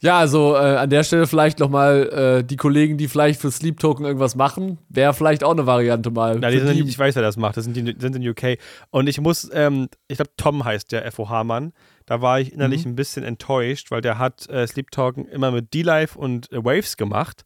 Ja, 0.00 0.18
also 0.18 0.54
äh, 0.54 0.76
an 0.76 0.90
der 0.90 1.04
Stelle 1.04 1.26
vielleicht 1.26 1.58
nochmal 1.60 2.40
äh, 2.40 2.44
die 2.44 2.56
Kollegen, 2.56 2.98
die 2.98 3.08
vielleicht 3.08 3.40
für 3.40 3.50
Sleep 3.50 3.80
Token 3.80 4.04
irgendwas 4.04 4.36
machen, 4.36 4.78
wäre 4.88 5.14
vielleicht 5.14 5.44
auch 5.44 5.52
eine 5.52 5.66
Variante 5.66 6.10
mal. 6.10 6.42
Ja, 6.42 6.50
die 6.50 6.58
sind, 6.58 6.88
ich 6.88 6.98
weiß, 6.98 7.14
wer 7.14 7.22
das 7.22 7.36
macht, 7.36 7.56
das 7.56 7.64
sind, 7.64 7.76
die, 7.76 7.94
sind 7.98 8.16
in 8.16 8.28
UK. 8.28 8.58
Und 8.90 9.08
ich 9.08 9.20
muss, 9.20 9.50
ähm, 9.52 9.88
ich 10.08 10.16
glaube, 10.16 10.32
Tom 10.36 10.64
heißt 10.64 10.92
der 10.92 11.10
FOH-Mann. 11.10 11.72
Da 12.06 12.20
war 12.20 12.38
ich 12.38 12.52
innerlich 12.52 12.84
mhm. 12.84 12.92
ein 12.92 12.96
bisschen 12.96 13.24
enttäuscht, 13.24 13.90
weil 13.90 14.02
der 14.02 14.18
hat 14.18 14.48
äh, 14.50 14.66
Sleep 14.66 14.90
Token 14.90 15.26
immer 15.26 15.50
mit 15.50 15.72
D-Live 15.72 16.16
und 16.16 16.52
äh, 16.52 16.62
Waves 16.62 16.96
gemacht. 16.96 17.44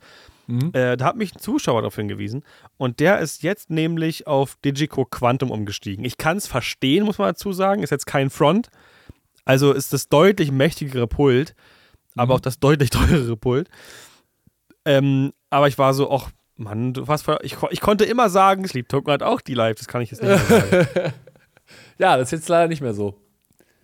Mhm. 0.49 0.71
Äh, 0.73 0.97
da 0.97 1.05
hat 1.05 1.17
mich 1.17 1.35
ein 1.35 1.41
Zuschauer 1.41 1.83
darauf 1.83 1.95
hingewiesen. 1.95 2.43
Und 2.77 3.01
der 3.01 3.21
ist 3.21 3.43
jetzt 3.43 3.71
nämlich 3.71 4.27
auf 4.27 4.57
Digico 4.65 5.05
Quantum 5.05 5.51
umgestiegen. 5.51 6.05
Ich 6.05 6.17
kann 6.17 6.39
es 6.39 6.47
verstehen, 6.47 7.05
muss 7.05 7.19
man 7.19 7.29
dazu 7.29 7.53
sagen. 7.53 7.83
Ist 7.83 7.91
jetzt 7.91 8.07
kein 8.07 8.31
Front. 8.31 8.71
Also 9.45 9.73
ist 9.73 9.93
das 9.93 10.09
deutlich 10.09 10.51
mächtigere 10.51 11.07
Pult, 11.07 11.55
mhm. 12.15 12.21
aber 12.21 12.35
auch 12.35 12.41
das 12.41 12.59
deutlich 12.59 12.91
teurere 12.91 13.37
Pult. 13.37 13.69
Ähm, 14.85 15.33
aber 15.51 15.69
ich 15.69 15.79
war 15.79 15.95
so, 15.95 16.11
ach 16.11 16.31
Mann, 16.57 16.93
du 16.93 17.07
warst 17.07 17.27
ich, 17.43 17.57
ich 17.71 17.81
konnte 17.81 18.05
immer 18.05 18.31
sagen, 18.31 18.67
Sleep 18.67 18.89
Token 18.89 19.13
hat 19.13 19.23
auch 19.23 19.41
die 19.41 19.55
Live, 19.55 19.77
das 19.77 19.87
kann 19.87 20.01
ich 20.03 20.11
jetzt 20.11 20.23
nicht 20.23 20.51
mehr 20.51 20.85
sagen. 20.85 21.13
ja, 21.99 22.17
das 22.17 22.29
ist 22.29 22.41
jetzt 22.41 22.49
leider 22.49 22.69
nicht 22.69 22.81
mehr 22.81 22.95
so. 22.95 23.15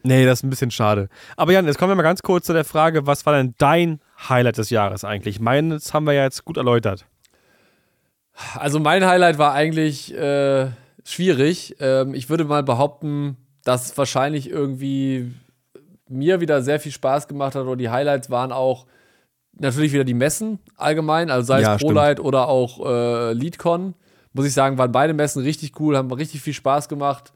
Nee, 0.02 0.26
das 0.26 0.40
ist 0.40 0.42
ein 0.42 0.50
bisschen 0.50 0.70
schade. 0.70 1.08
Aber 1.37 1.52
Jan, 1.52 1.66
jetzt 1.66 1.78
kommen 1.78 1.90
wir 1.90 1.96
mal 1.96 2.02
ganz 2.02 2.22
kurz 2.22 2.46
zu 2.46 2.52
der 2.52 2.64
Frage, 2.64 3.06
was 3.06 3.24
war 3.24 3.32
denn 3.34 3.54
dein 3.58 4.00
Highlight 4.28 4.58
des 4.58 4.70
Jahres 4.70 5.02
eigentlich? 5.02 5.40
Meines 5.40 5.94
haben 5.94 6.04
wir 6.04 6.12
ja 6.12 6.24
jetzt 6.24 6.44
gut 6.44 6.58
erläutert. 6.58 7.06
Also 8.54 8.80
mein 8.80 9.06
Highlight 9.06 9.38
war 9.38 9.54
eigentlich 9.54 10.14
äh, 10.14 10.68
schwierig. 11.04 11.76
Ähm, 11.80 12.12
ich 12.14 12.28
würde 12.28 12.44
mal 12.44 12.62
behaupten, 12.62 13.37
dass 13.62 13.96
wahrscheinlich 13.96 14.50
irgendwie 14.50 15.32
mir 16.08 16.40
wieder 16.40 16.62
sehr 16.62 16.80
viel 16.80 16.92
Spaß 16.92 17.28
gemacht 17.28 17.54
hat 17.54 17.66
und 17.66 17.78
die 17.78 17.90
Highlights 17.90 18.30
waren 18.30 18.52
auch 18.52 18.86
natürlich 19.58 19.92
wieder 19.92 20.04
die 20.04 20.14
Messen 20.14 20.58
allgemein, 20.76 21.30
also 21.30 21.46
sei 21.46 21.60
es 21.60 21.66
ja, 21.66 21.76
ProLight 21.76 22.20
oder 22.20 22.48
auch 22.48 22.84
äh, 22.84 23.32
LeadCon. 23.32 23.94
Muss 24.32 24.46
ich 24.46 24.52
sagen, 24.52 24.78
waren 24.78 24.90
beide 24.90 25.14
Messen 25.14 25.42
richtig 25.42 25.78
cool, 25.78 25.96
haben 25.96 26.10
richtig 26.10 26.40
viel 26.40 26.54
Spaß 26.54 26.88
gemacht. 26.88 27.32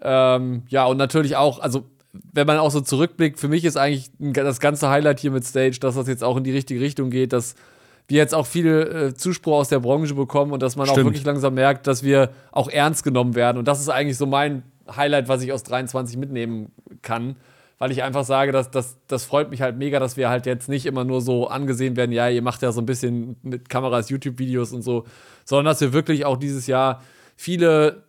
Ähm, 0.00 0.62
ja, 0.68 0.86
und 0.86 0.96
natürlich 0.96 1.36
auch, 1.36 1.60
also 1.60 1.84
wenn 2.12 2.46
man 2.46 2.58
auch 2.58 2.70
so 2.70 2.80
zurückblickt, 2.80 3.38
für 3.38 3.48
mich 3.48 3.64
ist 3.64 3.76
eigentlich 3.76 4.10
das 4.18 4.58
ganze 4.58 4.88
Highlight 4.88 5.20
hier 5.20 5.30
mit 5.30 5.44
Stage, 5.44 5.78
dass 5.80 5.94
das 5.94 6.08
jetzt 6.08 6.24
auch 6.24 6.36
in 6.36 6.44
die 6.44 6.50
richtige 6.50 6.80
Richtung 6.80 7.10
geht, 7.10 7.32
dass 7.32 7.54
wir 8.08 8.16
jetzt 8.16 8.34
auch 8.34 8.46
viel 8.46 8.66
äh, 8.66 9.14
Zuspruch 9.14 9.58
aus 9.58 9.68
der 9.68 9.78
Branche 9.78 10.14
bekommen 10.14 10.52
und 10.52 10.62
dass 10.62 10.76
man 10.76 10.86
Stimmt. 10.86 11.00
auch 11.00 11.04
wirklich 11.04 11.24
langsam 11.24 11.54
merkt, 11.54 11.86
dass 11.86 12.02
wir 12.02 12.30
auch 12.50 12.68
ernst 12.68 13.04
genommen 13.04 13.34
werden. 13.34 13.58
Und 13.58 13.68
das 13.68 13.80
ist 13.80 13.88
eigentlich 13.88 14.16
so 14.16 14.26
mein 14.26 14.64
Highlight, 14.90 15.28
was 15.28 15.42
ich 15.42 15.52
aus 15.52 15.62
23 15.62 16.16
mitnehmen 16.16 16.72
kann. 17.02 17.36
Weil 17.80 17.92
ich 17.92 18.02
einfach 18.02 18.24
sage, 18.24 18.52
dass, 18.52 18.70
dass, 18.70 18.98
das 19.06 19.24
freut 19.24 19.50
mich 19.50 19.62
halt 19.62 19.78
mega, 19.78 19.98
dass 19.98 20.18
wir 20.18 20.28
halt 20.28 20.44
jetzt 20.44 20.68
nicht 20.68 20.84
immer 20.84 21.02
nur 21.02 21.22
so 21.22 21.48
angesehen 21.48 21.96
werden, 21.96 22.12
ja, 22.12 22.28
ihr 22.28 22.42
macht 22.42 22.60
ja 22.60 22.72
so 22.72 22.82
ein 22.82 22.86
bisschen 22.86 23.36
mit 23.42 23.70
Kameras 23.70 24.10
YouTube-Videos 24.10 24.74
und 24.74 24.82
so, 24.82 25.06
sondern 25.46 25.64
dass 25.72 25.80
wir 25.80 25.94
wirklich 25.94 26.26
auch 26.26 26.36
dieses 26.36 26.66
Jahr 26.66 27.00
viele 27.36 28.04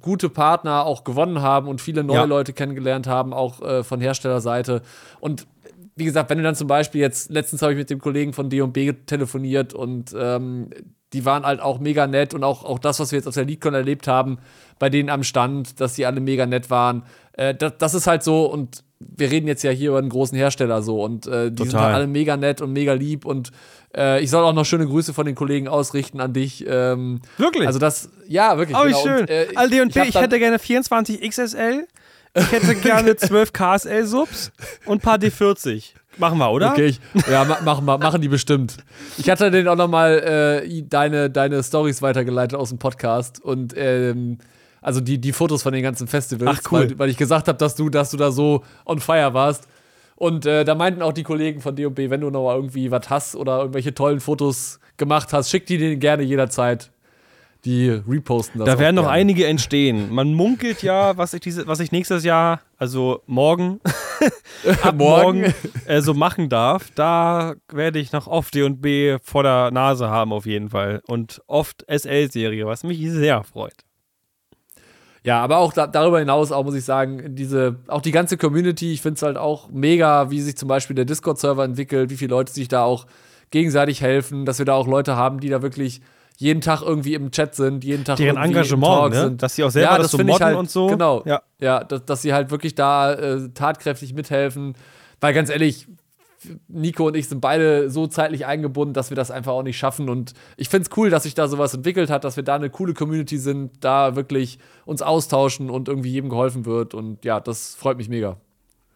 gute 0.00 0.28
Partner 0.28 0.86
auch 0.86 1.02
gewonnen 1.02 1.42
haben 1.42 1.66
und 1.66 1.80
viele 1.80 2.04
neue 2.04 2.18
ja. 2.18 2.24
Leute 2.24 2.52
kennengelernt 2.52 3.08
haben, 3.08 3.32
auch 3.32 3.60
äh, 3.60 3.82
von 3.82 4.00
Herstellerseite. 4.00 4.82
Und 5.18 5.48
wie 5.96 6.04
gesagt, 6.04 6.30
wenn 6.30 6.38
du 6.38 6.44
dann 6.44 6.54
zum 6.54 6.68
Beispiel 6.68 7.00
jetzt, 7.00 7.28
letztens 7.28 7.60
habe 7.60 7.72
ich 7.72 7.78
mit 7.78 7.90
dem 7.90 7.98
Kollegen 7.98 8.32
von 8.32 8.50
D&B 8.50 8.92
telefoniert 9.04 9.74
und 9.74 10.14
ähm, 10.16 10.70
die 11.12 11.24
waren 11.24 11.44
halt 11.44 11.60
auch 11.60 11.80
mega 11.80 12.06
nett 12.06 12.34
und 12.34 12.44
auch, 12.44 12.64
auch 12.64 12.78
das, 12.78 13.00
was 13.00 13.10
wir 13.10 13.18
jetzt 13.18 13.26
auf 13.26 13.34
der 13.34 13.46
LeadCon 13.46 13.74
erlebt 13.74 14.06
haben, 14.06 14.38
bei 14.78 14.90
denen 14.90 15.10
am 15.10 15.24
Stand, 15.24 15.80
dass 15.80 15.94
die 15.94 16.06
alle 16.06 16.20
mega 16.20 16.46
nett 16.46 16.70
waren. 16.70 17.02
Äh, 17.32 17.56
das, 17.56 17.78
das, 17.78 17.94
ist 17.94 18.06
halt 18.06 18.22
so 18.22 18.46
und 18.46 18.84
wir 19.00 19.30
reden 19.30 19.46
jetzt 19.46 19.62
ja 19.62 19.70
hier 19.70 19.90
über 19.90 19.98
einen 19.98 20.08
großen 20.08 20.36
Hersteller 20.36 20.82
so 20.82 21.02
und 21.02 21.26
äh, 21.26 21.50
die 21.50 21.56
Total. 21.56 21.70
sind 21.70 21.80
halt 21.80 21.94
alle 21.94 22.06
mega 22.06 22.36
nett 22.36 22.60
und 22.60 22.72
mega 22.72 22.92
lieb 22.92 23.24
und 23.24 23.50
äh, 23.96 24.22
ich 24.22 24.30
soll 24.30 24.44
auch 24.44 24.52
noch 24.52 24.64
schöne 24.64 24.86
Grüße 24.86 25.14
von 25.14 25.26
den 25.26 25.34
Kollegen 25.34 25.68
ausrichten 25.68 26.20
an 26.20 26.32
dich. 26.32 26.64
Ähm, 26.68 27.20
wirklich? 27.36 27.66
Also 27.66 27.78
das, 27.78 28.10
ja, 28.26 28.58
wirklich. 28.58 28.76
Oh, 28.76 28.84
genau. 28.84 29.02
schön. 29.02 29.20
Und, 29.20 29.30
äh, 29.30 29.46
All 29.54 29.70
D 29.70 29.80
und 29.80 29.94
B, 29.94 30.00
ich, 30.02 30.08
ich 30.10 30.14
hätte 30.14 30.38
gerne 30.38 30.58
24 30.58 31.20
XSL, 31.20 31.86
ich 32.34 32.52
hätte 32.52 32.74
gerne 32.74 33.16
12 33.16 33.52
KSL-Subs 33.52 34.52
und 34.84 34.98
ein 34.98 35.00
paar 35.00 35.16
D40. 35.18 35.92
Machen 36.18 36.38
wir, 36.38 36.50
oder? 36.50 36.72
Okay, 36.72 36.86
ich, 36.86 37.00
ja, 37.30 37.44
machen 37.44 37.86
wir, 37.86 37.98
machen 37.98 38.20
die 38.20 38.28
bestimmt. 38.28 38.78
Ich 39.18 39.30
hatte 39.30 39.52
denen 39.52 39.68
auch 39.68 39.76
noch 39.76 39.88
mal 39.88 40.62
äh, 40.64 40.82
deine, 40.82 41.30
deine 41.30 41.62
Stories 41.62 42.02
weitergeleitet 42.02 42.58
aus 42.58 42.70
dem 42.70 42.78
Podcast 42.78 43.40
und 43.40 43.72
ähm, 43.76 44.38
also 44.80 45.00
die, 45.00 45.18
die 45.18 45.32
Fotos 45.32 45.62
von 45.62 45.72
den 45.72 45.82
ganzen 45.82 46.06
Festivals, 46.06 46.60
Ach, 46.64 46.72
cool. 46.72 46.80
weil, 46.80 46.98
weil 46.98 47.10
ich 47.10 47.16
gesagt 47.16 47.48
habe, 47.48 47.58
dass 47.58 47.74
du, 47.74 47.88
dass 47.88 48.10
du 48.10 48.16
da 48.16 48.30
so 48.30 48.62
on 48.86 49.00
fire 49.00 49.34
warst. 49.34 49.68
Und 50.16 50.46
äh, 50.46 50.64
da 50.64 50.74
meinten 50.74 51.00
auch 51.02 51.12
die 51.12 51.22
Kollegen 51.22 51.60
von 51.60 51.76
DB, 51.76 52.10
wenn 52.10 52.20
du 52.20 52.30
noch 52.30 52.52
irgendwie 52.52 52.90
was 52.90 53.08
hast 53.08 53.36
oder 53.36 53.60
irgendwelche 53.60 53.94
tollen 53.94 54.18
Fotos 54.18 54.80
gemacht 54.96 55.32
hast, 55.32 55.48
schick 55.50 55.66
die 55.66 55.78
denen 55.78 56.00
gerne 56.00 56.24
jederzeit. 56.24 56.90
Die 57.64 57.88
reposten 57.88 58.60
das. 58.60 58.66
Da 58.66 58.78
werden 58.78 58.94
noch 58.94 59.02
gerne. 59.02 59.16
einige 59.16 59.46
entstehen. 59.46 60.12
Man 60.12 60.32
munkelt 60.32 60.82
ja, 60.82 61.16
was 61.16 61.34
ich, 61.34 61.40
diese, 61.40 61.66
was 61.66 61.80
ich 61.80 61.90
nächstes 61.90 62.22
Jahr, 62.22 62.60
also 62.78 63.22
morgen, 63.26 63.80
ab 64.82 64.94
morgen, 64.94 65.40
morgen 65.40 65.54
äh, 65.86 66.00
so 66.00 66.14
machen 66.14 66.48
darf. 66.48 66.90
Da 66.94 67.54
werde 67.72 67.98
ich 67.98 68.12
noch 68.12 68.28
oft 68.28 68.54
D&B 68.54 69.18
vor 69.22 69.42
der 69.42 69.72
Nase 69.72 70.08
haben 70.08 70.32
auf 70.32 70.46
jeden 70.46 70.70
Fall. 70.70 71.02
Und 71.06 71.42
oft 71.48 71.84
SL-Serie, 71.88 72.64
was 72.66 72.84
mich 72.84 73.00
sehr 73.10 73.42
freut. 73.42 73.87
Ja, 75.24 75.42
aber 75.42 75.58
auch 75.58 75.72
da, 75.72 75.86
darüber 75.86 76.18
hinaus 76.18 76.52
auch 76.52 76.64
muss 76.64 76.74
ich 76.74 76.84
sagen, 76.84 77.34
diese, 77.34 77.76
auch 77.88 78.00
die 78.00 78.12
ganze 78.12 78.36
Community, 78.36 78.92
ich 78.92 79.02
finde 79.02 79.16
es 79.16 79.22
halt 79.22 79.36
auch 79.36 79.68
mega, 79.70 80.30
wie 80.30 80.40
sich 80.40 80.56
zum 80.56 80.68
Beispiel 80.68 80.96
der 80.96 81.04
Discord-Server 81.04 81.64
entwickelt, 81.64 82.10
wie 82.10 82.16
viele 82.16 82.30
Leute 82.30 82.52
sich 82.52 82.68
da 82.68 82.82
auch 82.84 83.06
gegenseitig 83.50 84.00
helfen, 84.00 84.44
dass 84.44 84.58
wir 84.58 84.66
da 84.66 84.74
auch 84.74 84.86
Leute 84.86 85.16
haben, 85.16 85.40
die 85.40 85.48
da 85.48 85.62
wirklich 85.62 86.00
jeden 86.36 86.60
Tag 86.60 86.82
irgendwie 86.82 87.14
im 87.14 87.32
Chat 87.32 87.56
sind, 87.56 87.82
jeden 87.82 88.04
Tag 88.04 88.16
Deren 88.16 88.36
irgendwie 88.36 88.58
Engagement, 88.58 88.84
im 88.84 89.00
Talk 89.00 89.12
ne? 89.12 89.20
sind. 89.22 89.42
dass 89.42 89.56
sie 89.56 89.64
auch 89.64 89.70
selber 89.70 89.90
ja, 89.90 89.96
das, 89.98 90.12
das 90.12 90.20
so 90.20 90.24
modden 90.24 90.44
halt, 90.44 90.56
und 90.56 90.70
so. 90.70 90.86
Genau, 90.86 91.22
ja, 91.26 91.42
ja 91.58 91.82
dass, 91.82 92.04
dass 92.04 92.22
sie 92.22 92.32
halt 92.32 92.50
wirklich 92.50 92.76
da 92.76 93.12
äh, 93.12 93.48
tatkräftig 93.50 94.14
mithelfen. 94.14 94.74
Weil 95.20 95.34
ganz 95.34 95.50
ehrlich, 95.50 95.88
Nico 96.68 97.06
und 97.06 97.16
ich 97.16 97.28
sind 97.28 97.40
beide 97.40 97.90
so 97.90 98.06
zeitlich 98.06 98.46
eingebunden, 98.46 98.94
dass 98.94 99.10
wir 99.10 99.16
das 99.16 99.30
einfach 99.30 99.52
auch 99.52 99.62
nicht 99.62 99.78
schaffen. 99.78 100.08
Und 100.08 100.34
ich 100.56 100.68
finde 100.68 100.88
es 100.88 100.96
cool, 100.96 101.10
dass 101.10 101.24
sich 101.24 101.34
da 101.34 101.48
sowas 101.48 101.74
entwickelt 101.74 102.10
hat, 102.10 102.24
dass 102.24 102.36
wir 102.36 102.44
da 102.44 102.54
eine 102.54 102.70
coole 102.70 102.94
Community 102.94 103.38
sind, 103.38 103.72
da 103.80 104.16
wirklich 104.16 104.58
uns 104.84 105.02
austauschen 105.02 105.70
und 105.70 105.88
irgendwie 105.88 106.10
jedem 106.10 106.30
geholfen 106.30 106.66
wird. 106.66 106.94
Und 106.94 107.24
ja, 107.24 107.40
das 107.40 107.74
freut 107.74 107.96
mich 107.96 108.08
mega. 108.08 108.36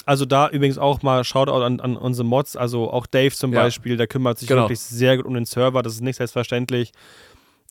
Also 0.05 0.25
da 0.25 0.49
übrigens 0.49 0.79
auch 0.79 1.03
mal 1.03 1.23
Shoutout 1.25 1.63
an, 1.63 1.81
an 1.81 1.97
unsere 1.97 2.27
Mods, 2.27 2.57
also 2.57 2.91
auch 2.91 3.07
Dave 3.07 3.35
zum 3.35 3.53
ja. 3.53 3.63
Beispiel, 3.63 3.97
der 3.97 4.07
kümmert 4.09 4.39
sich 4.39 4.49
genau. 4.49 4.63
wirklich 4.63 4.81
sehr 4.81 5.17
gut 5.17 5.27
um 5.27 5.35
den 5.35 5.45
Server, 5.45 5.83
das 5.83 5.95
ist 5.95 6.01
nicht 6.01 6.17
selbstverständlich. 6.17 6.93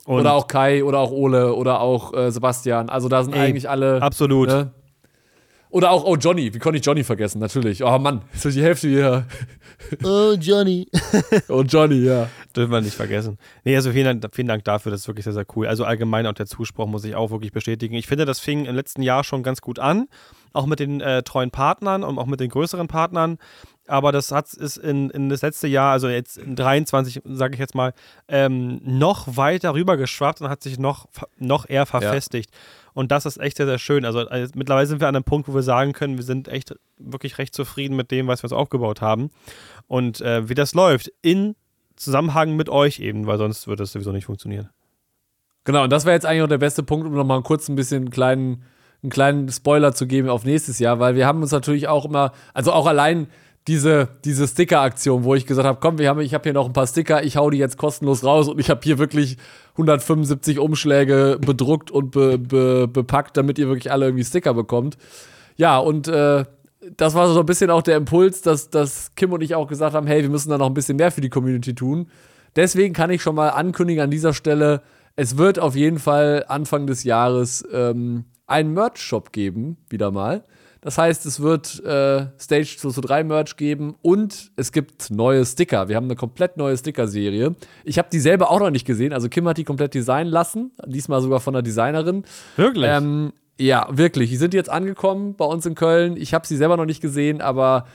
Und 0.05 0.21
oder 0.21 0.33
auch 0.33 0.47
Kai 0.47 0.83
oder 0.83 0.99
auch 0.99 1.11
Ole 1.11 1.53
oder 1.53 1.81
auch 1.81 2.13
äh, 2.13 2.31
Sebastian. 2.31 2.89
Also 2.89 3.07
da 3.07 3.23
sind 3.23 3.35
ey, 3.35 3.41
eigentlich 3.41 3.69
alle. 3.69 4.01
Absolut. 4.01 4.47
Ne? 4.47 4.71
Oder 5.71 5.91
auch, 5.91 6.03
oh 6.03 6.17
Johnny, 6.17 6.53
wie 6.53 6.59
konnte 6.59 6.79
ich 6.79 6.85
Johnny 6.85 7.03
vergessen? 7.03 7.39
Natürlich. 7.39 7.81
Oh 7.83 7.97
Mann, 7.97 8.21
ist 8.33 8.43
die 8.43 8.61
Hälfte 8.61 8.89
hier. 8.89 9.25
Oh 10.03 10.33
Johnny. 10.33 10.87
oh 11.47 11.63
Johnny, 11.63 11.99
ja. 11.99 12.29
Dürfen 12.55 12.71
wir 12.71 12.81
nicht 12.81 12.93
vergessen. 12.93 13.37
Nee, 13.63 13.75
also 13.77 13.91
vielen 13.91 14.19
Dank, 14.19 14.35
vielen 14.35 14.49
Dank 14.49 14.65
dafür, 14.65 14.91
das 14.91 15.01
ist 15.01 15.07
wirklich 15.07 15.23
sehr, 15.23 15.33
sehr 15.33 15.45
cool. 15.55 15.67
Also 15.67 15.85
allgemein 15.85 16.27
auch 16.27 16.33
der 16.33 16.45
Zuspruch 16.45 16.87
muss 16.87 17.05
ich 17.05 17.15
auch 17.15 17.31
wirklich 17.31 17.53
bestätigen. 17.53 17.95
Ich 17.95 18.07
finde, 18.07 18.25
das 18.25 18.39
fing 18.39 18.65
im 18.65 18.75
letzten 18.75 19.01
Jahr 19.01 19.23
schon 19.23 19.43
ganz 19.43 19.61
gut 19.61 19.79
an. 19.79 20.07
Auch 20.53 20.65
mit 20.65 20.81
den 20.81 20.99
äh, 20.99 21.23
treuen 21.23 21.49
Partnern 21.49 22.03
und 22.03 22.19
auch 22.19 22.25
mit 22.25 22.41
den 22.41 22.49
größeren 22.49 22.89
Partnern. 22.89 23.37
Aber 23.87 24.11
das 24.11 24.31
hat 24.31 24.53
ist 24.53 24.75
in, 24.75 25.09
in 25.09 25.29
das 25.29 25.41
letzte 25.41 25.67
Jahr, 25.69 25.93
also 25.93 26.09
jetzt 26.09 26.37
in 26.37 26.57
23, 26.57 27.21
sage 27.23 27.53
ich 27.53 27.59
jetzt 27.59 27.75
mal, 27.75 27.93
ähm, 28.27 28.81
noch 28.83 29.37
weiter 29.37 29.73
rübergeschwappt 29.73 30.41
und 30.41 30.49
hat 30.49 30.61
sich 30.61 30.77
noch, 30.77 31.07
noch 31.37 31.69
eher 31.69 31.85
verfestigt. 31.85 32.51
Ja. 32.51 32.57
Und 32.93 33.11
das 33.11 33.25
ist 33.25 33.37
echt 33.37 33.57
sehr, 33.57 33.65
sehr 33.65 33.79
schön. 33.79 34.05
Also, 34.05 34.19
also, 34.19 34.51
mittlerweile 34.55 34.87
sind 34.87 34.99
wir 34.99 35.07
an 35.07 35.15
einem 35.15 35.23
Punkt, 35.23 35.47
wo 35.47 35.53
wir 35.53 35.63
sagen 35.63 35.93
können, 35.93 36.17
wir 36.17 36.23
sind 36.23 36.47
echt 36.47 36.75
wirklich 36.97 37.37
recht 37.37 37.55
zufrieden 37.55 37.95
mit 37.95 38.11
dem, 38.11 38.27
was 38.27 38.41
wir 38.41 38.45
uns 38.45 38.53
aufgebaut 38.53 39.01
haben. 39.01 39.31
Und 39.87 40.21
äh, 40.21 40.49
wie 40.49 40.55
das 40.55 40.73
läuft, 40.73 41.11
in 41.21 41.55
Zusammenhang 41.95 42.55
mit 42.55 42.69
euch 42.69 42.99
eben, 42.99 43.27
weil 43.27 43.37
sonst 43.37 43.67
würde 43.67 43.83
das 43.83 43.91
sowieso 43.91 44.11
nicht 44.11 44.25
funktionieren. 44.25 44.69
Genau, 45.63 45.83
und 45.83 45.91
das 45.91 46.05
wäre 46.05 46.15
jetzt 46.15 46.25
eigentlich 46.25 46.43
auch 46.43 46.47
der 46.47 46.57
beste 46.57 46.83
Punkt, 46.83 47.05
um 47.05 47.13
nochmal 47.13 47.41
kurz 47.43 47.69
ein 47.69 47.75
bisschen 47.75 48.03
einen 48.03 48.09
kleinen, 48.09 48.63
einen 49.03 49.11
kleinen 49.11 49.49
Spoiler 49.49 49.93
zu 49.93 50.07
geben 50.07 50.27
auf 50.27 50.43
nächstes 50.43 50.79
Jahr, 50.79 50.99
weil 50.99 51.15
wir 51.15 51.27
haben 51.27 51.41
uns 51.41 51.51
natürlich 51.51 51.87
auch 51.87 52.05
immer, 52.05 52.31
also 52.53 52.71
auch 52.71 52.87
allein 52.87 53.27
diese, 53.67 54.09
diese 54.25 54.47
Sticker-Aktion, 54.47 55.23
wo 55.23 55.35
ich 55.35 55.45
gesagt 55.45 55.67
habe, 55.67 55.77
komm, 55.79 55.99
wir 55.99 56.09
haben, 56.09 56.19
ich 56.19 56.33
habe 56.33 56.43
hier 56.43 56.53
noch 56.53 56.65
ein 56.65 56.73
paar 56.73 56.87
Sticker, 56.87 57.23
ich 57.23 57.37
hau 57.37 57.49
die 57.49 57.59
jetzt 57.59 57.77
kostenlos 57.77 58.23
raus 58.23 58.47
und 58.47 58.59
ich 58.59 58.69
habe 58.69 58.81
hier 58.83 58.97
wirklich 58.97 59.37
175 59.73 60.59
Umschläge 60.59 61.37
bedruckt 61.39 61.91
und 61.91 62.11
be, 62.11 62.39
be, 62.39 62.87
bepackt, 62.87 63.37
damit 63.37 63.59
ihr 63.59 63.67
wirklich 63.67 63.91
alle 63.91 64.05
irgendwie 64.05 64.23
Sticker 64.23 64.53
bekommt. 64.53 64.97
Ja, 65.57 65.77
und 65.77 66.07
äh, 66.07 66.45
das 66.97 67.13
war 67.13 67.31
so 67.31 67.39
ein 67.39 67.45
bisschen 67.45 67.69
auch 67.69 67.83
der 67.83 67.97
Impuls, 67.97 68.41
dass, 68.41 68.71
dass 68.71 69.13
Kim 69.15 69.31
und 69.31 69.41
ich 69.41 69.53
auch 69.53 69.67
gesagt 69.67 69.93
haben, 69.93 70.07
hey, 70.07 70.23
wir 70.23 70.29
müssen 70.29 70.49
da 70.49 70.57
noch 70.57 70.67
ein 70.67 70.73
bisschen 70.73 70.97
mehr 70.97 71.11
für 71.11 71.21
die 71.21 71.29
Community 71.29 71.75
tun. 71.75 72.07
Deswegen 72.55 72.93
kann 72.93 73.11
ich 73.11 73.21
schon 73.21 73.35
mal 73.35 73.49
ankündigen 73.49 74.03
an 74.03 74.11
dieser 74.11 74.33
Stelle, 74.33 74.81
es 75.15 75.37
wird 75.37 75.59
auf 75.59 75.75
jeden 75.75 75.99
Fall 75.99 76.45
Anfang 76.47 76.87
des 76.87 77.03
Jahres 77.03 77.63
ähm, 77.71 78.25
einen 78.47 78.73
Merch-Shop 78.73 79.31
geben, 79.31 79.77
wieder 79.89 80.09
mal. 80.11 80.43
Das 80.81 80.97
heißt, 80.97 81.27
es 81.27 81.39
wird 81.39 81.79
äh, 81.85 82.25
Stage 82.39 82.75
2 82.77 82.89
zu 82.89 83.01
3 83.01 83.23
Merch 83.23 83.55
geben 83.55 83.95
und 84.01 84.51
es 84.55 84.71
gibt 84.71 85.11
neue 85.11 85.45
Sticker. 85.45 85.87
Wir 85.89 85.95
haben 85.95 86.05
eine 86.05 86.15
komplett 86.15 86.57
neue 86.57 86.75
Sticker-Serie. 86.75 87.55
Ich 87.83 87.99
habe 87.99 88.09
die 88.11 88.19
selber 88.19 88.49
auch 88.49 88.59
noch 88.59 88.71
nicht 88.71 88.85
gesehen. 88.85 89.13
Also 89.13 89.29
Kim 89.29 89.47
hat 89.47 89.57
die 89.57 89.63
komplett 89.63 89.93
designen 89.93 90.31
lassen, 90.31 90.71
diesmal 90.87 91.21
sogar 91.21 91.39
von 91.39 91.53
der 91.53 91.61
Designerin. 91.61 92.23
Wirklich? 92.55 92.89
Ähm, 92.89 93.31
ja, 93.59 93.87
wirklich. 93.91 94.31
Die 94.31 94.37
sind 94.37 94.55
jetzt 94.55 94.71
angekommen 94.71 95.35
bei 95.35 95.45
uns 95.45 95.67
in 95.67 95.75
Köln. 95.75 96.17
Ich 96.17 96.33
habe 96.33 96.47
sie 96.47 96.57
selber 96.57 96.77
noch 96.77 96.85
nicht 96.85 97.01
gesehen, 97.01 97.41
aber 97.41 97.85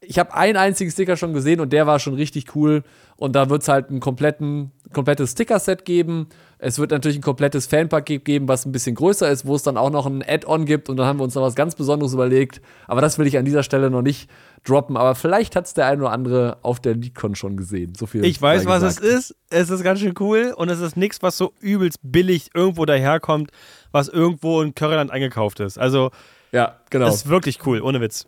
ich 0.00 0.20
habe 0.20 0.32
einen 0.34 0.56
einzigen 0.56 0.90
Sticker 0.92 1.16
schon 1.16 1.32
gesehen 1.32 1.58
und 1.58 1.72
der 1.72 1.88
war 1.88 1.98
schon 1.98 2.14
richtig 2.14 2.54
cool. 2.54 2.84
Und 3.16 3.34
da 3.34 3.50
wird 3.50 3.62
es 3.62 3.68
halt 3.68 3.90
ein 3.90 3.98
kompletten, 3.98 4.70
komplettes 4.92 5.32
Sticker-Set 5.32 5.84
geben. 5.84 6.28
Es 6.58 6.78
wird 6.78 6.90
natürlich 6.90 7.18
ein 7.18 7.22
komplettes 7.22 7.66
Fanpaket 7.66 8.24
geben, 8.24 8.48
was 8.48 8.64
ein 8.64 8.72
bisschen 8.72 8.94
größer 8.94 9.30
ist, 9.30 9.44
wo 9.44 9.54
es 9.54 9.62
dann 9.62 9.76
auch 9.76 9.90
noch 9.90 10.06
ein 10.06 10.22
Add-on 10.26 10.64
gibt. 10.64 10.88
Und 10.88 10.96
dann 10.96 11.06
haben 11.06 11.18
wir 11.18 11.24
uns 11.24 11.34
noch 11.34 11.42
was 11.42 11.54
ganz 11.54 11.74
Besonderes 11.74 12.14
überlegt. 12.14 12.62
Aber 12.86 13.02
das 13.02 13.18
will 13.18 13.26
ich 13.26 13.36
an 13.36 13.44
dieser 13.44 13.62
Stelle 13.62 13.90
noch 13.90 14.00
nicht 14.00 14.30
droppen. 14.64 14.96
Aber 14.96 15.14
vielleicht 15.14 15.54
hat 15.54 15.66
es 15.66 15.74
der 15.74 15.86
ein 15.86 16.00
oder 16.00 16.12
andere 16.12 16.56
auf 16.62 16.80
der 16.80 16.94
LeakCon 16.94 17.34
schon 17.34 17.58
gesehen. 17.58 17.94
So 17.94 18.06
viel 18.06 18.24
Ich 18.24 18.40
weiß, 18.40 18.64
was 18.64 18.82
es 18.82 18.98
ist. 18.98 19.36
Es 19.50 19.68
ist 19.68 19.82
ganz 19.82 20.00
schön 20.00 20.14
cool 20.18 20.54
und 20.56 20.70
es 20.70 20.80
ist 20.80 20.96
nichts, 20.96 21.22
was 21.22 21.36
so 21.36 21.52
übelst 21.60 21.98
billig 22.02 22.50
irgendwo 22.54 22.86
daherkommt, 22.86 23.50
was 23.92 24.08
irgendwo 24.08 24.62
in 24.62 24.74
Curryland 24.74 25.10
eingekauft 25.10 25.60
ist. 25.60 25.78
Also, 25.78 26.10
Ja, 26.52 26.80
genau. 26.88 27.04
das 27.04 27.16
ist 27.16 27.28
wirklich 27.28 27.66
cool, 27.66 27.82
ohne 27.82 28.00
Witz. 28.00 28.26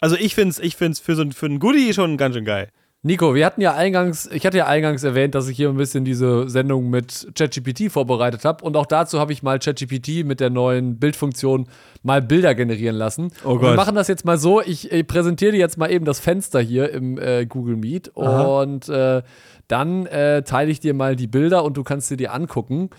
Also, 0.00 0.14
ich 0.14 0.36
finde 0.36 0.50
es 0.50 0.60
ich 0.60 0.76
find's 0.76 1.00
für 1.00 1.16
so 1.16 1.22
ein, 1.22 1.32
für 1.32 1.46
ein 1.46 1.58
Goodie 1.58 1.92
schon 1.94 2.16
ganz 2.16 2.36
schön 2.36 2.44
geil. 2.44 2.68
Nico, 3.02 3.34
wir 3.34 3.46
hatten 3.46 3.62
ja 3.62 3.74
eingangs, 3.74 4.28
ich 4.30 4.44
hatte 4.44 4.58
ja 4.58 4.66
eingangs 4.66 5.04
erwähnt, 5.04 5.34
dass 5.34 5.48
ich 5.48 5.56
hier 5.56 5.70
ein 5.70 5.76
bisschen 5.78 6.04
diese 6.04 6.50
Sendung 6.50 6.90
mit 6.90 7.28
ChatGPT 7.34 7.90
vorbereitet 7.90 8.44
habe. 8.44 8.62
Und 8.62 8.76
auch 8.76 8.84
dazu 8.84 9.18
habe 9.18 9.32
ich 9.32 9.42
mal 9.42 9.58
ChatGPT 9.58 10.26
mit 10.26 10.38
der 10.38 10.50
neuen 10.50 10.98
Bildfunktion 10.98 11.66
mal 12.02 12.20
Bilder 12.20 12.54
generieren 12.54 12.96
lassen. 12.96 13.32
Oh 13.42 13.52
Und 13.52 13.62
wir 13.62 13.68
Gott. 13.68 13.76
machen 13.76 13.94
das 13.94 14.08
jetzt 14.08 14.26
mal 14.26 14.36
so. 14.36 14.60
Ich, 14.60 14.92
ich 14.92 15.06
präsentiere 15.06 15.52
dir 15.52 15.58
jetzt 15.58 15.78
mal 15.78 15.90
eben 15.90 16.04
das 16.04 16.20
Fenster 16.20 16.60
hier 16.60 16.92
im 16.92 17.16
äh, 17.16 17.46
Google 17.46 17.76
Meet. 17.76 18.14
Aha. 18.18 18.60
Und 18.62 18.90
äh, 18.90 19.22
dann 19.66 20.04
äh, 20.04 20.42
teile 20.42 20.70
ich 20.70 20.80
dir 20.80 20.92
mal 20.92 21.16
die 21.16 21.26
Bilder 21.26 21.64
und 21.64 21.78
du 21.78 21.84
kannst 21.84 22.08
sie 22.08 22.18
dir 22.18 22.34
angucken. 22.34 22.90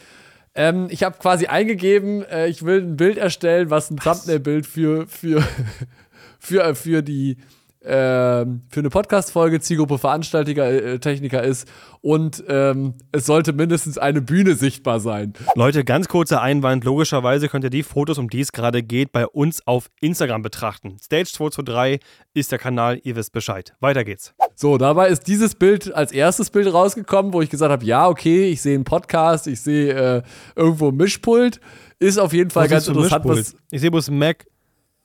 Ähm, 0.56 0.88
ich 0.90 1.04
habe 1.04 1.18
quasi 1.20 1.46
eingegeben, 1.46 2.24
äh, 2.24 2.48
ich 2.48 2.66
will 2.66 2.82
ein 2.82 2.98
Bild 2.98 3.20
erstellen, 3.20 3.70
was 3.70 3.92
ein 3.92 3.98
Thumbnail-Bild 3.98 4.66
für, 4.66 5.06
für, 5.08 5.44
für, 6.40 6.64
äh, 6.64 6.74
für 6.74 7.04
die 7.04 7.38
ähm, 7.84 8.62
für 8.70 8.80
eine 8.80 8.90
Podcast-Folge 8.90 9.60
Zielgruppe 9.60 9.98
Veranstalter, 9.98 10.70
äh, 10.70 11.00
Techniker 11.00 11.44
ist 11.44 11.68
und 12.02 12.44
ähm, 12.48 12.96
es 13.12 13.26
sollte 13.26 13.54
mindestens 13.54 13.98
eine 13.98 14.22
Bühne 14.22 14.56
sichtbar 14.56 15.00
sein. 15.00 15.34
Leute, 15.56 15.84
ganz 15.84 16.08
kurzer 16.08 16.42
Einwand. 16.42 16.84
Logischerweise 16.84 17.48
könnt 17.48 17.64
ihr 17.64 17.70
die 17.70 17.84
Fotos, 17.84 18.18
um 18.18 18.30
die 18.30 18.42
es 18.42 18.52
gerade 18.52 18.84
geht, 18.84 19.12
bei 19.12 19.26
uns 19.26 19.66
auf 19.66 19.90
Instagram 20.00 20.42
betrachten. 20.42 20.98
Stage 21.02 21.32
223 21.32 22.00
ist 22.34 22.52
der 22.52 22.60
Kanal, 22.60 23.00
ihr 23.04 23.16
wisst 23.16 23.34
Bescheid. 23.34 23.74
Weiter 23.80 24.04
geht's. 24.04 24.34
So, 24.56 24.78
dabei 24.78 25.08
ist 25.08 25.28
dieses 25.28 25.56
Bild 25.56 25.94
als 25.94 26.12
erstes 26.12 26.52
Bild 26.52 26.72
rausgekommen, 26.72 27.34
wo 27.34 27.42
ich 27.42 27.50
gesagt 27.50 27.72
habe, 27.72 27.84
ja, 27.84 28.08
okay, 28.08 28.50
ich 28.50 28.62
sehe 28.62 28.76
einen 28.76 28.84
Podcast, 28.84 29.48
ich 29.48 29.62
sehe 29.62 29.94
äh, 29.94 30.22
irgendwo 30.56 30.90
ein 30.90 30.96
Mischpult. 30.96 31.60
Ist 31.98 32.20
auf 32.20 32.34
jeden 32.34 32.50
Fall 32.50 32.66
Was 32.66 32.72
ganz 32.72 32.88
interessant, 32.88 33.26
was? 33.26 33.56
Ich 33.70 33.82
sehe 33.82 33.92
bloß 33.92 34.12
Mac. 34.12 34.46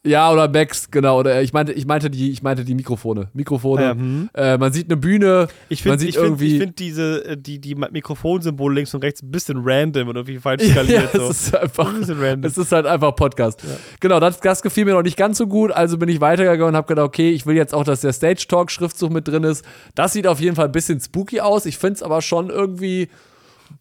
Ja, 0.04 0.30
oder 0.30 0.48
Max, 0.48 0.90
genau. 0.90 1.18
Oder 1.18 1.42
ich 1.42 1.52
meinte, 1.52 1.72
ich 1.72 1.84
meinte 1.84 2.10
die, 2.10 2.30
ich 2.30 2.42
meinte 2.42 2.64
die 2.64 2.74
Mikrofone. 2.74 3.28
Mikrofone. 3.34 3.82
Ja, 3.82 3.90
hm. 3.90 4.30
äh, 4.34 4.56
man 4.56 4.72
sieht 4.72 4.86
eine 4.86 4.96
Bühne. 4.96 5.48
Ich 5.68 5.82
finde 5.82 6.04
ich 6.04 6.16
find, 6.16 6.40
ich 6.40 6.58
find 6.58 6.78
diese, 6.78 7.24
äh, 7.24 7.36
die, 7.36 7.60
die 7.60 7.74
Mikrofonsymbole 7.74 8.76
links 8.76 8.94
und 8.94 9.02
rechts 9.02 9.22
ein 9.22 9.32
bisschen 9.32 9.62
random 9.64 10.08
und 10.08 10.16
irgendwie 10.16 10.38
falsch 10.38 10.62
ja, 10.66 10.70
skaliert. 10.70 11.14
es 11.14 11.20
so. 11.20 11.30
ist 11.30 11.56
einfach. 11.56 11.88
Ein 11.88 12.00
bisschen 12.00 12.20
random. 12.20 12.48
Es 12.48 12.56
ist 12.56 12.70
halt 12.70 12.86
einfach 12.86 13.16
Podcast. 13.16 13.62
Genau, 14.00 14.20
das, 14.20 14.38
das 14.40 14.62
gefiel 14.62 14.84
mir 14.84 14.92
noch 14.92 15.02
nicht 15.02 15.16
ganz 15.16 15.38
so 15.38 15.48
gut. 15.48 15.72
Also 15.72 15.98
bin 15.98 16.08
ich 16.08 16.20
weitergegangen 16.20 16.68
und 16.68 16.76
habe 16.76 16.86
gedacht, 16.86 17.06
okay, 17.06 17.30
ich 17.30 17.44
will 17.46 17.56
jetzt 17.56 17.74
auch, 17.74 17.84
dass 17.84 18.00
der 18.00 18.12
Stage 18.12 18.46
Talk 18.48 18.70
Schriftzug 18.70 19.10
mit 19.10 19.26
drin 19.26 19.42
ist. 19.42 19.64
Das 19.96 20.12
sieht 20.12 20.28
auf 20.28 20.40
jeden 20.40 20.54
Fall 20.54 20.66
ein 20.66 20.72
bisschen 20.72 21.00
spooky 21.00 21.40
aus. 21.40 21.66
Ich 21.66 21.78
finde 21.78 21.94
es 21.94 22.02
aber 22.04 22.22
schon 22.22 22.50
irgendwie 22.50 23.08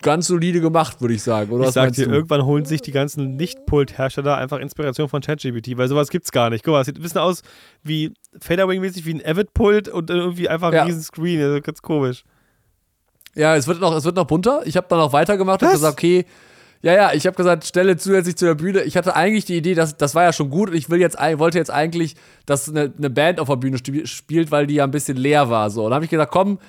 ganz 0.02 0.28
solide 0.28 0.62
gemacht, 0.62 1.02
würde 1.02 1.14
ich 1.14 1.24
sagen. 1.24 1.52
Oder 1.52 1.66
Ich 1.68 1.72
sag 1.74 1.94
dir, 1.94 2.06
du? 2.08 2.12
irgendwann 2.14 2.46
holen 2.46 2.66
sich 2.66 2.82
die 2.82 2.92
ganzen 2.92 3.36
Nicht-Pult-Hersteller 3.36 4.38
einfach 4.38 4.60
Inspiration 4.60 5.10
von 5.10 5.22
ChatGPT, 5.22 5.78
weil 5.78 5.88
sowas 5.88 6.10
gibt's 6.10 6.32
gar 6.32 6.50
nicht. 6.50 6.64
Guck 6.64 6.74
mal, 6.74 6.82
es 6.82 6.88
sieht 6.88 6.98
ein 6.98 7.02
bisschen 7.02 7.22
aus 7.22 7.42
wie 7.84 8.14
Faderwing-mäßig, 8.40 9.06
wie 9.06 9.14
ein 9.16 9.26
Avid-Pult 9.26 9.88
und 9.90 10.10
irgendwie 10.10 10.50
einfach 10.50 10.68
ein 10.70 10.74
Ja. 10.76 10.84
riesen 10.84 11.02
Screen. 11.02 11.42
Also 11.42 11.62
ganz 11.62 11.82
komisch. 11.82 12.24
Ja, 13.36 13.56
es 13.56 13.68
wird 13.68 13.82
noch, 13.82 13.96
es 13.96 14.06
wird 14.06 14.16
noch 14.16 14.26
bunter. 14.28 14.62
Ich 14.66 14.78
habe 14.78 14.88
dann 14.90 15.00
noch 15.00 15.12
weitergemacht 15.14 15.62
und 15.62 15.72
gesagt, 15.72 15.94
okay, 15.94 16.26
ja, 16.82 16.94
ja, 16.94 17.14
ich 17.14 17.26
habe 17.26 17.36
gesagt, 17.36 17.66
stelle 17.66 17.98
zusätzlich 17.98 18.36
zu 18.36 18.46
der 18.46 18.54
Bühne. 18.56 18.84
Ich 18.84 18.96
hatte 18.96 19.16
eigentlich 19.16 19.46
die 19.46 19.58
Idee, 19.58 19.74
dass 19.74 19.98
das 19.98 20.14
war 20.14 20.24
ja 20.24 20.32
schon 20.34 20.50
gut 20.50 20.70
und 20.70 20.76
ich 20.76 20.90
will 20.90 21.00
jetzt 21.00 21.18
wollte 21.18 21.58
jetzt 21.58 21.72
eigentlich, 21.72 22.16
dass 22.46 22.70
eine, 22.70 22.94
eine 22.98 23.10
Band 23.10 23.40
auf 23.40 23.48
der 23.48 23.56
Bühne 23.56 23.78
sp- 23.82 24.06
spielt, 24.06 24.52
weil 24.52 24.68
die 24.68 24.76
ja 24.76 24.84
ein 24.84 24.92
bisschen 24.92 25.18
leer 25.18 25.50
war 25.50 25.70
so. 25.70 25.84
Und 25.84 25.90
dann 25.90 25.96
habe 25.96 26.06
ich 26.06 26.12
gedacht, 26.12 26.30
komm, 26.32 26.60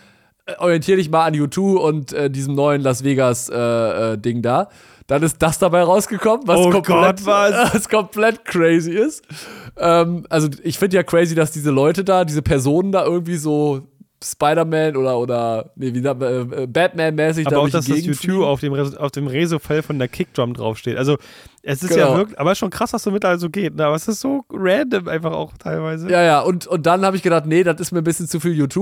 äh, 0.47 0.55
orientiere 0.59 0.99
dich 0.99 1.11
mal 1.11 1.25
an 1.25 1.35
U2 1.35 1.77
und 1.77 2.13
äh, 2.13 2.31
diesem 2.31 2.55
neuen 2.55 2.81
Las 2.81 3.03
Vegas 3.03 3.49
äh, 3.49 3.55
äh, 4.13 4.19
Ding 4.19 4.43
da. 4.43 4.69
Dann 5.09 5.23
ist 5.23 5.41
das 5.41 5.59
dabei 5.59 5.83
rausgekommen, 5.83 6.49
was 6.49 6.59
Oh 6.59 6.71
komplett, 6.71 6.87
Gott, 6.87 7.21
was? 7.27 7.75
was 7.75 7.89
komplett 7.89 8.45
crazy 8.45 8.93
ist. 8.93 9.25
Ähm, 9.77 10.27
also 10.31 10.49
ich 10.63 10.79
finde 10.79 10.97
ja 10.97 11.03
crazy, 11.03 11.35
dass 11.35 11.53
diese 11.53 11.71
Leute 11.71 12.03
da, 12.05 12.25
diese 12.25 12.43
Personen 12.43 12.93
da 12.93 13.05
irgendwie 13.05 13.37
so 13.37 13.87
Spider-Man 14.25 14.97
oder, 14.97 15.19
oder 15.19 15.71
nee, 15.77 15.93
wie 15.93 16.01
man, 16.01 16.21
äh, 16.21 16.67
Batman-mäßig 16.67 17.45
da 17.45 17.57
Aber 17.57 17.67
auch, 17.67 17.71
dass 17.71 17.87
das 17.87 18.05
YouTube 18.05 18.45
auf 18.45 18.61
dem, 18.61 18.73
Res 18.73 18.97
auf 18.97 19.11
dem 19.11 19.27
Reso-Fell 19.27 19.83
von 19.83 19.99
der 19.99 20.09
Kickdrum 20.09 20.55
draufsteht. 20.55 20.97
Also, 20.97 21.19
es 21.67 21.83
ist 21.83 21.91
Genau. 21.91 22.13
ja 22.13 22.17
wirklich, 22.17 22.39
aber 22.39 22.55
schon 22.55 22.71
krass, 22.71 22.93
was 22.93 23.03
so 23.03 23.11
mittlerweile 23.11 23.39
so 23.41 23.51
geht. 23.51 23.75
Ne? 23.75 23.85
Aber 23.85 23.97
es 23.97 24.07
ist 24.09 24.21
so 24.21 24.45
random 24.51 25.09
einfach 25.09 25.33
auch 25.33 25.53
teilweise. 25.59 26.09
Ja, 26.11 26.23
ja, 26.23 26.41
und, 26.41 26.67
und 26.67 26.87
dann 26.87 27.05
habe 27.05 27.17
ich 27.17 27.23
gedacht, 27.23 27.45
nee, 27.47 27.65
das 27.65 27.81
ist 27.81 27.93
mir 27.93 27.99
ein 27.99 28.05
bisschen 28.05 28.29
zu 28.29 28.39
viel 28.41 28.53
U2. 28.63 28.79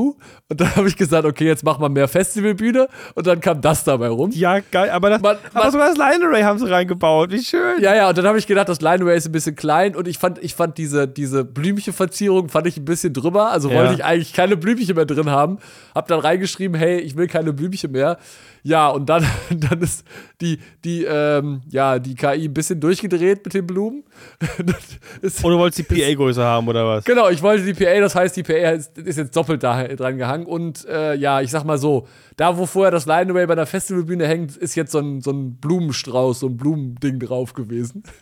Und 0.49 0.61
dann 0.61 0.77
habe 0.77 0.87
ich 0.87 0.97
gesagt, 0.97 1.25
okay, 1.25 1.47
jetzt 1.47 1.65
machen 1.65 1.81
wir 1.83 1.89
mehr 1.89 2.09
Festivalbühne. 2.09 2.89
Und 3.15 3.27
dann 3.27 3.41
kam 3.41 3.61
das 3.61 3.85
dabei 3.85 4.09
rum. 4.09 4.31
Ja, 4.35 4.59
geil. 4.61 4.91
Aber, 4.91 5.11
das, 5.11 5.23
Man- 5.23 5.37
aber 5.55 5.63
man- 5.65 5.73
sogar 5.73 5.89
das 5.89 5.97
Line 5.99 6.25
Array 6.27 6.43
haben 6.43 6.59
sie 6.59 6.71
reingebaut. 6.71 7.31
Wie 7.31 7.43
schön. 7.43 7.81
Ja, 7.81 7.95
ja, 7.95 8.09
und 8.09 8.19
dann 8.19 8.27
habe 8.27 8.39
ich 8.39 8.47
gedacht, 8.47 8.69
das 8.69 8.81
Line-Way 8.81 9.17
ist 9.17 9.27
ein 9.27 9.33
bisschen 9.33 9.57
klein 9.57 9.97
und 9.97 10.07
ich 10.07 10.19
fand, 10.19 10.39
ich 10.45 10.55
fand 10.55 10.77
diese, 10.79 11.09
diese 11.09 11.45
Blümchenverzierung 11.45 12.49
fand 12.49 12.67
ich 12.67 12.77
ein 12.77 12.85
bisschen 12.85 13.13
drüber. 13.13 13.51
Also 13.51 13.71
Ja. 13.71 13.77
wollte 13.77 13.95
ich 13.95 14.05
eigentlich 14.05 14.33
keine 14.33 14.57
Blümchen 14.57 14.95
mehr 14.95 15.07
drin 15.07 15.31
haben. 15.31 15.59
Hab 15.95 16.07
dann 16.09 16.21
reingeschrieben, 16.21 16.77
hey, 16.77 16.99
ich 17.01 17.17
will 17.17 17.27
keine 17.29 17.53
Blümchen 17.53 17.93
mehr. 17.93 18.19
Ja, 18.63 18.89
und 18.89 19.07
dann, 19.09 19.27
dann 19.51 19.81
ist 19.83 20.05
die, 20.41 20.59
die, 20.85 21.05
ähm, 21.05 21.63
ja, 21.69 21.99
die 21.99 22.15
KI 22.15 22.47
ein 22.47 22.55
bisschen 22.55 22.74
durchgedreht 22.81 23.45
mit 23.45 23.55
den 23.55 23.67
Blumen. 23.67 24.05
Und 24.59 25.43
du 25.43 25.59
wolltest 25.59 25.79
die 25.79 25.95
PA 26.01 26.15
größer 26.15 26.45
haben, 26.45 26.69
oder 26.69 26.87
was? 26.87 27.05
Genau, 27.05 27.29
ich 27.29 27.43
wollte 27.43 27.65
die 27.65 27.75
PA, 27.75 28.01
das 28.01 28.15
heißt, 28.15 28.37
die 28.37 28.43
PA 28.43 28.71
ist, 28.71 28.99
ist 28.99 29.17
jetzt 29.17 29.37
doppelt 29.37 29.63
da 29.63 29.87
dran 29.89 30.19
gehangen. 30.19 30.47
Und 30.47 30.85
äh, 30.87 31.15
ja, 31.15 31.41
ich 31.41 31.51
sag 31.51 31.65
mal 31.65 31.79
so, 31.79 32.07
da 32.37 32.57
wo 32.59 32.67
vorher 32.67 32.91
das 32.91 33.07
Line-Away 33.07 33.47
bei 33.47 33.55
der 33.55 33.67
Festivalbühne 33.67 34.27
hängt, 34.27 34.57
ist 34.57 34.75
jetzt 34.75 34.93
so 34.93 34.99
ein, 34.99 35.21
so 35.21 35.31
ein 35.31 35.57
Blumenstrauß, 35.57 36.41
so 36.41 36.49
ein 36.49 36.57
Blumending 36.57 37.21
drauf 37.21 37.53
gewesen. 37.55 38.03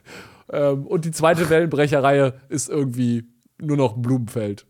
Ähm, 0.50 0.86
und 0.86 1.06
die 1.06 1.12
zweite 1.12 1.48
Wellenbrecherreihe 1.48 2.34
ist 2.50 2.68
irgendwie 2.68 3.24
nur 3.58 3.78
noch 3.78 3.96
ein 3.96 4.02
Blumenfeld. 4.02 4.66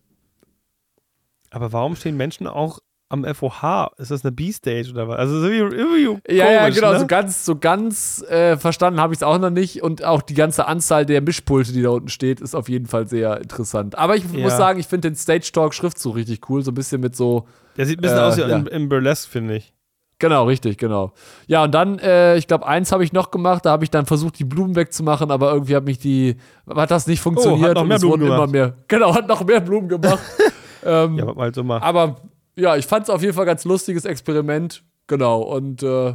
Aber 1.51 1.73
warum 1.73 1.97
stehen 1.97 2.17
Menschen 2.17 2.47
auch 2.47 2.79
am 3.13 3.25
FOH? 3.25 3.91
Ist 3.99 4.11
das 4.11 4.25
eine 4.25 4.33
B-Stage 4.33 4.91
oder 4.91 5.07
was? 5.09 5.19
Also, 5.19 5.41
so 5.41 5.51
wie, 5.51 5.57
irgendwie 5.59 6.05
komisch, 6.07 6.23
Ja, 6.29 6.51
ja, 6.51 6.69
genau, 6.71 6.93
ne? 6.93 6.99
so 7.01 7.07
ganz, 7.07 7.45
so 7.45 7.57
ganz 7.57 8.23
äh, 8.29 8.57
verstanden 8.57 9.01
habe 9.01 9.13
ich 9.13 9.19
es 9.19 9.23
auch 9.23 9.39
noch 9.39 9.51
nicht. 9.51 9.83
Und 9.83 10.03
auch 10.05 10.23
die 10.23 10.35
ganze 10.35 10.67
Anzahl 10.67 11.07
der 11.07 11.21
Mischpulte, 11.21 11.73
die 11.73 11.83
da 11.83 11.91
unten 11.91 12.09
steht, 12.09 12.41
ist 12.41 12.55
auf 12.55 12.69
jeden 12.69 12.87
Fall 12.87 13.07
sehr 13.07 13.41
interessant. 13.41 13.97
Aber 13.99 14.17
ich 14.17 14.25
Ja. 14.33 14.41
muss 14.41 14.57
sagen, 14.57 14.81
ich 14.81 14.87
finde 14.87 15.11
den 15.11 15.17
Stage 15.17 15.51
Talk 15.53 15.75
Schriftzug 15.75 16.17
richtig 16.17 16.49
cool, 16.51 16.63
so 16.63 16.71
ein 16.71 16.75
bisschen 16.75 17.01
mit 17.01 17.15
so 17.15 17.47
Der 17.77 17.87
sieht 17.87 17.99
ein 17.99 18.03
bisschen 18.03 18.19
Äh, 18.19 18.21
aus 18.23 18.37
wie 18.37 18.41
ja. 18.43 18.49
im, 18.57 18.67
im 18.67 18.89
Burlesque, 18.89 19.31
finde 19.31 19.57
ich. 19.57 19.73
Genau, 20.19 20.45
richtig, 20.45 20.79
genau. 20.79 21.13
Ja, 21.49 21.65
und 21.65 21.75
dann, 21.75 21.99
äh, 21.99 22.37
ich 22.37 22.47
glaube, 22.47 22.65
eins 22.65 22.93
habe 22.93 23.03
ich 23.03 23.13
noch 23.13 23.33
gemacht, 23.33 23.67
da 23.67 23.71
habe 23.73 23.83
ich 23.83 23.91
dann 23.91 24.07
versucht, 24.07 24.39
die 24.39 24.45
Blumen 24.45 24.77
wegzumachen, 24.77 25.33
aber 25.33 25.53
irgendwie 25.53 25.75
hat 25.75 25.85
mich 25.85 25.99
die, 25.99 26.37
hat 26.73 26.93
das 26.93 27.09
nicht 27.09 27.21
funktioniert. 27.21 27.61
Oh, 27.65 27.69
hat 27.71 27.75
noch 27.75 27.83
und 27.83 27.89
mehr 27.89 27.97
es 27.97 28.03
Blumen 28.03 28.21
wurden 28.21 28.27
immer 28.27 28.47
gemacht. 28.47 28.53
mehr. 28.53 28.75
Genau, 28.89 29.15
hat 29.17 29.27
noch 29.27 29.45
mehr 29.45 29.59
Blumen 29.61 29.89
gemacht. 29.89 30.21
ähm, 30.85 31.19
Ja, 31.19 31.27
was 31.27 31.35
man 31.35 31.43
halt 31.45 31.55
so 31.57 31.65
macht. 31.65 31.83
aber 31.83 32.17
ja, 32.57 32.77
ich 32.77 32.87
fand 32.87 33.05
es 33.05 33.11
auf 33.11 33.23
jeden 33.23 33.35
Fall 33.35 33.47
ganz 33.47 33.65
lustiges 33.65 34.05
Experiment. 34.05 34.83
Genau, 35.07 35.43
und 35.43 35.83
äh, 35.83 36.15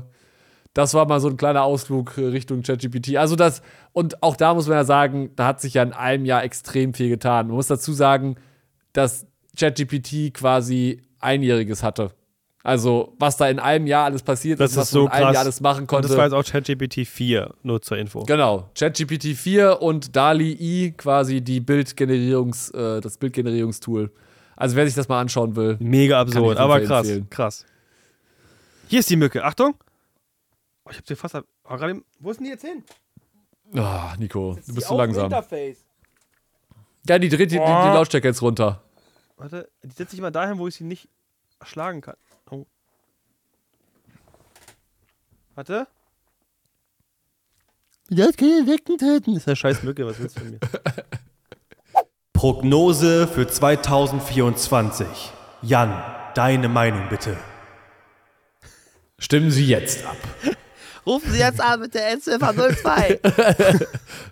das 0.74 0.94
war 0.94 1.08
mal 1.08 1.20
so 1.20 1.28
ein 1.30 1.38
kleiner 1.38 1.64
Ausflug 1.64 2.18
Richtung 2.18 2.62
ChatGPT. 2.62 3.18
Also 3.18 3.36
das, 3.36 3.62
und 3.94 4.22
auch 4.22 4.36
da 4.36 4.54
muss 4.54 4.68
man 4.68 4.78
ja 4.78 4.84
sagen, 4.84 5.32
da 5.36 5.48
hat 5.48 5.60
sich 5.62 5.74
ja 5.74 5.84
in 5.84 5.94
einem 5.94 6.26
Jahr 6.26 6.44
extrem 6.44 6.94
viel 6.94 7.10
getan. 7.10 7.48
Man 7.48 7.56
muss 7.56 7.68
dazu 7.68 7.94
sagen, 7.94 8.36
dass 8.94 9.26
ChatGPT 9.58 10.34
quasi 10.34 11.04
einjähriges 11.20 11.82
hatte. 11.84 12.12
Also, 12.64 13.16
was 13.18 13.38
da 13.38 13.48
in 13.48 13.60
einem 13.60 13.88
Jahr 13.88 14.06
alles 14.06 14.24
passiert 14.24 14.60
Das 14.60 14.72
ist, 14.72 14.76
ist 14.78 14.82
was 14.82 14.90
so 14.90 15.04
man 15.06 15.08
in 15.08 15.12
einem 15.14 15.24
krass. 15.26 15.34
Jahr 15.36 15.44
alles 15.44 15.62
machen 15.62 15.82
Und 15.82 15.88
konnte. 15.88 16.08
das 16.10 16.18
war 16.18 16.26
jetzt 16.26 16.34
auch 16.34 16.44
ChatGPT 16.44 17.08
4, 17.08 17.54
nur 17.64 17.82
zur 17.82 17.98
Info. 17.98 18.24
Genau, 18.24 18.70
ChatGPT 18.78 19.36
4 19.38 19.82
und 19.82 20.16
DALI 20.16 20.52
I 20.60 20.92
quasi 20.98 21.42
die 21.42 21.62
Bildgenerierungs, 21.62 22.72
äh, 22.72 23.00
das 23.00 23.18
Bildgenerierungstool. 23.18 24.12
Also 24.58 24.76
wer 24.76 24.86
sich 24.86 24.96
das 24.96 25.08
mal 25.08 25.22
anschauen 25.22 25.56
will. 25.56 25.78
Mega 25.80 26.20
absurd, 26.20 26.58
aber 26.58 26.82
krass, 26.82 27.06
empfehlen. 27.08 27.30
krass. 27.30 27.66
Hier 28.90 29.00
ist 29.00 29.10
die 29.10 29.16
Mücke, 29.16 29.44
Achtung. 29.46 29.76
Oh, 30.84 30.90
ich 30.92 30.98
hab 30.98 31.08
sie 31.08 31.16
fast. 31.16 31.36
ab- 31.36 31.46
Oh, 31.64 31.76
gerade 31.78 31.92
im- 31.92 32.06
wo 32.20 32.32
ist 32.32 32.38
denn 32.38 32.46
die 32.46 32.52
jetzt 32.52 32.66
hin? 32.66 32.84
Ah, 33.76 34.16
Nico, 34.18 34.58
du 34.66 34.74
bist 34.74 34.88
zu 34.88 34.94
dem 34.94 34.98
langsam. 34.98 35.26
Interface. 35.26 35.86
Ja, 37.08 37.20
die 37.20 37.30
dreht 37.30 37.52
die, 37.52 37.56
die, 37.56 37.62
die. 37.62 37.66
Lautstärke 37.66 38.28
jetzt 38.30 38.42
runter. 38.42 38.82
Warte, 39.38 39.70
die 39.84 39.92
setze 39.92 40.16
ich 40.16 40.22
mal 40.22 40.32
dahin, 40.32 40.58
wo 40.58 40.68
ich 40.68 40.76
sie 40.76 40.84
nicht 40.86 41.08
schlagen 41.64 42.02
kann. 42.02 42.16
Oh. 42.50 42.66
Warte. 45.56 45.88
Das 48.10 48.36
kann 48.38 48.48
ich 48.48 48.68
wegtöten. 48.68 49.34
Das 49.34 49.44
ist 49.44 49.48
eine 49.48 49.56
scheiß 49.58 49.84
Mücke, 49.84 50.06
was 50.06 50.18
willst 50.20 50.38
du 50.38 50.42
von 50.42 50.52
mir? 50.52 50.60
Prognose 52.38 53.28
für 53.28 53.48
2024. 53.48 55.08
Jan, 55.64 55.92
deine 56.36 56.70
Meinung 56.70 57.10
bitte. 57.10 57.36
Stimmen 59.18 59.50
Sie 59.50 59.66
jetzt 59.66 60.06
ab. 60.06 60.18
Rufen 61.08 61.32
Sie 61.32 61.40
jetzt 61.40 61.60
an 61.60 61.80
mit 61.80 61.96
der 61.96 62.12
Endziffer 62.12 62.54
02. 62.54 63.22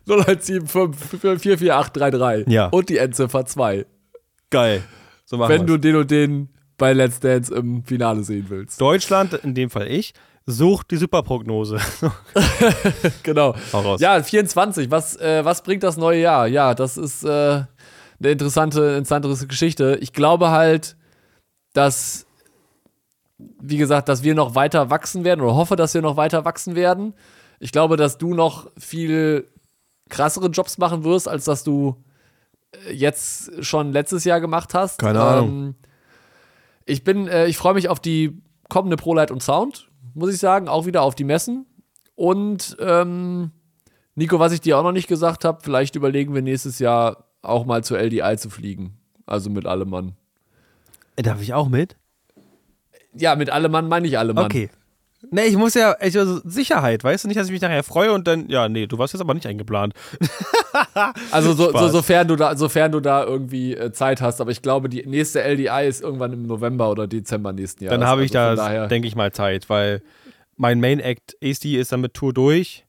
0175 0.08 1.42
44833. 1.42 2.48
Ja. 2.48 2.68
Und 2.68 2.90
die 2.90 3.00
Endziffer 3.00 3.44
2. 3.44 3.88
Geil. 4.52 4.84
So 5.26 5.38
machen 5.38 5.50
Wenn 5.50 5.62
wir's. 5.62 5.68
du 5.68 5.78
den 5.80 5.96
und 5.96 6.12
den 6.12 6.50
bei 6.78 6.94
Let's 6.94 7.20
Dance 7.20 7.52
im 7.56 7.84
Finale 7.86 8.24
sehen 8.24 8.46
willst. 8.50 8.80
Deutschland, 8.80 9.34
in 9.34 9.56
dem 9.56 9.72
Fall 9.72 9.88
ich, 9.88 10.14
sucht 10.46 10.92
die 10.92 10.98
Superprognose. 10.98 11.80
Genau. 13.24 13.56
Ja, 13.98 14.22
24. 14.22 14.92
Was, 14.92 15.16
äh, 15.20 15.44
was 15.44 15.64
bringt 15.64 15.82
das 15.82 15.98
neue 15.98 16.22
Jahr? 16.22 16.46
Ja, 16.48 16.76
das 16.76 16.98
ist 16.98 17.24
äh, 17.24 17.64
eine 18.20 18.32
interessante, 18.32 18.96
interessante 18.98 19.48
Geschichte. 19.48 19.98
Ich 20.02 20.14
glaube 20.14 20.50
halt, 20.50 20.96
dass, 21.74 22.26
wie 23.38 23.78
gesagt, 23.78 24.10
dass 24.10 24.24
wir 24.24 24.36
noch 24.36 24.56
weiter 24.56 24.90
wachsen 24.90 25.24
werden 25.24 25.42
oder 25.42 25.56
hoffe, 25.56 25.76
dass 25.76 25.94
wir 25.94 26.02
noch 26.02 26.18
weiter 26.18 26.46
wachsen 26.46 26.76
werden. 26.76 27.14
Ich 27.60 27.72
glaube, 27.72 27.98
dass 27.98 28.18
du 28.18 28.34
noch 28.34 28.72
viel 28.78 29.48
krassere 30.10 30.48
Jobs 30.48 30.78
machen 30.78 31.04
wirst, 31.04 31.28
als 31.28 31.46
dass 31.46 31.64
du 31.64 32.04
äh, 32.72 32.94
jetzt 32.94 33.64
schon 33.64 33.92
letztes 33.92 34.24
Jahr 34.24 34.40
gemacht 34.40 34.74
hast. 34.74 35.00
Keine 35.00 35.22
Ahnung. 35.22 35.50
Ähm, 35.50 35.76
ich 36.86 37.04
bin, 37.04 37.28
äh, 37.28 37.48
ich 37.48 37.58
freue 37.58 37.74
mich 37.74 37.90
auf 37.90 38.00
die 38.00 38.42
kommende 38.70 38.98
ProLight 38.98 39.32
und 39.32 39.42
Sound, 39.42 39.90
muss 40.14 40.34
ich 40.34 40.40
sagen, 40.40 40.68
auch 40.68 40.86
wieder 40.86 41.02
auf 41.02 41.16
die 41.16 41.24
Messen. 41.24 41.66
Und 42.16 42.78
ähm, 42.80 43.52
Nico, 44.16 44.40
was 44.40 44.54
ich 44.54 44.62
dir 44.62 44.78
auch 44.78 44.84
noch 44.84 44.92
nicht 44.92 45.08
gesagt 45.08 45.44
habe, 45.44 45.60
vielleicht 45.62 45.96
überlegen 45.96 46.34
wir 46.34 46.42
nächstes 46.42 46.80
Jahr 46.80 47.25
auch 47.48 47.66
mal 47.66 47.84
zur 47.84 48.00
LDI 48.00 48.38
zu 48.38 48.50
fliegen. 48.50 48.98
Also 49.26 49.50
mit 49.50 49.66
allem 49.66 49.90
Mann. 49.90 50.14
Darf 51.16 51.42
ich 51.42 51.54
auch 51.54 51.70
mit? 51.70 51.96
Ja, 53.18 53.36
mit 53.36 53.50
allem 53.50 53.72
Mann 53.72 53.88
meine 53.88 54.08
ich 54.08 54.18
alle 54.20 54.34
Mann. 54.34 54.46
Okay. 54.46 54.70
Nee, 55.32 55.46
ich 55.46 55.58
muss 55.58 55.74
ja, 55.74 55.96
ich, 56.02 56.18
also 56.20 56.40
Sicherheit, 56.44 57.04
weißt 57.04 57.24
du 57.24 57.28
nicht, 57.28 57.40
dass 57.40 57.48
ich 57.48 57.52
mich 57.54 57.62
nachher 57.62 57.84
freue 57.84 58.12
und 58.14 58.28
dann, 58.28 58.48
ja, 58.48 58.70
nee, 58.70 58.86
du 58.86 58.98
warst 59.00 59.14
jetzt 59.14 59.22
aber 59.22 59.34
nicht 59.34 59.48
eingeplant. 59.48 59.94
Also 61.32 61.54
so, 61.54 61.72
so, 61.72 61.88
sofern, 61.88 62.28
du 62.28 62.36
da, 62.36 62.58
sofern 62.58 62.92
du 62.92 63.00
da 63.00 63.24
irgendwie 63.24 63.74
äh, 63.76 63.94
Zeit 63.94 64.20
hast. 64.20 64.42
Aber 64.42 64.52
ich 64.52 64.62
glaube, 64.62 64.90
die 64.90 65.06
nächste 65.06 65.42
LDI 65.42 65.88
ist 65.88 66.02
irgendwann 66.02 66.34
im 66.34 66.44
November 66.44 66.92
oder 66.92 67.08
Dezember 67.08 67.54
nächsten 67.54 67.86
Jahres. 67.86 67.98
dann 67.98 68.08
habe 68.08 68.26
ich 68.26 68.38
also 68.38 68.62
da, 68.62 68.88
denke 68.88 69.08
ich 69.08 69.16
mal, 69.16 69.32
Zeit, 69.32 69.70
weil 69.70 70.02
mein 70.58 70.82
Main 70.82 71.00
Act 71.00 71.38
AC 71.42 71.64
ist 71.66 71.94
dann 71.94 72.02
mit 72.02 72.14
Tour 72.14 72.34
durch 72.34 72.86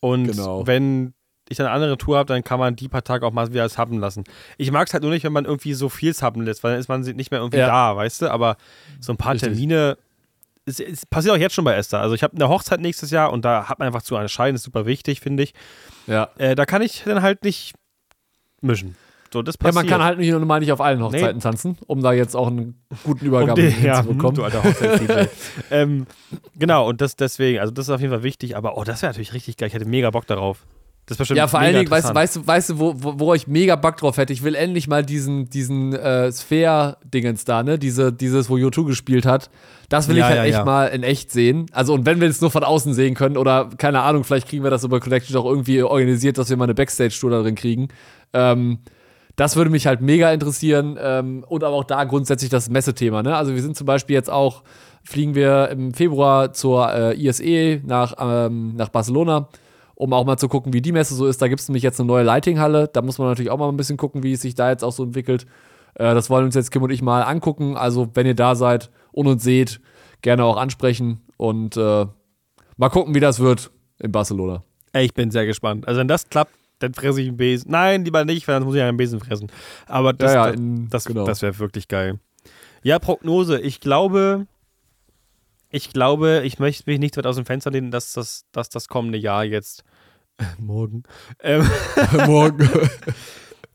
und 0.00 0.28
Genau. 0.28 0.66
wenn 0.66 1.12
ich 1.48 1.56
dann 1.56 1.66
eine 1.66 1.74
andere 1.74 1.98
Tour 1.98 2.18
habe, 2.18 2.26
dann 2.32 2.44
kann 2.44 2.58
man 2.58 2.76
die 2.76 2.88
paar 2.88 3.04
Tage 3.04 3.26
auch 3.26 3.32
mal 3.32 3.52
wieder 3.52 3.68
subben 3.68 3.98
lassen. 3.98 4.24
Ich 4.56 4.70
mag 4.70 4.86
es 4.86 4.92
halt 4.92 5.02
nur 5.02 5.12
nicht, 5.12 5.24
wenn 5.24 5.32
man 5.32 5.44
irgendwie 5.44 5.74
so 5.74 5.88
viel 5.88 6.14
subben 6.14 6.42
lässt, 6.42 6.62
weil 6.62 6.72
dann 6.72 6.80
ist 6.80 6.88
man 6.88 7.00
nicht 7.00 7.30
mehr 7.30 7.40
irgendwie 7.40 7.58
Ja. 7.58 7.66
da, 7.66 7.96
weißt 7.96 8.22
du, 8.22 8.30
aber 8.30 8.56
so 9.00 9.12
ein 9.12 9.16
paar 9.16 9.34
Richtig. 9.34 9.50
Termine, 9.52 9.96
es, 10.66 10.80
es 10.80 11.06
passiert 11.06 11.34
auch 11.34 11.38
jetzt 11.38 11.54
schon 11.54 11.64
bei 11.64 11.74
Esther. 11.74 12.00
Also 12.00 12.14
ich 12.14 12.22
habe 12.22 12.34
eine 12.34 12.48
Hochzeit 12.48 12.80
nächstes 12.80 13.10
Jahr 13.10 13.32
und 13.32 13.44
da 13.44 13.68
hat 13.68 13.78
man 13.78 13.86
einfach 13.86 14.02
zu 14.02 14.16
entscheiden, 14.16 14.56
ist 14.56 14.64
super 14.64 14.86
wichtig, 14.86 15.20
finde 15.20 15.42
ich. 15.42 15.54
Ja. 16.06 16.28
Äh, 16.38 16.54
da 16.54 16.66
kann 16.66 16.82
ich 16.82 17.02
dann 17.04 17.22
halt 17.22 17.44
nicht 17.44 17.74
mischen. 18.60 18.96
So, 19.32 19.42
das 19.42 19.56
ja, 19.56 19.58
passiert. 19.58 19.74
man 19.74 19.86
kann 19.86 20.02
halt 20.02 20.18
nicht 20.18 20.30
normal 20.30 20.60
nicht 20.60 20.72
auf 20.72 20.80
allen 20.80 21.02
Hochzeiten 21.02 21.40
tanzen, 21.40 21.76
um 21.86 22.02
da 22.02 22.12
jetzt 22.12 22.34
auch 22.34 22.46
einen 22.46 22.82
guten 23.04 23.26
Übergang 23.26 23.50
um 23.50 23.56
den, 23.56 23.82
ja, 23.82 23.96
hinzubekommen. 23.98 24.36
du 24.36 24.44
alter 24.44 24.64
Hochzeits-DJ. 24.64 25.26
ähm, 25.70 26.06
genau, 26.56 26.88
und 26.88 27.02
das 27.02 27.14
deswegen, 27.14 27.58
also 27.58 27.72
das 27.72 27.88
ist 27.88 27.90
auf 27.90 28.00
jeden 28.00 28.12
Fall 28.12 28.22
wichtig, 28.22 28.56
aber 28.56 28.78
oh, 28.78 28.84
das 28.84 29.02
wäre 29.02 29.10
natürlich 29.10 29.34
richtig 29.34 29.58
geil. 29.58 29.68
Ich 29.68 29.74
hätte 29.74 29.84
mega 29.84 30.10
Bock 30.10 30.26
darauf. 30.26 30.64
Das 31.08 31.14
ist 31.14 31.18
bestimmt 31.20 31.38
Ja, 31.38 31.48
vor 31.48 31.58
allen 31.58 31.74
Dingen, 31.74 31.90
weißt, 31.90 32.14
weißt 32.14 32.36
du, 32.36 32.46
weißt 32.46 32.70
du, 32.70 32.78
wo, 32.78 32.94
wo, 32.98 33.18
wo 33.18 33.34
ich 33.34 33.46
mega 33.46 33.76
Bock 33.76 33.96
drauf 33.96 34.18
hätte? 34.18 34.34
Ich 34.34 34.42
will 34.42 34.54
endlich 34.54 34.88
mal 34.88 35.02
diesen, 35.02 35.48
diesen 35.48 35.94
äh, 35.94 36.30
Sphere-Dingens 36.30 37.46
da, 37.46 37.62
ne? 37.62 37.78
Diese, 37.78 38.12
dieses, 38.12 38.50
wo 38.50 38.56
U2 38.56 38.84
gespielt 38.84 39.24
hat. 39.24 39.48
Das 39.88 40.08
will 40.08 40.18
Ja, 40.18 40.24
ich 40.24 40.26
halt 40.26 40.36
ja, 40.36 40.44
echt 40.44 40.58
ja. 40.58 40.64
mal 40.66 40.88
in 40.88 41.02
echt 41.02 41.30
sehen. 41.30 41.64
Also, 41.72 41.94
und 41.94 42.04
wenn 42.04 42.20
wir 42.20 42.28
es 42.28 42.42
nur 42.42 42.50
von 42.50 42.62
außen 42.62 42.92
sehen 42.92 43.14
können, 43.14 43.38
oder 43.38 43.70
keine 43.78 44.02
Ahnung, 44.02 44.22
vielleicht 44.22 44.48
kriegen 44.48 44.62
wir 44.64 44.70
das 44.70 44.84
über 44.84 45.00
Collection 45.00 45.34
auch 45.38 45.46
irgendwie 45.46 45.82
organisiert, 45.82 46.36
dass 46.36 46.50
wir 46.50 46.58
mal 46.58 46.64
eine 46.64 46.74
Backstage-Tour 46.74 47.30
da 47.30 47.40
drin 47.40 47.54
kriegen. 47.54 47.88
Ähm, 48.34 48.80
das 49.36 49.56
würde 49.56 49.70
mich 49.70 49.86
halt 49.86 50.02
mega 50.02 50.30
interessieren. 50.30 50.98
Ähm, 51.00 51.42
und 51.48 51.64
aber 51.64 51.74
auch 51.74 51.84
da 51.84 52.04
grundsätzlich 52.04 52.50
das 52.50 52.68
Messethema, 52.68 53.22
ne? 53.22 53.34
Also, 53.34 53.54
wir 53.54 53.62
sind 53.62 53.78
zum 53.78 53.86
Beispiel 53.86 54.12
jetzt 54.12 54.28
auch, 54.28 54.62
fliegen 55.02 55.34
wir 55.34 55.70
im 55.70 55.94
Februar 55.94 56.52
zur 56.52 56.92
äh, 56.92 57.16
ISE 57.16 57.80
nach, 57.86 58.14
ähm, 58.20 58.76
nach 58.76 58.90
Barcelona 58.90 59.48
um 60.00 60.12
auch 60.12 60.24
mal 60.24 60.36
zu 60.36 60.48
gucken, 60.48 60.72
wie 60.72 60.80
die 60.80 60.92
Messe 60.92 61.14
so 61.16 61.26
ist. 61.26 61.42
Da 61.42 61.48
gibt 61.48 61.60
es 61.60 61.68
nämlich 61.68 61.82
jetzt 61.82 61.98
eine 61.98 62.06
neue 62.06 62.22
Lighting-Halle. 62.22 62.88
Da 62.92 63.02
muss 63.02 63.18
man 63.18 63.26
natürlich 63.28 63.50
auch 63.50 63.58
mal 63.58 63.68
ein 63.68 63.76
bisschen 63.76 63.96
gucken, 63.96 64.22
wie 64.22 64.32
es 64.32 64.42
sich 64.42 64.54
da 64.54 64.70
jetzt 64.70 64.84
auch 64.84 64.92
so 64.92 65.02
entwickelt. 65.02 65.44
Äh, 65.94 66.14
das 66.14 66.30
wollen 66.30 66.44
uns 66.44 66.54
jetzt 66.54 66.70
Kim 66.70 66.82
und 66.82 66.90
ich 66.90 67.02
mal 67.02 67.22
angucken. 67.22 67.76
Also, 67.76 68.08
wenn 68.14 68.24
ihr 68.24 68.36
da 68.36 68.54
seid 68.54 68.90
und 69.10 69.26
uns 69.26 69.42
seht, 69.42 69.80
gerne 70.22 70.44
auch 70.44 70.56
ansprechen 70.56 71.20
und 71.36 71.76
äh, 71.76 72.06
mal 72.76 72.88
gucken, 72.90 73.14
wie 73.16 73.20
das 73.20 73.40
wird 73.40 73.72
in 73.98 74.12
Barcelona. 74.12 74.62
Ich 74.92 75.14
bin 75.14 75.30
sehr 75.32 75.46
gespannt. 75.46 75.86
Also 75.88 75.98
wenn 76.00 76.08
das 76.08 76.28
klappt, 76.28 76.52
dann 76.78 76.94
fresse 76.94 77.20
ich 77.20 77.26
einen 77.28 77.36
Besen. 77.36 77.70
Nein, 77.72 78.04
lieber 78.04 78.24
nicht, 78.24 78.46
weil 78.46 78.54
dann 78.54 78.62
muss 78.64 78.76
ich 78.76 78.82
einen 78.82 78.96
Besen 78.96 79.18
fressen. 79.18 79.48
Aber 79.86 80.12
das, 80.12 80.32
Ja, 80.32 80.46
ja, 80.46 80.54
in- 80.54 80.88
das, 80.90 81.04
genau. 81.06 81.24
das 81.24 81.42
wäre 81.42 81.58
wirklich 81.58 81.88
geil. 81.88 82.20
Ja, 82.84 83.00
Prognose. 83.00 83.60
Ich 83.60 83.80
glaube, 83.80 84.46
ich 85.70 85.92
glaube, 85.92 86.42
ich 86.44 86.58
möchte 86.58 86.84
mich 86.88 86.98
nicht 87.00 87.16
weit 87.16 87.26
aus 87.26 87.36
dem 87.36 87.44
Fenster 87.44 87.70
lehnen, 87.72 87.90
dass 87.90 88.12
das, 88.12 88.46
dass 88.52 88.68
das 88.70 88.88
kommende 88.88 89.18
Jahr 89.18 89.44
jetzt 89.44 89.84
morgen, 90.58 91.02
ähm, 91.40 91.68
Morgen. 92.26 92.68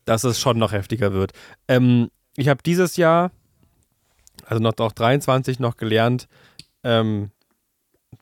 dass 0.04 0.24
es 0.24 0.38
schon 0.40 0.58
noch 0.58 0.72
heftiger 0.72 1.12
wird. 1.12 1.32
Ähm, 1.68 2.10
ich 2.36 2.48
habe 2.48 2.62
dieses 2.64 2.96
Jahr, 2.96 3.30
also 4.46 4.62
noch, 4.62 4.76
noch 4.78 4.92
23, 4.92 5.60
noch 5.60 5.76
gelernt, 5.76 6.28
ähm, 6.82 7.30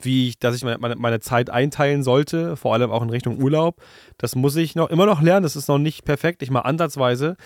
wie 0.01 0.29
ich, 0.29 0.39
dass 0.39 0.57
ich 0.57 0.65
meine, 0.65 0.97
meine, 0.97 1.21
Zeit 1.21 1.51
einteilen 1.51 2.03
sollte, 2.03 2.57
vor 2.57 2.75
allem 2.75 2.91
auch 2.91 3.03
in 3.03 3.11
Richtung 3.11 3.41
Urlaub. 3.41 3.81
Das 4.19 4.35
muss 4.35 4.57
ich 4.57 4.75
noch 4.75 4.91
immer 4.91 5.07
noch 5.07 5.21
lernen. 5.23 5.43
Das 5.45 5.55
ist 5.57 5.69
noch 5.69 5.79
nicht 5.79 6.05
perfekt, 6.05 6.43
ich 6.43 6.51
mal 6.51 6.61
ansatzweise. 6.61 7.37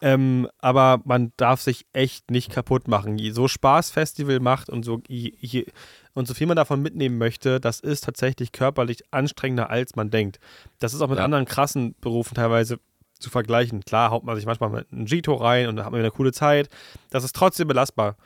Ähm, 0.00 0.48
aber 0.58 1.00
man 1.04 1.32
darf 1.36 1.60
sich 1.60 1.86
echt 1.92 2.30
nicht 2.30 2.50
kaputt 2.50 2.88
machen. 2.88 3.18
Je- 3.18 3.30
So 3.30 3.46
Spaßfestival 3.46 4.40
macht 4.40 4.68
und 4.68 4.84
so, 4.84 5.00
je, 5.06 5.32
je, 5.38 5.66
und 6.14 6.28
so 6.28 6.34
viel 6.34 6.46
man 6.46 6.56
davon 6.56 6.82
mitnehmen 6.82 7.18
möchte, 7.18 7.58
das 7.60 7.80
ist 7.80 8.04
tatsächlich 8.04 8.52
körperlich 8.52 9.02
anstrengender, 9.12 9.70
als 9.70 9.96
man 9.96 10.10
denkt. 10.10 10.38
Das 10.78 10.94
ist 10.94 11.00
auch 11.00 11.08
mit 11.08 11.18
Ja. 11.18 11.24
anderen 11.24 11.44
krassen 11.44 11.94
Berufen 12.00 12.34
teilweise 12.34 12.78
zu 13.18 13.30
vergleichen. 13.30 13.80
Klar 13.84 14.10
haut 14.10 14.24
man 14.24 14.36
sich 14.36 14.46
manchmal 14.46 14.70
mit 14.70 14.92
einem 14.92 15.04
Gito 15.06 15.34
rein 15.34 15.68
und 15.68 15.76
da 15.76 15.84
hat 15.84 15.92
man 15.92 15.98
wieder 16.00 16.08
eine 16.08 16.16
coole 16.16 16.32
Zeit. 16.32 16.68
Das 17.10 17.24
ist 17.24 17.34
trotzdem 17.36 17.68
belastbar. 17.68 18.16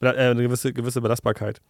Äh, 0.00 0.08
eine 0.10 0.42
gewisse, 0.42 0.72
gewisse 0.72 1.00
Belastbarkeit. 1.00 1.60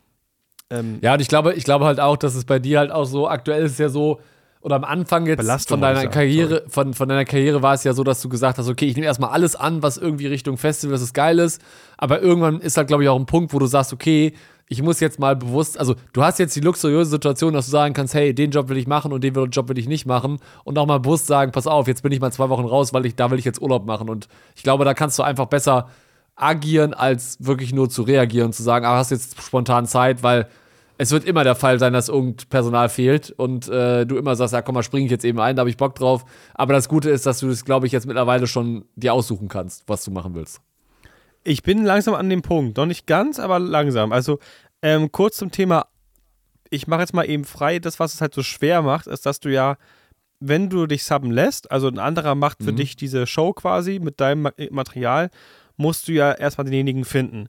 Ähm, 0.70 0.98
Ja, 1.02 1.14
und 1.14 1.20
ich 1.20 1.28
glaube, 1.28 1.54
ich 1.54 1.64
glaube 1.64 1.84
halt 1.86 2.00
auch, 2.00 2.16
dass 2.16 2.34
es 2.34 2.44
bei 2.44 2.58
dir 2.58 2.78
halt 2.78 2.90
auch 2.90 3.04
so, 3.04 3.28
aktuell 3.28 3.64
ist 3.64 3.72
es 3.72 3.78
ja 3.78 3.88
so, 3.88 4.20
oder 4.60 4.76
am 4.76 4.84
Anfang 4.84 5.26
jetzt 5.26 5.38
Belastung 5.38 5.74
von 5.76 5.80
deiner 5.82 6.00
sagen, 6.00 6.10
Karriere, 6.10 6.64
von, 6.68 6.94
von 6.94 7.06
deiner 7.08 7.26
Karriere 7.26 7.60
war 7.62 7.74
es 7.74 7.84
ja 7.84 7.92
so, 7.92 8.02
dass 8.02 8.22
du 8.22 8.28
gesagt 8.30 8.56
hast, 8.58 8.68
okay, 8.68 8.86
ich 8.86 8.94
nehme 8.94 9.06
erstmal 9.06 9.30
alles 9.30 9.56
an, 9.56 9.82
was 9.82 9.98
irgendwie 9.98 10.26
Richtung 10.26 10.56
Festival, 10.56 10.92
das 10.92 11.02
ist 11.02 11.12
geil 11.12 11.38
ist. 11.38 11.60
Aber 11.98 12.22
irgendwann 12.22 12.60
ist 12.60 12.76
halt, 12.78 12.88
glaube 12.88 13.02
ich, 13.02 13.08
auch 13.10 13.18
ein 13.18 13.26
Punkt, 13.26 13.52
wo 13.52 13.58
du 13.58 13.66
sagst, 13.66 13.92
okay, 13.92 14.32
ich 14.68 14.82
muss 14.82 15.00
jetzt 15.00 15.18
mal 15.18 15.36
bewusst, 15.36 15.78
also 15.78 15.94
du 16.12 16.22
hast 16.22 16.38
jetzt 16.38 16.56
die 16.56 16.60
luxuriöse 16.60 17.10
Situation, 17.10 17.52
dass 17.52 17.66
du 17.66 17.72
sagen 17.72 17.94
kannst, 17.94 18.14
hey, 18.14 18.34
den 18.34 18.50
Job 18.50 18.68
will 18.68 18.78
ich 18.78 18.86
machen 18.86 19.12
und 19.12 19.22
den 19.22 19.34
Job 19.50 19.68
will 19.68 19.78
ich 19.78 19.88
nicht 19.88 20.06
machen. 20.06 20.38
Und 20.64 20.78
auch 20.78 20.86
mal 20.86 21.00
bewusst 21.00 21.26
sagen, 21.26 21.52
pass 21.52 21.66
auf, 21.66 21.86
jetzt 21.86 22.02
bin 22.02 22.12
ich 22.12 22.20
mal 22.20 22.32
zwei 22.32 22.48
Wochen 22.48 22.64
raus, 22.64 22.92
weil 22.92 23.04
ich, 23.06 23.14
da 23.14 23.30
will 23.30 23.38
ich 23.38 23.44
jetzt 23.44 23.60
Urlaub 23.60 23.84
machen. 23.84 24.08
Und 24.08 24.28
ich 24.56 24.62
glaube, 24.62 24.84
da 24.84 24.94
kannst 24.94 25.18
du 25.18 25.22
einfach 25.22 25.46
besser 25.46 25.88
agieren, 26.36 26.94
als 26.94 27.36
wirklich 27.40 27.72
nur 27.72 27.90
zu 27.90 28.02
reagieren 28.02 28.46
und 28.46 28.52
zu 28.54 28.62
sagen, 28.62 28.86
ah, 28.86 28.96
hast 28.96 29.10
jetzt 29.10 29.40
spontan 29.40 29.86
Zeit, 29.86 30.22
weil 30.22 30.48
es 30.96 31.10
wird 31.10 31.24
immer 31.24 31.44
der 31.44 31.54
Fall 31.54 31.78
sein, 31.78 31.92
dass 31.92 32.08
irgend 32.08 32.48
Personal 32.48 32.88
fehlt 32.88 33.30
und 33.30 33.68
äh, 33.68 34.06
du 34.06 34.16
immer 34.16 34.36
sagst, 34.36 34.54
ja 34.54 34.62
komm 34.62 34.74
mal, 34.74 34.82
spring 34.82 35.04
ich 35.04 35.10
jetzt 35.10 35.24
eben 35.24 35.40
ein, 35.40 35.56
da 35.56 35.60
habe 35.60 35.70
ich 35.70 35.76
Bock 35.76 35.94
drauf. 35.94 36.24
Aber 36.54 36.72
das 36.72 36.88
Gute 36.88 37.10
ist, 37.10 37.26
dass 37.26 37.40
du 37.40 37.48
das, 37.48 37.64
glaube 37.64 37.86
ich, 37.86 37.92
jetzt 37.92 38.06
mittlerweile 38.06 38.46
schon 38.46 38.84
dir 38.96 39.12
aussuchen 39.12 39.48
kannst, 39.48 39.84
was 39.88 40.04
du 40.04 40.10
machen 40.10 40.34
willst. 40.34 40.60
Ich 41.44 41.62
bin 41.62 41.84
langsam 41.84 42.14
an 42.14 42.28
dem 42.30 42.42
Punkt. 42.42 42.76
Noch 42.78 42.86
nicht 42.86 43.06
ganz, 43.06 43.38
aber 43.38 43.58
langsam. 43.58 44.12
Also 44.12 44.38
ähm, 44.82 45.12
kurz 45.12 45.36
zum 45.36 45.50
Thema, 45.50 45.86
ich 46.70 46.86
mache 46.86 47.00
jetzt 47.02 47.14
mal 47.14 47.28
eben 47.28 47.44
frei. 47.44 47.78
Das, 47.78 48.00
was 48.00 48.14
es 48.14 48.20
halt 48.20 48.34
so 48.34 48.42
schwer 48.42 48.82
macht, 48.82 49.06
ist, 49.06 49.26
dass 49.26 49.40
du 49.40 49.50
ja, 49.50 49.76
wenn 50.40 50.70
du 50.70 50.86
dich 50.86 51.04
subben 51.04 51.30
lässt, 51.30 51.70
also 51.70 51.88
ein 51.88 51.98
anderer 51.98 52.34
macht 52.34 52.62
für 52.62 52.72
Mhm. 52.72 52.76
dich 52.76 52.96
diese 52.96 53.26
Show 53.26 53.52
quasi 53.52 53.98
mit 53.98 54.20
deinem 54.20 54.42
Ma- 54.42 54.52
Material, 54.70 55.30
musst 55.76 56.08
du 56.08 56.12
ja 56.12 56.32
erstmal 56.32 56.64
denjenigen 56.64 57.04
finden. 57.04 57.48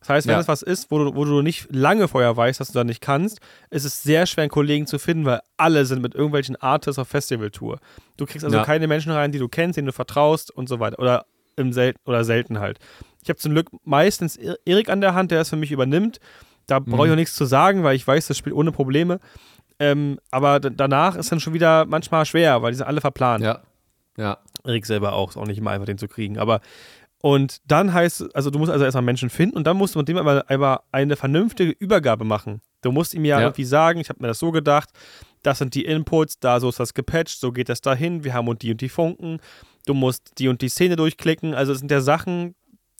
Das 0.00 0.08
heißt, 0.10 0.26
wenn 0.26 0.32
Ja. 0.32 0.38
das 0.38 0.48
was 0.48 0.62
ist, 0.62 0.90
wo 0.90 0.98
du, 0.98 1.14
wo 1.14 1.24
du 1.24 1.40
nicht 1.40 1.66
lange 1.70 2.08
vorher 2.08 2.36
weißt, 2.36 2.60
dass 2.60 2.68
du 2.68 2.74
da 2.74 2.84
nicht 2.84 3.00
kannst, 3.00 3.40
ist 3.70 3.84
es 3.84 4.02
sehr 4.02 4.26
schwer, 4.26 4.42
einen 4.42 4.50
Kollegen 4.50 4.86
zu 4.86 4.98
finden, 4.98 5.24
weil 5.24 5.40
alle 5.56 5.86
sind 5.86 6.02
mit 6.02 6.14
irgendwelchen 6.14 6.56
Artists 6.56 6.98
auf 6.98 7.08
Festivaltour. 7.08 7.78
Du 8.18 8.26
kriegst 8.26 8.44
also 8.44 8.56
Ja. 8.58 8.64
keine 8.64 8.86
Menschen 8.86 9.12
rein, 9.12 9.32
die 9.32 9.38
du 9.38 9.48
kennst, 9.48 9.76
denen 9.78 9.86
du 9.86 9.92
vertraust 9.92 10.50
und 10.50 10.68
so 10.68 10.78
weiter. 10.78 10.98
Oder 10.98 11.24
im 11.56 11.72
Sel 11.72 11.94
oder 12.04 12.24
selten 12.24 12.58
halt. 12.58 12.78
Ich 13.24 13.28
habe 13.30 13.38
zum 13.38 13.52
Glück 13.52 13.68
meistens 13.84 14.36
Erik 14.36 14.88
an 14.88 15.00
der 15.00 15.14
Hand, 15.14 15.30
der 15.30 15.40
es 15.40 15.48
für 15.48 15.56
mich 15.56 15.72
übernimmt. 15.72 16.20
Da 16.66 16.78
brauche 16.78 17.06
ich 17.06 17.12
auch 17.12 17.16
nichts 17.16 17.34
zu 17.34 17.44
sagen, 17.44 17.82
weil 17.82 17.96
ich 17.96 18.06
weiß, 18.06 18.26
das 18.28 18.38
spielt 18.38 18.54
ohne 18.54 18.70
Probleme. 18.72 19.18
Ähm, 19.78 20.18
aber 20.30 20.60
danach 20.60 21.16
ist 21.16 21.32
dann 21.32 21.40
schon 21.40 21.52
wieder 21.54 21.84
manchmal 21.84 22.24
schwer, 22.26 22.62
weil 22.62 22.70
die 22.72 22.78
sind 22.78 22.86
alle 22.86 23.00
verplant. 23.00 23.42
Ja. 23.44 23.60
Ja. 24.16 24.38
Erik 24.64 24.86
selber 24.86 25.14
auch, 25.14 25.30
ist 25.30 25.36
auch 25.36 25.46
nicht 25.46 25.58
immer 25.58 25.72
einfach 25.72 25.86
den 25.86 25.98
zu 25.98 26.06
kriegen. 26.08 26.38
Aber 26.38 26.60
und 27.20 27.62
dann 27.66 27.92
heißt, 27.92 28.34
also 28.36 28.50
du 28.50 28.58
musst 28.58 28.70
also 28.70 28.84
erstmal 28.84 29.02
Menschen 29.02 29.30
finden 29.30 29.56
und 29.56 29.66
dann 29.66 29.76
musst 29.78 29.94
du 29.94 29.98
mit 29.98 30.08
dem 30.08 30.18
aber, 30.18 30.44
aber 30.48 30.84
eine 30.92 31.16
vernünftige 31.16 31.72
Übergabe 31.72 32.24
machen. 32.24 32.60
Du 32.82 32.92
musst 32.92 33.14
ihm 33.14 33.24
ja, 33.24 33.40
Ja. 33.40 33.46
irgendwie 33.46 33.64
sagen, 33.64 33.98
ich 34.00 34.10
habe 34.10 34.20
mir 34.20 34.28
das 34.28 34.38
so 34.38 34.50
gedacht, 34.52 34.90
das 35.42 35.58
sind 35.58 35.74
die 35.74 35.86
Inputs, 35.86 36.38
da 36.38 36.60
so 36.60 36.68
ist 36.68 36.80
das 36.80 36.92
gepatcht, 36.92 37.40
so 37.40 37.50
geht 37.50 37.70
das 37.70 37.80
dahin, 37.80 38.24
wir 38.24 38.34
haben 38.34 38.46
und 38.48 38.60
die 38.62 38.70
und 38.72 38.80
die 38.82 38.90
Funken, 38.90 39.40
du 39.86 39.94
musst 39.94 40.32
die 40.38 40.48
und 40.48 40.60
die 40.60 40.68
Szene 40.68 40.96
durchklicken. 40.96 41.54
Also 41.54 41.72
es 41.72 41.78
sind 41.78 41.90
ja 41.90 42.00
Sachen, 42.02 42.54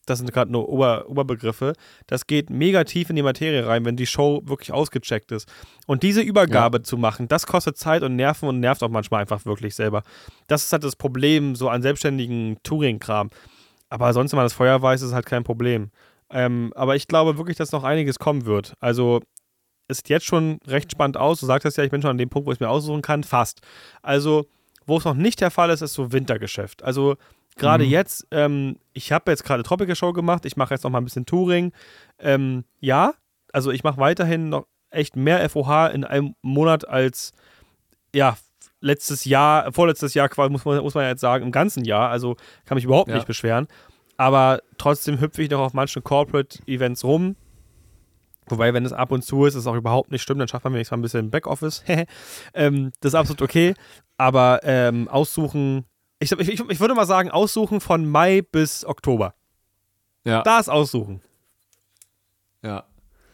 das 0.06 0.18
sind 0.18 0.32
gerade 0.32 0.50
nur 0.50 0.68
Ober 0.68 1.08
Oberbegriffe, 1.08 1.74
das 2.06 2.26
geht 2.26 2.50
mega 2.50 2.84
tief 2.84 3.10
in 3.10 3.16
die 3.16 3.22
Materie 3.22 3.66
rein, 3.66 3.84
wenn 3.84 3.96
die 3.96 4.06
Show 4.06 4.42
wirklich 4.44 4.72
ausgecheckt 4.72 5.32
ist. 5.32 5.48
Und 5.86 6.02
diese 6.02 6.20
Übergabe 6.20 6.82
zu 6.82 6.96
machen, 6.96 7.28
das 7.28 7.46
kostet 7.46 7.76
Zeit 7.76 8.02
und 8.02 8.16
Nerven 8.16 8.48
und 8.48 8.60
nervt 8.60 8.82
auch 8.82 8.88
manchmal 8.88 9.22
einfach 9.22 9.44
wirklich 9.46 9.74
selber. 9.74 10.02
Das 10.46 10.64
ist 10.64 10.72
halt 10.72 10.84
das 10.84 10.96
Problem 10.96 11.54
so 11.54 11.68
an 11.68 11.82
selbstständigen 11.82 12.58
Touring-Kram. 12.62 13.30
Aber 13.88 14.12
sonst, 14.12 14.32
wenn 14.32 14.38
man 14.38 14.46
das 14.46 14.54
vorher 14.54 14.80
weiß, 14.82 15.02
ist 15.02 15.12
halt 15.12 15.26
kein 15.26 15.44
Problem. 15.44 15.90
Ähm, 16.30 16.72
aber 16.74 16.96
ich 16.96 17.06
glaube 17.06 17.38
wirklich, 17.38 17.56
dass 17.56 17.72
noch 17.72 17.84
einiges 17.84 18.18
kommen 18.18 18.46
wird. 18.46 18.74
Also 18.80 19.20
es 19.88 19.98
sieht 19.98 20.08
jetzt 20.08 20.26
schon 20.26 20.58
recht 20.66 20.90
spannend 20.90 21.16
aus. 21.16 21.40
Du 21.40 21.46
sagtest 21.46 21.76
ja, 21.76 21.84
ich 21.84 21.90
bin 21.90 22.02
schon 22.02 22.10
an 22.10 22.18
dem 22.18 22.30
Punkt, 22.30 22.46
wo 22.46 22.52
ich 22.52 22.56
es 22.56 22.60
mir 22.60 22.70
aussuchen 22.70 23.02
kann. 23.02 23.22
Fast. 23.22 23.60
Also, 24.02 24.46
wo 24.86 24.98
es 24.98 25.04
noch 25.04 25.14
nicht 25.14 25.40
der 25.40 25.50
Fall 25.50 25.70
ist, 25.70 25.82
ist 25.82 25.94
so 25.94 26.12
Wintergeschäft. 26.12 26.82
Also 26.82 27.16
gerade 27.56 27.84
jetzt, 27.84 28.26
ähm, 28.30 28.76
ich 28.92 29.12
habe 29.12 29.30
jetzt 29.30 29.44
gerade 29.44 29.62
Tropical 29.62 29.96
Show 29.96 30.12
gemacht, 30.12 30.44
ich 30.44 30.56
mache 30.56 30.74
jetzt 30.74 30.84
noch 30.84 30.90
mal 30.90 30.98
ein 30.98 31.04
bisschen 31.04 31.26
Touring. 31.26 31.72
Ähm, 32.18 32.64
ja, 32.80 33.14
also 33.52 33.70
ich 33.70 33.84
mache 33.84 33.98
weiterhin 33.98 34.48
noch 34.48 34.66
echt 34.90 35.16
mehr 35.16 35.48
FOH 35.48 35.88
in 35.92 36.04
einem 36.04 36.34
Monat 36.42 36.88
als 36.88 37.32
ja, 38.14 38.36
letztes 38.80 39.24
Jahr, 39.24 39.72
vorletztes 39.72 40.14
Jahr 40.14 40.28
quasi, 40.28 40.50
muss 40.50 40.64
man, 40.64 40.82
muss 40.82 40.94
man 40.94 41.04
ja 41.04 41.10
jetzt 41.10 41.20
sagen, 41.20 41.44
im 41.44 41.52
ganzen 41.52 41.84
Jahr. 41.84 42.10
Also 42.10 42.36
kann 42.64 42.76
mich 42.76 42.84
überhaupt 42.84 43.08
Ja. 43.08 43.16
nicht 43.16 43.26
beschweren. 43.26 43.66
Aber 44.16 44.60
trotzdem 44.78 45.20
hüpfe 45.20 45.42
ich 45.42 45.50
noch 45.50 45.60
auf 45.60 45.72
manchen 45.72 46.04
Corporate-Events 46.04 47.02
rum. 47.02 47.34
Wobei, 48.46 48.74
wenn 48.74 48.84
es 48.84 48.92
ab 48.92 49.10
und 49.10 49.24
zu 49.24 49.46
ist, 49.46 49.54
ist 49.54 49.60
es 49.62 49.66
auch 49.66 49.74
überhaupt 49.74 50.12
nicht 50.12 50.22
schlimm, 50.22 50.38
dann 50.38 50.48
schafft 50.48 50.64
man 50.64 50.74
wenigstens 50.74 50.92
mal 50.92 50.98
ein 50.98 51.02
bisschen 51.02 51.30
Backoffice. 51.30 51.82
ähm, 52.54 52.92
das 53.00 53.10
ist 53.12 53.14
absolut 53.14 53.42
okay. 53.42 53.74
Aber 54.18 54.60
ähm, 54.62 55.08
aussuchen, 55.08 55.86
ich, 56.18 56.32
ich, 56.32 56.60
ich, 56.68 56.80
würde 56.80 56.94
mal 56.94 57.06
sagen, 57.06 57.30
aussuchen 57.30 57.80
von 57.80 58.06
Mai 58.08 58.42
bis 58.42 58.84
Oktober. 58.84 59.34
Ja. 60.24 60.42
Da 60.42 60.58
ist 60.58 60.68
aussuchen. 60.68 61.20
ja. 62.62 62.84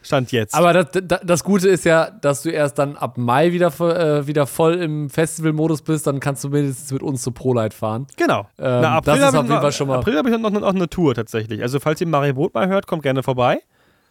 Stand 0.03 0.31
jetzt. 0.31 0.55
Aber 0.55 0.73
das, 0.73 0.87
das, 1.03 1.21
das 1.23 1.43
Gute 1.43 1.69
ist 1.69 1.85
ja, 1.85 2.09
dass 2.09 2.41
du 2.41 2.49
erst 2.49 2.79
dann 2.79 2.97
ab 2.97 3.19
Mai 3.19 3.51
wieder, 3.51 3.67
äh, 3.67 4.25
wieder 4.25 4.47
voll 4.47 4.75
im 4.75 5.11
Festivalmodus 5.11 5.83
bist, 5.83 6.07
dann 6.07 6.19
kannst 6.19 6.43
du 6.43 6.49
mindestens 6.49 6.91
mit 6.91 7.03
uns 7.03 7.21
zu 7.21 7.31
ProLight 7.31 7.73
fahren. 7.73 8.07
Genau. 8.17 8.47
Ähm, 8.57 8.81
Na, 8.81 8.99
das 9.01 9.19
ist 9.19 9.23
auf 9.25 9.35
jeden 9.35 9.47
Fall 9.47 9.71
schon 9.71 9.87
mal- 9.87 9.99
April 9.99 10.17
habe 10.17 10.29
ich 10.29 10.37
noch, 10.37 10.49
noch, 10.49 10.59
noch 10.59 10.73
eine 10.73 10.89
Tour 10.89 11.13
tatsächlich. 11.13 11.61
Also, 11.61 11.79
falls 11.79 12.01
ihr 12.01 12.07
Mario 12.07 12.33
Boot 12.33 12.53
mal 12.55 12.67
hört, 12.67 12.87
kommt 12.87 13.03
gerne 13.03 13.21
vorbei. 13.21 13.61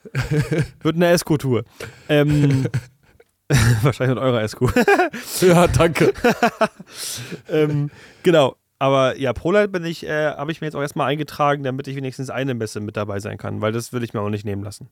Wird 0.82 0.94
eine 0.94 1.08
Esco-Tour. 1.08 1.64
Ähm, 2.08 2.66
wahrscheinlich 3.82 4.14
mit 4.14 4.24
eurer 4.24 4.42
Esco. 4.42 4.70
Ja, 5.40 5.66
danke. 5.66 6.12
ähm, 7.48 7.90
genau. 8.22 8.54
Aber 8.80 9.18
ja, 9.18 9.34
ProLight 9.34 9.70
bin 9.70 9.84
ich, 9.84 10.06
äh, 10.06 10.32
habe 10.32 10.50
ich 10.50 10.62
mir 10.62 10.66
jetzt 10.66 10.74
auch 10.74 10.80
erstmal 10.80 11.08
eingetragen, 11.08 11.62
damit 11.62 11.86
ich 11.86 11.96
wenigstens 11.96 12.30
eine 12.30 12.54
Messe 12.54 12.80
mit 12.80 12.96
dabei 12.96 13.20
sein 13.20 13.36
kann, 13.36 13.60
weil 13.60 13.72
das 13.72 13.92
würde 13.92 14.06
ich 14.06 14.14
mir 14.14 14.20
auch 14.20 14.30
nicht 14.30 14.46
nehmen 14.46 14.64
lassen. 14.64 14.88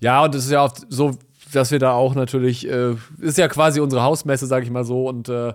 Ja, 0.00 0.24
und 0.24 0.34
es 0.34 0.46
ist 0.46 0.50
ja 0.50 0.64
oft 0.64 0.82
so, 0.88 1.16
dass 1.52 1.70
wir 1.70 1.78
da 1.78 1.92
auch 1.92 2.16
natürlich, 2.16 2.68
äh, 2.68 2.96
ist 3.20 3.38
ja 3.38 3.46
quasi 3.46 3.78
unsere 3.80 4.02
Hausmesse, 4.02 4.46
sag 4.46 4.64
ich 4.64 4.70
mal 4.70 4.82
so, 4.82 5.08
und 5.08 5.28
äh, 5.28 5.54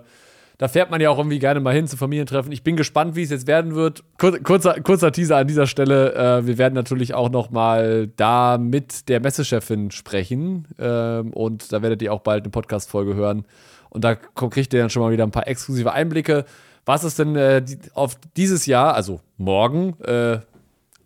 da 0.56 0.68
fährt 0.68 0.90
man 0.90 1.02
ja 1.02 1.10
auch 1.10 1.18
irgendwie 1.18 1.38
gerne 1.38 1.60
mal 1.60 1.74
hin 1.74 1.86
zu 1.86 1.98
Familientreffen. 1.98 2.50
Ich 2.52 2.62
bin 2.62 2.76
gespannt, 2.76 3.16
wie 3.16 3.22
es 3.22 3.28
jetzt 3.28 3.46
werden 3.46 3.74
wird. 3.74 4.02
Kur 4.18 4.38
kurzer, 4.38 4.80
kurzer 4.80 5.12
Teaser 5.12 5.36
an 5.36 5.46
dieser 5.46 5.66
Stelle. 5.66 6.14
Äh, 6.14 6.46
wir 6.46 6.56
werden 6.56 6.72
natürlich 6.72 7.12
auch 7.12 7.28
noch 7.28 7.50
mal 7.50 8.08
da 8.16 8.56
mit 8.56 9.10
der 9.10 9.20
Messechefin 9.20 9.90
sprechen. 9.90 10.68
Ähm, 10.78 11.34
und 11.34 11.70
da 11.70 11.82
werdet 11.82 12.00
ihr 12.00 12.14
auch 12.14 12.20
bald 12.20 12.44
eine 12.44 12.50
Podcast-Folge 12.50 13.14
hören. 13.14 13.44
Und 13.90 14.04
da 14.04 14.14
kriegt 14.14 14.72
ihr 14.72 14.80
dann 14.80 14.88
schon 14.88 15.02
mal 15.02 15.12
wieder 15.12 15.24
ein 15.24 15.30
paar 15.30 15.46
exklusive 15.46 15.92
Einblicke, 15.92 16.46
was 16.86 17.02
es 17.02 17.16
denn 17.16 17.36
äh, 17.36 17.60
die, 17.62 17.78
auf 17.94 18.16
dieses 18.36 18.64
Jahr, 18.66 18.94
also 18.94 19.20
morgen, 19.36 20.00
äh, 20.00 20.38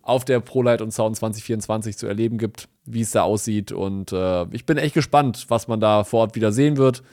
auf 0.03 0.25
der 0.25 0.39
ProLight 0.39 0.81
und 0.81 0.91
Sound 0.91 1.17
2024 1.17 1.97
zu 1.97 2.07
erleben 2.07 2.37
gibt, 2.37 2.69
wie 2.85 3.01
es 3.01 3.11
da 3.11 3.23
aussieht. 3.23 3.71
Und 3.71 4.11
äh, 4.13 4.45
ich 4.51 4.65
bin 4.65 4.77
echt 4.77 4.93
gespannt, 4.93 5.45
was 5.49 5.67
man 5.67 5.79
da 5.79 6.03
vor 6.03 6.21
Ort 6.21 6.35
wieder 6.35 6.51
sehen 6.51 6.77
wird. 6.77 7.03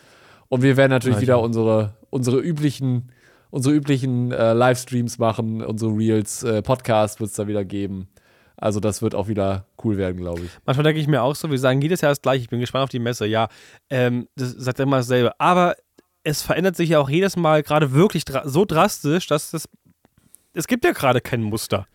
Und 0.49 0.63
wir 0.63 0.77
werden 0.77 0.91
natürlich 0.91 1.19
Ja, 1.19 1.23
wieder 1.23 1.41
unsere, 1.41 1.95
unsere 2.11 2.39
üblichen, 2.41 3.11
unsere 3.51 3.75
üblichen 3.75 4.33
äh, 4.33 4.53
Livestreams 4.53 5.19
machen, 5.19 5.63
unsere 5.63 5.91
Reels, 5.91 6.43
äh, 6.43 6.63
Podcast 6.63 7.21
wird 7.21 7.31
es 7.31 7.37
da 7.37 7.47
wieder 7.47 7.65
geben. 7.65 8.09
Also 8.57 8.81
das 8.81 9.03
wird 9.03 9.15
auch 9.15 9.29
wieder 9.29 9.67
cool 9.85 9.97
werden, 9.97 10.17
glaube 10.17 10.43
ich. 10.43 10.51
Manchmal 10.67 10.85
denke 10.85 11.01
ich 11.01 11.07
mir 11.07 11.23
auch 11.23 11.37
so, 11.37 11.51
wir 11.51 11.59
sagen 11.59 11.81
jedes 11.81 12.01
Jahr 12.01 12.11
das 12.11 12.23
gleiche, 12.23 12.43
ich 12.43 12.49
bin 12.49 12.59
gespannt 12.59 12.85
auf 12.85 12.91
die 12.91 12.99
Messe. 12.99 13.27
Ja, 13.27 13.49
ähm, 13.89 14.29
das 14.35 14.51
sagt 14.51 14.81
immer 14.81 14.97
dasselbe. 14.97 15.39
Aber 15.39 15.77
es 16.25 16.43
verändert 16.43 16.77
sich 16.77 16.91
ja 16.91 16.99
auch 16.99 17.11
jedes 17.11 17.37
Mal 17.37 17.63
gerade 17.63 17.93
wirklich 17.93 18.25
dra 18.25 18.49
so 18.49 18.65
drastisch, 18.65 19.27
dass 19.27 19.51
das. 19.51 19.69
Es 20.55 20.67
gibt 20.67 20.85
ja 20.85 20.93
gerade 20.93 21.21
kein 21.21 21.43
Muster. 21.43 21.87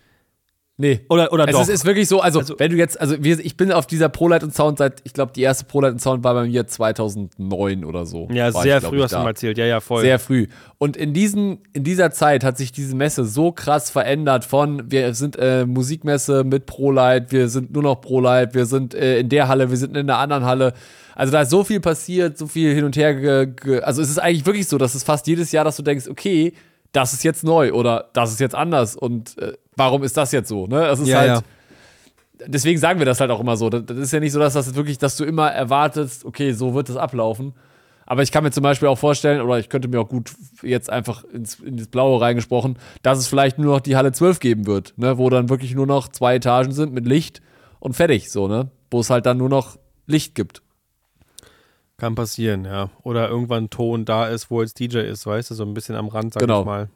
Nee. 0.77 1.01
Oder, 1.09 1.31
oder 1.31 1.45
Es 1.47 1.51
doch. 1.51 1.61
ist, 1.61 1.69
ist 1.69 1.85
wirklich 1.85 2.07
so, 2.07 2.19
also, 2.19 2.39
Also- 2.39 2.55
wenn 2.57 2.71
du 2.71 2.77
jetzt, 2.77 2.99
also 2.99 3.23
wir, 3.23 3.37
ich 3.39 3.57
bin 3.57 3.71
auf 3.71 3.85
dieser 3.85 4.09
ProLight 4.09 4.43
und 4.43 4.55
Sound 4.55 4.79
seit, 4.79 5.01
ich 5.03 5.13
glaube, 5.13 5.31
die 5.35 5.41
erste 5.43 5.65
ProLight 5.65 5.93
und 5.93 5.99
Sound 5.99 6.23
war 6.23 6.33
bei 6.33 6.45
mir 6.45 6.65
2009 6.65 7.85
oder 7.85 8.07
so. 8.07 8.27
ja, 8.31 8.51
sehr 8.51 8.77
ich, 8.79 8.83
früh 8.83 8.99
hast 9.01 9.11
du 9.11 9.17
da. 9.17 9.23
mal 9.23 9.29
erzählt. 9.29 9.57
Ja, 9.59 9.65
ja, 9.65 9.79
voll. 9.81 10.01
Sehr 10.01 10.17
früh. 10.17 10.47
Und 10.79 10.97
in, 10.97 11.13
diesen, 11.13 11.59
in 11.73 11.83
dieser 11.83 12.09
Zeit 12.09 12.43
hat 12.43 12.57
sich 12.57 12.71
diese 12.71 12.95
Messe 12.95 13.23
so 13.25 13.51
krass 13.51 13.91
verändert 13.91 14.45
von, 14.45 14.89
wir 14.89 15.13
sind 15.13 15.35
äh, 15.37 15.65
Musikmesse 15.67 16.43
mit 16.43 16.65
ProLight, 16.65 17.31
wir 17.31 17.49
sind 17.49 17.71
nur 17.71 17.83
noch 17.83 18.01
ProLight, 18.01 18.55
wir 18.55 18.65
sind 18.65 18.95
äh, 18.95 19.19
in 19.19 19.29
der 19.29 19.47
Halle, 19.49 19.69
wir 19.69 19.77
sind 19.77 19.95
in 19.95 20.07
der 20.07 20.17
anderen 20.17 20.43
Halle. 20.43 20.73
Also 21.15 21.31
da 21.31 21.43
ist 21.43 21.51
so 21.51 21.63
viel 21.63 21.81
passiert, 21.81 22.39
so 22.39 22.47
viel 22.47 22.73
hin 22.73 22.83
und 22.83 22.95
her. 22.97 23.47
Also 23.83 24.01
es 24.01 24.09
ist 24.09 24.17
eigentlich 24.17 24.47
wirklich 24.47 24.67
so, 24.67 24.79
dass 24.79 24.95
es 24.95 25.03
fast 25.03 25.27
jedes 25.27 25.51
Jahr, 25.51 25.63
dass 25.63 25.75
du 25.77 25.83
denkst, 25.83 26.07
okay, 26.09 26.53
das 26.93 27.11
ist 27.13 27.23
jetzt 27.23 27.43
neu 27.43 27.73
oder 27.73 28.09
das 28.13 28.31
ist 28.31 28.39
jetzt 28.39 28.55
anders 28.55 28.95
und 28.95 29.37
äh, 29.39 29.53
warum 29.75 30.03
ist 30.03 30.15
das 30.15 30.31
jetzt 30.31 30.47
so? 30.47 30.67
Ne? 30.67 30.79
Das 30.79 30.99
ist 30.99 31.07
Ja, 31.07 31.17
halt, 31.17 31.27
ja. 31.27 31.41
deswegen 32.47 32.79
sagen 32.79 32.99
wir 32.99 33.05
das 33.05 33.19
halt 33.19 33.31
auch 33.31 33.39
immer 33.39 33.57
so. 33.57 33.69
Das, 33.69 33.85
das 33.85 33.97
ist 33.97 34.13
ja 34.13 34.19
nicht 34.19 34.31
so, 34.31 34.39
dass 34.39 34.53
das 34.53 34.75
wirklich, 34.75 34.97
dass 34.97 35.17
du 35.17 35.25
immer 35.25 35.51
erwartest, 35.51 36.23
okay, 36.23 36.53
so 36.53 36.73
wird 36.73 36.89
es 36.89 36.95
ablaufen. 36.95 37.53
Aber 38.05 38.21
ich 38.21 38.31
kann 38.31 38.43
mir 38.43 38.51
zum 38.51 38.63
Beispiel 38.63 38.89
auch 38.89 38.97
vorstellen, 38.97 39.41
oder 39.41 39.59
ich 39.59 39.69
könnte 39.69 39.87
mir 39.87 39.99
auch 40.01 40.09
gut 40.09 40.31
jetzt 40.61 40.89
einfach 40.89 41.23
ins, 41.23 41.55
in 41.59 41.77
das 41.77 41.87
Blaue 41.87 42.19
reingesprochen, 42.21 42.77
dass 43.01 43.17
es 43.17 43.27
vielleicht 43.27 43.57
nur 43.59 43.73
noch 43.75 43.81
die 43.81 43.95
Halle 43.95 44.11
12 44.11 44.39
geben 44.39 44.67
wird, 44.67 44.93
ne? 44.97 45.17
wo 45.17 45.29
dann 45.29 45.49
wirklich 45.49 45.73
nur 45.73 45.87
noch 45.87 46.09
zwei 46.09 46.35
Etagen 46.35 46.73
sind 46.73 46.93
mit 46.93 47.07
Licht 47.07 47.41
und 47.79 47.95
fertig, 47.95 48.29
so, 48.29 48.47
ne? 48.47 48.69
Wo 48.91 48.99
es 48.99 49.09
halt 49.09 49.25
dann 49.25 49.37
nur 49.37 49.49
noch 49.49 49.77
Licht 50.05 50.35
gibt. 50.35 50.61
Kann 51.97 52.15
passieren, 52.15 52.65
ja. 52.65 52.89
Oder 53.03 53.29
irgendwann 53.29 53.69
Ton 53.69 54.03
da 54.05 54.27
ist, 54.27 54.49
wo 54.49 54.61
jetzt 54.61 54.79
DJ 54.79 54.99
ist, 54.99 55.25
weißt 55.25 55.51
du, 55.51 55.55
so 55.55 55.63
ein 55.63 55.73
bisschen 55.73 55.95
am 55.95 56.07
Rand, 56.07 56.33
sag 56.33 56.41
Genau. 56.41 56.61
ich 56.61 56.65
mal. 56.65 56.89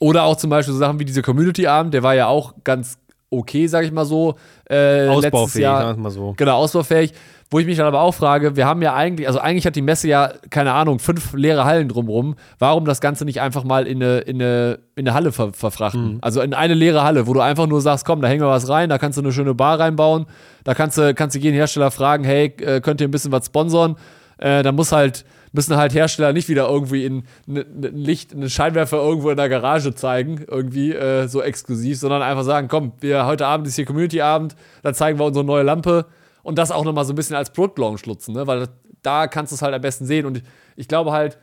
Oder 0.00 0.24
auch 0.24 0.36
zum 0.36 0.50
Beispiel 0.50 0.72
so 0.72 0.78
Sachen 0.78 0.98
wie 0.98 1.04
dieser 1.04 1.22
Community-Abend, 1.22 1.92
der 1.94 2.02
war 2.02 2.14
ja 2.14 2.26
auch 2.26 2.54
ganz 2.64 2.98
okay, 3.30 3.66
sag 3.66 3.84
ich 3.84 3.92
mal 3.92 4.04
so. 4.04 4.34
Äh, 4.68 5.06
Ausbaufähig, 5.08 5.62
Jahr. 5.62 5.78
sagen 5.78 5.88
wir 5.88 5.92
es 5.92 5.98
mal 5.98 6.10
so. 6.10 6.34
Genau, 6.36 6.56
ausbaufähig. 6.58 7.12
Wo 7.52 7.58
ich 7.58 7.66
mich 7.66 7.76
dann 7.78 7.86
aber 7.86 8.00
auch 8.00 8.14
frage, 8.14 8.54
wir 8.54 8.64
haben 8.64 8.80
ja 8.80 8.94
eigentlich, 8.94 9.26
also 9.26 9.40
eigentlich 9.40 9.66
hat 9.66 9.74
die 9.74 9.82
Messe 9.82 10.06
ja, 10.06 10.32
keine 10.50 10.72
Ahnung, 10.72 11.00
fünf 11.00 11.32
leere 11.32 11.64
Hallen 11.64 11.88
drumrum. 11.88 12.36
Warum 12.60 12.84
das 12.84 13.00
Ganze 13.00 13.24
nicht 13.24 13.40
einfach 13.40 13.64
mal 13.64 13.88
in 13.88 14.00
eine, 14.00 14.18
in 14.18 14.40
eine, 14.40 14.78
in 14.94 15.08
eine 15.08 15.14
Halle 15.14 15.32
ver 15.32 15.52
verfrachten? 15.52 16.18
Also 16.22 16.42
in 16.42 16.54
eine 16.54 16.74
leere 16.74 17.02
Halle, 17.02 17.26
wo 17.26 17.32
du 17.34 17.40
einfach 17.40 17.66
nur 17.66 17.80
sagst, 17.80 18.04
komm, 18.04 18.20
da 18.20 18.28
hängen 18.28 18.42
wir 18.42 18.48
was 18.48 18.68
rein, 18.68 18.88
da 18.88 18.98
kannst 18.98 19.18
du 19.18 19.22
eine 19.22 19.32
schöne 19.32 19.54
Bar 19.54 19.80
reinbauen, 19.80 20.26
da 20.62 20.74
kannst 20.74 20.96
du, 20.96 21.12
kannst 21.12 21.34
du 21.34 21.40
jeden 21.40 21.56
Hersteller 21.56 21.90
fragen, 21.90 22.22
hey, 22.22 22.54
äh, 22.60 22.80
könnt 22.80 23.00
ihr 23.00 23.08
ein 23.08 23.10
bisschen 23.10 23.32
was 23.32 23.46
sponsern? 23.46 23.96
Äh, 24.38 24.62
da 24.62 24.70
muss 24.70 24.92
halt, 24.92 25.24
müssen 25.52 25.76
halt 25.76 25.94
Hersteller 25.94 26.32
nicht 26.32 26.48
wieder 26.48 26.68
irgendwie 26.68 27.04
in 27.04 27.24
ein 27.48 27.80
Licht, 27.92 28.32
einen 28.32 28.48
Scheinwerfer 28.50 28.98
irgendwo 28.98 29.30
in 29.30 29.36
der 29.36 29.48
Garage 29.48 29.94
zeigen, 29.94 30.44
irgendwie 30.48 30.92
äh, 30.92 31.26
so 31.26 31.42
exklusiv, 31.42 31.98
sondern 31.98 32.22
einfach 32.22 32.44
sagen, 32.44 32.68
komm, 32.68 32.92
wir 33.00 33.26
heute 33.26 33.46
Abend 33.46 33.66
ist 33.66 33.76
hier 33.76 33.84
Community-Abend, 33.84 34.54
da 34.82 34.94
zeigen 34.94 35.18
wir 35.18 35.24
unsere 35.26 35.44
neue 35.44 35.62
Lampe 35.64 36.06
und 36.42 36.58
das 36.58 36.70
auch 36.70 36.84
nochmal 36.84 37.04
so 37.04 37.12
ein 37.12 37.16
bisschen 37.16 37.36
als 37.36 37.50
Produktlaunch 37.52 38.06
nutzen, 38.06 38.34
ne? 38.34 38.46
weil 38.46 38.68
da 39.02 39.26
kannst 39.26 39.50
du 39.52 39.54
es 39.56 39.62
halt 39.62 39.74
am 39.74 39.80
besten 39.80 40.04
sehen 40.06 40.26
und 40.26 40.42
ich 40.76 40.86
glaube 40.88 41.10
halt, 41.12 41.38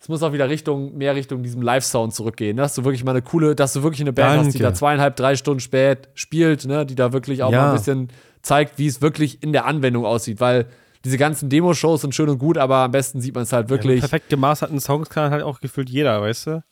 es 0.00 0.08
muss 0.08 0.22
auch 0.22 0.32
wieder 0.32 0.48
Richtung, 0.48 0.96
mehr 0.96 1.16
Richtung 1.16 1.42
diesem 1.42 1.60
Live-Sound 1.60 2.14
zurückgehen, 2.14 2.54
ne? 2.54 2.62
dass 2.62 2.76
du 2.76 2.84
wirklich 2.84 3.02
mal 3.02 3.10
eine 3.10 3.22
coole, 3.22 3.56
dass 3.56 3.72
du 3.72 3.82
wirklich 3.82 4.02
eine 4.02 4.12
Band 4.12 4.28
Danke. 4.36 4.46
hast, 4.46 4.54
die 4.54 4.62
da 4.62 4.72
zweieinhalb, 4.72 5.16
drei 5.16 5.34
Stunden 5.34 5.58
spät 5.60 6.08
spielt, 6.14 6.64
ne? 6.66 6.86
die 6.86 6.94
da 6.94 7.12
wirklich 7.12 7.42
auch 7.42 7.50
Ja. 7.50 7.62
mal 7.62 7.68
ein 7.70 7.76
bisschen 7.76 8.08
zeigt, 8.42 8.78
wie 8.78 8.86
es 8.86 9.02
wirklich 9.02 9.42
in 9.42 9.52
der 9.52 9.64
Anwendung 9.66 10.04
aussieht, 10.06 10.38
weil 10.40 10.66
diese 11.04 11.18
ganzen 11.18 11.48
Demo-Shows 11.48 12.02
sind 12.02 12.14
schön 12.14 12.28
und 12.28 12.38
gut, 12.38 12.58
aber 12.58 12.76
am 12.76 12.90
besten 12.90 13.20
sieht 13.20 13.34
man 13.34 13.44
es 13.44 13.52
halt 13.52 13.68
wirklich. 13.68 14.00
Perfekt 14.00 14.28
gemasterten 14.28 14.80
Songs 14.80 15.08
kann 15.08 15.30
halt 15.30 15.42
auch 15.42 15.60
gefühlt 15.60 15.90
jeder, 15.90 16.20
weißt 16.20 16.46
du? 16.46 16.62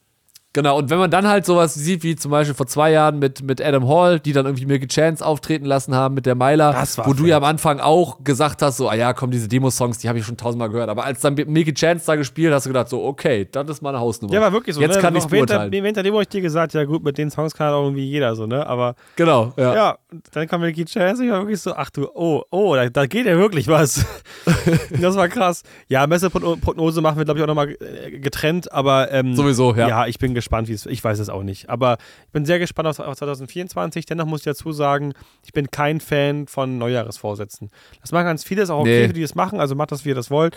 Genau, 0.57 0.79
und 0.79 0.89
wenn 0.89 0.97
man 0.97 1.11
dann 1.11 1.29
halt 1.29 1.45
sowas 1.45 1.75
sieht, 1.75 2.03
wie 2.03 2.17
zum 2.17 2.31
Beispiel 2.31 2.55
vor 2.55 2.67
zwei 2.67 2.91
Jahren 2.91 3.19
mit, 3.19 3.43
mit 3.43 3.61
Adam 3.61 3.87
Hall, 3.87 4.19
die 4.19 4.33
dann 4.33 4.47
irgendwie 4.47 4.65
Milky 4.65 4.87
Chance 4.87 5.23
auftreten 5.23 5.67
lassen 5.67 5.95
haben 5.95 6.15
mit 6.15 6.25
der 6.25 6.35
Myla, 6.35 6.83
wo 7.05 7.13
du 7.13 7.27
ja 7.27 7.37
am 7.37 7.45
Anfang 7.45 7.79
auch 7.79 8.25
gesagt 8.25 8.63
hast, 8.63 8.79
so, 8.79 8.89
ah 8.89 8.95
ja, 8.95 9.13
komm, 9.13 9.31
diese 9.31 9.49
Demo-Songs, 9.49 9.99
die 9.99 10.09
habe 10.09 10.19
ich 10.19 10.25
schon 10.25 10.39
tausendmal 10.39 10.71
gehört. 10.71 10.89
Aber 10.89 11.05
als 11.05 11.21
dann 11.21 11.35
Milky 11.35 11.75
Chance 11.75 12.07
da 12.07 12.17
gespielt, 12.17 12.55
hast 12.55 12.65
du 12.65 12.71
gedacht, 12.71 12.89
so, 12.89 13.05
okay, 13.05 13.47
das 13.53 13.69
ist 13.69 13.83
meine 13.83 14.01
Hausnummer. 14.01 14.33
Ja, 14.33 14.41
war 14.41 14.51
wirklich 14.51 14.75
so. 14.75 14.81
Jetzt 14.81 14.97
ne? 14.97 15.03
kann 15.03 15.15
ich 15.15 15.27
beurteilen. 15.27 15.71
während 15.71 15.95
der 15.95 16.03
Demo 16.03 16.17
hab 16.17 16.23
ich 16.23 16.29
dir 16.29 16.41
gesagt, 16.41 16.73
ja 16.73 16.85
gut, 16.85 17.05
mit 17.05 17.19
den 17.19 17.31
Songs 17.31 17.53
kann 17.53 17.75
auch 17.75 17.83
irgendwie 17.83 18.07
jeder 18.07 18.35
so, 18.35 18.47
ne? 18.47 18.67
Aber 18.67 18.95
Genau, 19.17 19.53
ja. 19.59 19.75
ja, 19.75 19.99
dann 20.33 20.49
kam 20.49 20.63
Milky 20.63 20.87
Chance 20.87 21.21
und 21.21 21.29
ich 21.29 21.33
war 21.35 21.41
wirklich 21.41 21.61
so, 21.61 21.75
ach 21.75 21.91
du, 21.91 22.09
oh, 22.15 22.45
oh, 22.51 22.75
da, 22.75 22.89
da 22.89 23.05
geht 23.05 23.27
ja 23.27 23.37
wirklich 23.37 23.69
was. 23.69 24.07
das 25.03 25.17
war 25.17 25.29
krass. 25.29 25.65
Ja, 25.89 26.07
Messeprognose 26.07 27.03
machen 27.03 27.19
wir, 27.19 27.27
glaube 27.27 27.41
ich, 27.41 27.43
auch 27.43 27.47
nochmal 27.47 27.77
äh, 27.79 28.19
getrennt, 28.21 28.73
aber 28.73 29.13
ähm, 29.13 29.37
Sowieso, 29.37 29.75
ja. 29.75 29.87
Ja, 29.87 30.07
ich 30.07 30.19
bin 30.19 30.33
gespannt, 30.33 30.46
wie 30.51 30.73
es, 30.73 30.87
ich 30.87 31.03
weiß 31.03 31.19
es 31.19 31.29
auch 31.29 31.43
nicht. 31.43 31.69
Aber 31.71 31.99
ich 32.27 32.33
bin 32.33 32.45
sehr 32.47 32.59
gespannt 32.59 32.89
auf, 32.89 32.99
auf 32.99 33.17
2024. 33.17 34.07
Dennoch 34.07 34.27
muss 34.27 34.41
ich 34.41 34.45
dazu 34.45 34.73
sagen, 34.73 35.13
ich 35.45 35.53
bin 35.53 35.71
kein 35.71 36.01
Fan 36.01 36.47
von 36.47 36.79
Neujahresvorsätzen. 36.79 37.71
Das 38.01 38.13
machen 38.13 38.25
ganz 38.27 38.45
viele, 38.45 38.63
ist 38.63 38.71
auch 38.71 38.81
okay, 38.81 39.03
Nee. 39.03 39.07
für 39.09 39.13
die 39.15 39.23
das 39.23 39.35
machen, 39.35 39.61
also 39.61 39.75
macht 39.75 39.93
das, 39.93 40.05
wie 40.05 40.11
ihr 40.11 40.15
das 40.15 40.31
wollt. 40.31 40.57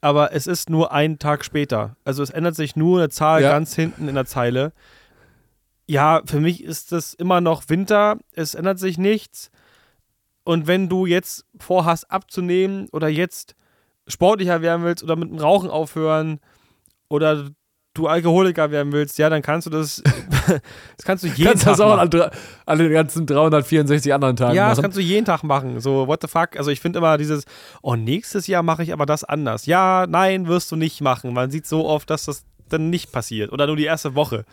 Aber 0.00 0.32
es 0.32 0.46
ist 0.46 0.70
nur 0.70 0.92
ein 0.92 1.18
Tag 1.18 1.44
später. 1.44 1.96
Also 2.04 2.22
es 2.22 2.30
ändert 2.30 2.54
sich 2.54 2.76
nur 2.76 2.98
eine 3.00 3.08
Zahl 3.08 3.42
Ja. 3.42 3.50
ganz 3.50 3.74
hinten 3.74 4.08
in 4.08 4.14
der 4.14 4.26
Zeile. 4.26 4.72
Ja, 5.86 6.22
für 6.26 6.40
mich 6.40 6.62
ist 6.62 6.92
das 6.92 7.14
immer 7.14 7.40
noch 7.40 7.68
Winter. 7.68 8.18
Es 8.34 8.54
ändert 8.54 8.78
sich 8.78 8.98
nichts. 8.98 9.50
Und 10.44 10.66
wenn 10.66 10.88
du 10.88 11.06
jetzt 11.06 11.44
vorhast 11.58 12.10
abzunehmen 12.10 12.88
oder 12.92 13.08
jetzt 13.08 13.54
sportlicher 14.06 14.62
werden 14.62 14.84
willst 14.84 15.02
oder 15.02 15.16
mit 15.16 15.30
dem 15.30 15.38
Rauchen 15.38 15.68
aufhören 15.70 16.40
oder 17.08 17.50
du 17.98 18.06
Alkoholiker 18.06 18.70
werden 18.70 18.92
willst, 18.92 19.18
ja, 19.18 19.28
dann 19.28 19.42
kannst 19.42 19.66
du 19.66 19.70
das, 19.70 20.02
das 20.46 21.04
kannst 21.04 21.24
du 21.24 21.28
jeden 21.28 21.44
Kannst 21.50 21.64
Tag 21.64 21.72
das 21.72 21.80
auch 21.80 21.96
machen. 21.96 22.30
an, 22.66 22.78
den 22.78 22.92
ganzen 22.92 23.26
364 23.26 24.14
anderen 24.14 24.36
Tagen 24.36 24.54
Ja, 24.54 24.68
das 24.68 24.78
machen. 24.78 24.82
kannst 24.84 24.96
du 24.98 25.02
jeden 25.02 25.24
Tag 25.24 25.42
machen. 25.42 25.80
So, 25.80 26.06
what 26.06 26.20
the 26.22 26.28
fuck? 26.28 26.56
Also 26.56 26.70
ich 26.70 26.80
finde 26.80 26.98
immer 27.00 27.18
dieses, 27.18 27.44
oh, 27.82 27.96
nächstes 27.96 28.46
Jahr 28.46 28.62
mache 28.62 28.82
ich 28.82 28.92
aber 28.92 29.06
das 29.06 29.24
anders. 29.24 29.66
Ja, 29.66 30.06
nein, 30.08 30.46
wirst 30.46 30.70
du 30.72 30.76
nicht 30.76 31.00
machen. 31.00 31.32
Man 31.34 31.50
sieht 31.50 31.66
so 31.66 31.86
oft, 31.86 32.08
dass 32.10 32.24
das 32.24 32.44
dann 32.68 32.90
nicht 32.90 33.12
passiert. 33.12 33.52
Oder 33.52 33.66
nur 33.66 33.76
die 33.76 33.84
erste 33.84 34.14
Woche. 34.14 34.44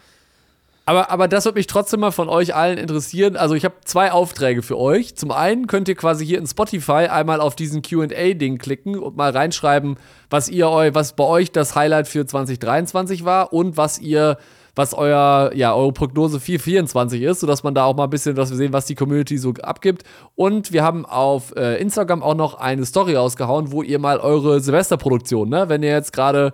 Aber, 0.87 1.09
aber 1.09 1.27
das 1.27 1.45
würde 1.45 1.57
mich 1.57 1.65
trotzdem 1.67 2.01
mal 2.01 2.11
von 2.11 2.29
euch 2.29 2.53
allen 2.53 2.77
interessieren. 2.77 3.35
Also 3.35 3.55
ich 3.55 3.65
habe 3.65 3.75
zwei 3.85 4.11
Aufträge 4.11 4.61
für 4.61 4.77
euch. 4.77 5.15
Zum 5.15 5.31
einen 5.31 5.65
könnt 5.65 5.87
ihr 5.87 5.95
quasi 5.95 6.25
hier 6.25 6.37
in 6.37 6.45
Spotify 6.45 7.07
einmal 7.09 7.41
auf 7.41 7.55
diesen 7.55 7.81
Q&A-Ding 7.81 8.59
klicken 8.59 8.99
und 8.99 9.17
mal 9.17 9.31
reinschreiben, 9.31 9.97
was 10.29 10.47
ihr 10.47 10.69
eu, 10.69 10.91
was 10.93 11.13
bei 11.13 11.23
euch 11.23 11.51
das 11.51 11.75
Highlight 11.75 12.07
für 12.07 12.25
2023 12.25 13.25
war 13.25 13.51
und 13.51 13.77
was 13.77 13.99
ihr 13.99 14.37
was 14.75 14.93
euer, 14.93 15.51
ja, 15.55 15.73
eure 15.73 15.93
Prognose 15.93 16.39
424 16.39 17.21
ist, 17.21 17.39
sodass 17.39 17.63
man 17.63 17.73
da 17.73 17.85
auch 17.85 17.95
mal 17.95 18.03
ein 18.03 18.09
bisschen, 18.09 18.35
dass 18.35 18.49
wir 18.49 18.57
sehen, 18.57 18.73
was 18.73 18.85
die 18.85 18.95
Community 18.95 19.37
so 19.37 19.53
abgibt. 19.61 20.03
Und 20.35 20.73
wir 20.73 20.83
haben 20.83 21.05
auf 21.05 21.55
äh, 21.55 21.79
Instagram 21.79 22.21
auch 22.21 22.35
noch 22.35 22.55
eine 22.55 22.85
Story 22.85 23.15
rausgehauen, 23.15 23.71
wo 23.71 23.83
ihr 23.83 23.99
mal 23.99 24.19
eure 24.19 24.59
Silvesterproduktion, 24.59 25.47
ne, 25.47 25.69
wenn 25.69 25.81
ihr 25.81 25.91
jetzt 25.91 26.11
gerade 26.11 26.53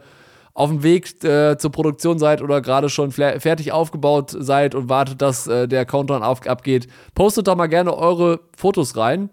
auf 0.53 0.69
dem 0.69 0.83
Weg 0.83 1.23
äh, 1.23 1.57
zur 1.57 1.71
Produktion 1.71 2.19
seid 2.19 2.41
oder 2.41 2.61
gerade 2.61 2.89
schon 2.89 3.11
fertig 3.11 3.71
aufgebaut 3.71 4.35
seid 4.37 4.75
und 4.75 4.89
wartet, 4.89 5.21
dass 5.21 5.47
äh, 5.47 5.67
der 5.67 5.85
Countdown 5.85 6.23
auf, 6.23 6.45
abgeht, 6.45 6.87
postet 7.15 7.47
doch 7.47 7.55
mal 7.55 7.67
gerne 7.67 7.95
eure 7.95 8.41
Fotos 8.55 8.97
rein 8.97 9.29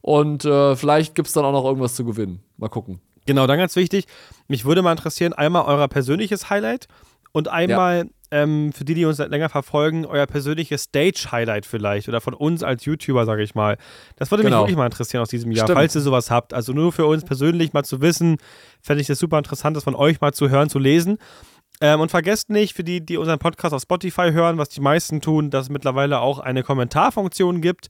und 0.00 0.44
äh, 0.44 0.76
vielleicht 0.76 1.14
gibt 1.14 1.28
es 1.28 1.34
dann 1.34 1.44
auch 1.44 1.52
noch 1.52 1.64
irgendwas 1.64 1.94
zu 1.94 2.04
gewinnen. 2.04 2.42
Mal 2.56 2.68
gucken. 2.68 3.00
Genau, 3.26 3.46
dann 3.46 3.58
ganz 3.58 3.76
wichtig, 3.76 4.06
mich 4.48 4.64
würde 4.64 4.82
mal 4.82 4.92
interessieren, 4.92 5.32
einmal 5.32 5.64
euer 5.64 5.88
persönliches 5.88 6.50
Highlight 6.50 6.88
und 7.32 7.48
einmal 7.48 8.10
ähm, 8.34 8.72
für 8.72 8.84
die, 8.84 8.94
die 8.94 9.04
uns 9.04 9.18
länger 9.18 9.48
verfolgen, 9.48 10.04
euer 10.06 10.26
persönliches 10.26 10.82
Stage-Highlight 10.82 11.66
vielleicht 11.66 12.08
oder 12.08 12.20
von 12.20 12.34
uns 12.34 12.64
als 12.64 12.84
YouTuber, 12.84 13.24
sage 13.26 13.44
ich 13.44 13.54
mal. 13.54 13.76
Das 14.16 14.32
würde 14.32 14.42
mich 14.42 14.50
Genau. 14.50 14.62
wirklich 14.62 14.76
mal 14.76 14.86
interessieren 14.86 15.22
aus 15.22 15.28
diesem 15.28 15.52
Jahr, 15.52 15.66
Stimmt. 15.66 15.78
falls 15.78 15.94
ihr 15.94 16.00
sowas 16.00 16.32
habt. 16.32 16.52
Also 16.52 16.72
nur 16.72 16.90
für 16.92 17.06
uns 17.06 17.24
persönlich 17.24 17.72
mal 17.72 17.84
zu 17.84 18.00
wissen, 18.00 18.38
fände 18.82 19.00
ich 19.02 19.06
das 19.06 19.20
super 19.20 19.38
interessant, 19.38 19.76
das 19.76 19.84
von 19.84 19.94
euch 19.94 20.20
mal 20.20 20.32
zu 20.34 20.48
hören, 20.50 20.68
zu 20.68 20.80
lesen. 20.80 21.18
Ähm, 21.80 22.00
und 22.00 22.10
vergesst 22.10 22.50
nicht, 22.50 22.74
für 22.74 22.82
die, 22.82 23.06
die 23.06 23.18
unseren 23.18 23.38
Podcast 23.38 23.72
auf 23.72 23.82
Spotify 23.82 24.32
hören, 24.32 24.58
was 24.58 24.68
die 24.68 24.80
meisten 24.80 25.20
tun, 25.20 25.50
dass 25.50 25.66
es 25.66 25.70
mittlerweile 25.70 26.18
auch 26.18 26.40
eine 26.40 26.64
Kommentarfunktion 26.64 27.60
gibt. 27.60 27.86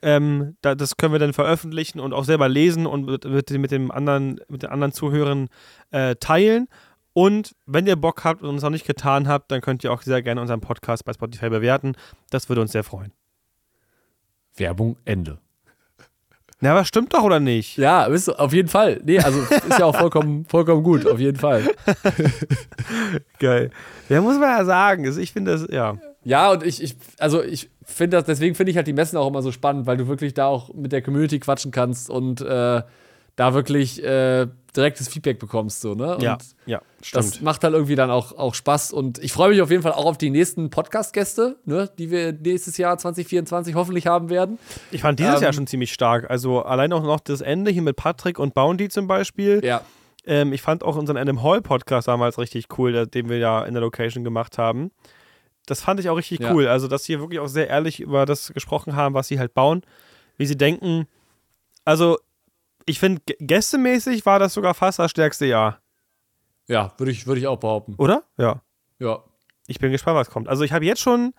Ähm, 0.00 0.56
da, 0.62 0.76
das 0.76 0.96
können 0.96 1.12
wir 1.12 1.18
dann 1.18 1.32
veröffentlichen 1.32 1.98
und 1.98 2.12
auch 2.12 2.24
selber 2.24 2.48
lesen 2.48 2.86
und 2.86 3.06
mit, 3.06 3.24
mit, 3.24 3.50
mit, 3.50 3.70
dem 3.72 3.90
anderen, 3.90 4.40
mit 4.48 4.62
den 4.62 4.70
anderen 4.70 4.92
Zuhörern 4.92 5.48
äh, 5.90 6.14
teilen. 6.16 6.68
Und 7.14 7.54
wenn 7.66 7.86
ihr 7.86 7.96
Bock 7.96 8.24
habt 8.24 8.42
und 8.42 8.56
es 8.56 8.62
noch 8.62 8.70
nicht 8.70 8.86
getan 8.86 9.28
habt, 9.28 9.50
dann 9.50 9.60
könnt 9.60 9.84
ihr 9.84 9.92
auch 9.92 10.02
sehr 10.02 10.22
gerne 10.22 10.40
unseren 10.40 10.60
Podcast 10.60 11.04
bei 11.04 11.12
Spotify 11.12 11.50
bewerten. 11.50 11.94
Das 12.30 12.48
würde 12.48 12.62
uns 12.62 12.72
sehr 12.72 12.84
freuen. 12.84 13.12
Werbung 14.56 14.96
Ende. 15.04 15.38
Na, 16.60 16.70
aber 16.70 16.84
stimmt 16.84 17.12
doch, 17.12 17.24
oder 17.24 17.40
nicht? 17.40 17.76
Ja, 17.76 18.04
ist, 18.04 18.28
auf 18.28 18.52
jeden 18.52 18.68
Fall. 18.68 19.00
Nee, 19.04 19.18
also 19.18 19.40
ist 19.40 19.78
ja 19.80 19.84
auch 19.84 19.96
vollkommen, 19.96 20.44
vollkommen 20.48 20.84
gut, 20.84 21.06
auf 21.08 21.18
jeden 21.18 21.38
Fall. 21.38 21.68
Geil. 23.40 23.70
Ja, 24.08 24.20
muss 24.20 24.38
man 24.38 24.48
ja 24.48 24.64
sagen. 24.64 25.04
Also 25.04 25.20
ich 25.20 25.32
finde 25.32 25.52
das, 25.52 25.66
ja. 25.70 25.98
Ja, 26.22 26.52
und 26.52 26.62
ich, 26.62 26.80
ich 26.80 26.94
also 27.18 27.42
ich 27.42 27.68
finde 27.84 28.16
das, 28.16 28.26
deswegen 28.26 28.54
finde 28.54 28.70
ich 28.70 28.76
halt 28.76 28.86
die 28.86 28.92
Messen 28.92 29.16
auch 29.16 29.26
immer 29.26 29.42
so 29.42 29.50
spannend, 29.50 29.86
weil 29.86 29.96
du 29.96 30.06
wirklich 30.06 30.34
da 30.34 30.46
auch 30.46 30.72
mit 30.72 30.92
der 30.92 31.02
Community 31.02 31.40
quatschen 31.40 31.72
kannst 31.72 32.08
und 32.08 32.40
äh, 32.40 32.82
da 33.36 33.54
wirklich 33.54 34.02
äh, 34.02 34.46
direktes 34.76 35.08
Feedback 35.08 35.38
bekommst, 35.38 35.80
so, 35.80 35.94
ne? 35.94 36.16
Und 36.16 36.22
Ja, 36.22 36.38
ja, 36.66 36.80
das 37.12 37.28
stimmt. 37.28 37.42
macht 37.42 37.64
halt 37.64 37.74
irgendwie 37.74 37.94
dann 37.94 38.10
auch, 38.10 38.32
auch 38.32 38.54
Spaß 38.54 38.92
und 38.92 39.18
ich 39.18 39.32
freue 39.32 39.50
mich 39.50 39.60
auf 39.62 39.70
jeden 39.70 39.82
Fall 39.82 39.92
auch 39.92 40.06
auf 40.06 40.18
die 40.18 40.30
nächsten 40.30 40.70
Podcast-Gäste, 40.70 41.56
ne, 41.64 41.90
die 41.98 42.10
wir 42.10 42.32
nächstes 42.32 42.76
Jahr 42.78 42.96
2024 42.98 43.74
hoffentlich 43.74 44.06
haben 44.06 44.30
werden. 44.30 44.58
Ich 44.90 45.02
fand 45.02 45.18
dieses 45.18 45.36
Ähm, 45.36 45.42
Jahr 45.42 45.52
schon 45.52 45.66
ziemlich 45.66 45.92
stark. 45.92 46.30
Also 46.30 46.62
allein 46.62 46.92
auch 46.92 47.02
noch 47.02 47.20
das 47.20 47.40
Ende 47.42 47.70
hier 47.70 47.82
mit 47.82 47.96
Patrick 47.96 48.38
und 48.38 48.54
Bounty 48.54 48.88
zum 48.88 49.06
Beispiel. 49.06 49.60
Ja. 49.64 49.82
Ähm, 50.24 50.52
ich 50.52 50.62
fand 50.62 50.84
auch 50.84 50.96
unseren 50.96 51.16
Adam 51.16 51.42
Hall 51.42 51.60
Podcast 51.62 52.08
damals 52.08 52.38
richtig 52.38 52.66
cool, 52.78 53.06
den 53.06 53.28
wir 53.28 53.38
ja 53.38 53.64
in 53.64 53.74
der 53.74 53.80
Location 53.82 54.24
gemacht 54.24 54.56
haben. 54.56 54.90
Das 55.66 55.80
fand 55.82 56.00
ich 56.00 56.08
auch 56.08 56.16
richtig 56.16 56.40
Ja. 56.40 56.52
cool. 56.54 56.66
Also, 56.66 56.88
dass 56.88 57.04
sie 57.04 57.18
wirklich 57.20 57.40
auch 57.40 57.46
sehr 57.48 57.68
ehrlich 57.68 58.00
über 58.00 58.24
das 58.26 58.52
gesprochen 58.52 58.94
haben, 58.96 59.14
was 59.14 59.28
sie 59.28 59.38
halt 59.38 59.52
bauen, 59.54 59.82
wie 60.38 60.46
sie 60.46 60.56
denken. 60.56 61.06
Also, 61.84 62.18
ich 62.86 62.98
finde, 62.98 63.20
gästemäßig 63.38 64.24
war 64.26 64.38
das 64.38 64.54
sogar 64.54 64.74
fast 64.74 64.98
das 64.98 65.10
stärkste 65.10 65.46
Jahr, 65.46 65.80
Ja, 66.68 66.92
würde 66.98 67.12
ich, 67.12 67.26
würd 67.26 67.38
ich 67.38 67.46
auch 67.46 67.58
behaupten. 67.58 67.94
oder? 67.98 68.22
Ja. 68.38 68.62
Ja. 68.98 69.22
Ich 69.66 69.78
bin 69.78 69.92
gespannt, 69.92 70.16
was 70.16 70.30
kommt. 70.30 70.48
Also, 70.48 70.64
ich 70.64 70.72
habe 70.72 70.84
jetzt 70.84 71.00
schon 71.00 71.32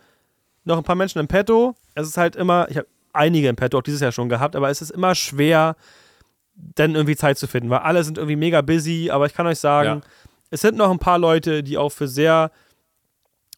noch 0.63 0.77
ein 0.77 0.83
paar 0.83 0.95
Menschen 0.95 1.19
im 1.19 1.27
Petto. 1.27 1.75
Es 1.93 2.07
ist 2.07 2.17
halt 2.17 2.35
immer, 2.35 2.67
ich 2.69 2.77
habe 2.77 2.87
einige 3.11 3.47
im 3.49 3.55
Petto 3.55 3.77
auch 3.77 3.81
dieses 3.83 3.99
Jahr 4.01 4.11
schon 4.11 4.29
gehabt, 4.29 4.55
aber 4.55 4.69
es 4.69 4.81
ist 4.81 4.91
immer 4.91 5.13
schwer, 5.15 5.75
dann 6.55 6.95
irgendwie 6.95 7.15
Zeit 7.15 7.37
zu 7.37 7.47
finden, 7.47 7.69
weil 7.69 7.79
alle 7.79 8.03
sind 8.03 8.17
irgendwie 8.17 8.35
mega 8.37 8.61
busy. 8.61 9.09
Aber 9.11 9.25
ich 9.25 9.33
kann 9.33 9.45
euch 9.47 9.59
sagen, 9.59 10.01
Ja. 10.03 10.09
es 10.51 10.61
sind 10.61 10.77
noch 10.77 10.89
ein 10.91 10.99
paar 10.99 11.19
Leute, 11.19 11.63
die 11.63 11.77
auch 11.77 11.89
für 11.89 12.07
sehr 12.07 12.51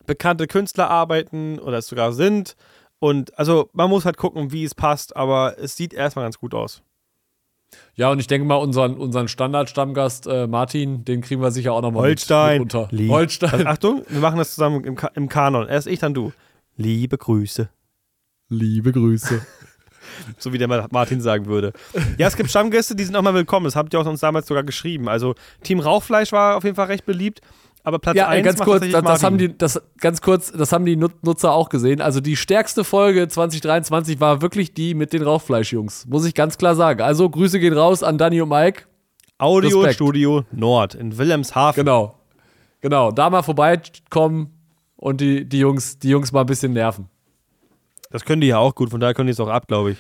bekannte 0.06 0.48
Künstler 0.48 0.90
arbeiten 0.90 1.60
oder 1.60 1.78
es 1.80 1.88
sogar 1.88 2.14
sind. 2.14 2.56
Und 3.00 3.38
also 3.38 3.70
man 3.74 3.90
muss 3.90 4.06
halt 4.06 4.18
gucken, 4.18 4.52
wie 4.52 4.64
es 4.64 4.74
passt, 4.76 5.16
aber 5.16 5.58
es 5.60 5.76
sieht 5.76 5.94
erstmal 5.94 6.26
ganz 6.26 6.40
gut 6.40 6.54
aus. 6.54 6.82
Ja, 7.96 8.10
und 8.12 8.20
ich 8.20 8.28
denke 8.28 8.46
mal, 8.48 8.56
unseren, 8.56 8.96
unseren 8.98 9.28
Standard-Stammgast 9.28 10.28
äh, 10.28 10.48
Martin, 10.48 11.06
den 11.06 11.22
kriegen 11.22 11.42
wir 11.42 11.52
sicher 11.52 11.74
auch 11.74 11.82
nochmal 11.82 12.04
Holstein. 12.04 12.60
mit, 12.60 12.74
mit 12.74 12.76
unter. 12.76 12.96
Lieb. 12.96 13.10
Holstein. 13.12 13.52
Also, 13.54 13.66
Achtung, 13.68 14.02
wir 14.10 14.20
machen 14.20 14.38
das 14.38 14.54
zusammen 14.56 14.84
im, 14.84 14.96
Ka 14.96 15.08
im 15.16 15.30
Kanon. 15.30 15.68
Erst 15.68 15.88
ich, 15.88 16.00
dann 16.00 16.14
du. 16.14 16.34
Liebe 16.78 17.18
Grüße. 17.18 17.70
Liebe 18.50 18.92
Grüße. 18.92 19.42
So 20.38 20.54
wie 20.54 20.60
der 20.60 20.68
Ma- 20.68 20.88
Martin 20.92 21.20
sagen 21.20 21.48
würde. 21.48 21.74
Ja, 22.18 22.28
es 22.28 22.38
gibt 22.38 22.50
Stammgäste, 22.50 22.96
die 22.96 23.04
sind 23.04 23.16
auch 23.16 23.22
mal 23.24 23.34
willkommen. 23.34 23.66
Das 23.66 23.76
habt 23.76 23.92
ihr 23.94 24.00
auch 24.00 24.06
uns 24.06 24.20
damals 24.22 24.48
sogar 24.48 24.64
geschrieben. 24.64 25.10
Also 25.10 25.34
Team 25.64 25.80
Rauchfleisch 25.80 26.32
war 26.32 26.56
auf 26.56 26.64
jeden 26.64 26.76
Fall 26.76 26.86
recht 26.88 27.06
beliebt. 27.06 27.42
Aber 27.86 28.00
Platz 28.00 28.18
Ja, 28.18 28.28
1 28.28 28.44
ganz 28.44 28.58
macht 28.60 28.68
kurz, 28.68 28.90
das, 28.92 29.04
das 29.04 29.24
haben 29.24 29.38
die, 29.38 29.58
das, 29.58 29.82
ganz 30.00 30.20
kurz, 30.22 30.52
das 30.52 30.72
haben 30.72 30.86
die 30.86 30.96
Nut- 30.96 31.24
Nutzer 31.24 31.54
auch 31.54 31.70
gesehen. 31.70 32.02
Also 32.02 32.20
die 32.20 32.36
stärkste 32.36 32.84
Folge 32.84 33.28
2023 33.28 34.20
war 34.20 34.42
wirklich 34.42 34.74
die 34.74 34.96
mit 34.96 35.14
den 35.14 35.22
Rauchfleischjungs, 35.22 36.08
muss 36.08 36.26
ich 36.26 36.34
ganz 36.34 36.58
klar 36.58 36.76
sagen. 36.76 37.02
Also 37.02 37.30
Grüße 37.30 37.60
gehen 37.60 37.74
raus 37.78 38.02
an 38.04 38.18
Danny 38.18 38.42
und 38.42 38.50
Mike. 38.50 38.84
Audiostudio 39.38 40.44
Nord 40.52 40.96
in 40.96 41.18
Wilhelmshaven. 41.18 41.84
Genau. 41.84 42.16
Genau. 42.82 43.12
Da 43.12 43.30
mal 43.30 43.44
vorbeikommen 43.44 44.50
und 44.96 45.22
die, 45.22 45.46
die, 45.48 45.60
Jungs, 45.60 46.00
die 46.00 46.10
Jungs 46.10 46.32
mal 46.32 46.42
ein 46.42 46.46
bisschen 46.48 46.74
nerven. 46.74 47.08
Das 48.10 48.26
können 48.26 48.42
die 48.42 48.48
ja 48.48 48.58
auch 48.58 48.74
gut, 48.74 48.90
von 48.90 49.00
daher 49.00 49.14
können 49.14 49.28
die 49.28 49.34
es 49.34 49.40
auch 49.40 49.50
ab, 49.50 49.68
glaube 49.68 49.92
ich. 49.92 49.98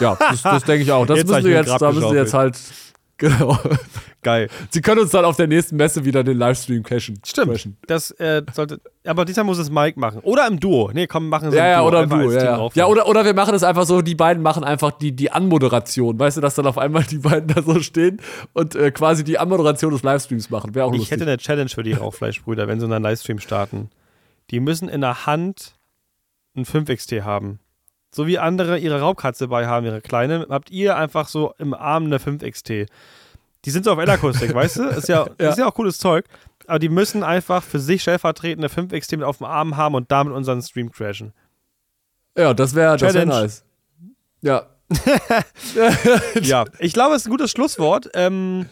Ja, 0.00 0.16
das, 0.18 0.42
das 0.42 0.64
denke 0.66 0.82
ich 0.82 0.92
auch. 0.92 1.06
Das 1.06 1.18
Jetzt 1.18 1.28
müssen 1.30 1.44
wir 1.44 1.52
jetzt, 1.52 1.68
da 1.80 1.92
müssen 1.92 2.10
wir 2.12 2.18
jetzt 2.20 2.34
halt. 2.34 2.58
Genau. 3.18 3.58
Geil. 4.22 4.48
Sie 4.70 4.80
können 4.80 5.00
uns 5.00 5.10
dann 5.10 5.24
auf 5.24 5.36
der 5.36 5.48
nächsten 5.48 5.76
Messe 5.76 6.04
wieder 6.04 6.22
den 6.24 6.38
Livestream 6.38 6.82
cashen. 6.84 7.20
Stimmt. 7.26 7.50
Crashen. 7.52 7.76
Das 7.86 8.10
äh, 8.12 8.42
sollte. 8.52 8.80
Aber 9.04 9.24
diesmal 9.24 9.44
muss 9.44 9.58
es 9.58 9.70
Mike 9.70 9.98
machen. 9.98 10.20
Oder 10.22 10.46
im 10.46 10.58
Duo. 10.60 10.90
Nee, 10.92 11.06
komm, 11.06 11.28
machen 11.28 11.50
sie 11.50 11.56
Ja, 11.56 11.64
im 11.64 11.70
ja, 11.70 11.78
Duo. 11.78 11.88
oder 11.88 12.02
im 12.04 12.10
Duo. 12.10 12.30
Ja, 12.32 12.42
ja. 12.44 12.68
ja 12.74 12.86
oder, 12.86 13.08
oder 13.08 13.24
wir 13.24 13.34
machen 13.34 13.54
es 13.54 13.62
einfach 13.64 13.86
so, 13.86 14.02
die 14.02 14.14
beiden 14.14 14.42
machen 14.42 14.64
einfach 14.64 14.92
die, 14.92 15.12
die 15.12 15.30
Anmoderation. 15.32 16.18
Weißt 16.18 16.36
du, 16.36 16.40
dass 16.40 16.54
dann 16.54 16.66
auf 16.66 16.78
einmal 16.78 17.04
die 17.04 17.18
beiden 17.18 17.48
da 17.54 17.62
so 17.62 17.80
stehen 17.80 18.20
und 18.54 18.74
äh, 18.76 18.90
quasi 18.92 19.24
die 19.24 19.38
Anmoderation 19.38 19.92
des 19.92 20.02
Livestreams 20.02 20.50
machen. 20.50 20.74
Wäre 20.74 20.86
auch 20.86 20.92
Ich 20.92 20.98
lustig. 20.98 21.12
hätte 21.12 21.24
eine 21.24 21.38
Challenge 21.38 21.70
für 21.70 21.82
die 21.82 21.92
Rauchfleischbrüder, 21.92 22.68
wenn 22.68 22.78
sie 22.80 22.86
einen 22.86 23.02
Livestream 23.02 23.38
starten. 23.40 23.90
Die 24.50 24.60
müssen 24.60 24.88
in 24.88 25.00
der 25.00 25.26
Hand 25.26 25.74
ein 26.56 26.64
5XT 26.64 27.22
haben. 27.22 27.58
So 28.10 28.26
wie 28.26 28.38
andere 28.38 28.78
ihre 28.78 29.00
Raubkatze 29.00 29.48
bei 29.48 29.66
haben, 29.66 29.84
ihre 29.86 30.00
kleine, 30.00 30.46
habt 30.48 30.70
ihr 30.70 30.96
einfach 30.96 31.28
so 31.28 31.54
im 31.58 31.74
Arm 31.74 32.04
eine 32.06 32.18
5XT. 32.18 32.86
Die 33.64 33.70
sind 33.70 33.84
so 33.84 33.92
auf 33.92 33.98
L-Akustik, 33.98 34.54
weißt 34.54 34.76
du? 34.78 34.82
Ist 34.84 35.08
ja, 35.08 35.26
Ja. 35.40 35.50
ist 35.50 35.58
ja 35.58 35.66
auch 35.66 35.74
cooles 35.74 35.98
Zeug. 35.98 36.24
Aber 36.66 36.78
die 36.78 36.88
müssen 36.88 37.22
einfach 37.22 37.62
für 37.62 37.78
sich 37.78 38.02
stellvertretend 38.02 38.64
eine 38.64 38.88
5XT 38.88 39.16
mit 39.18 39.26
auf 39.26 39.38
dem 39.38 39.46
Arm 39.46 39.76
haben 39.76 39.94
und 39.94 40.10
damit 40.10 40.34
unseren 40.34 40.62
Stream 40.62 40.90
crashen. 40.90 41.32
ja, 42.36 42.54
das 42.54 42.74
wäre 42.74 42.96
das 42.96 43.14
wär 43.14 43.26
nice. 43.26 43.64
Ja. 44.42 44.66
ja, 46.42 46.64
ich 46.78 46.92
glaube, 46.92 47.14
es 47.14 47.22
ist 47.22 47.28
ein 47.28 47.30
gutes 47.30 47.50
Schlusswort. 47.50 48.10
Ähm, 48.14 48.66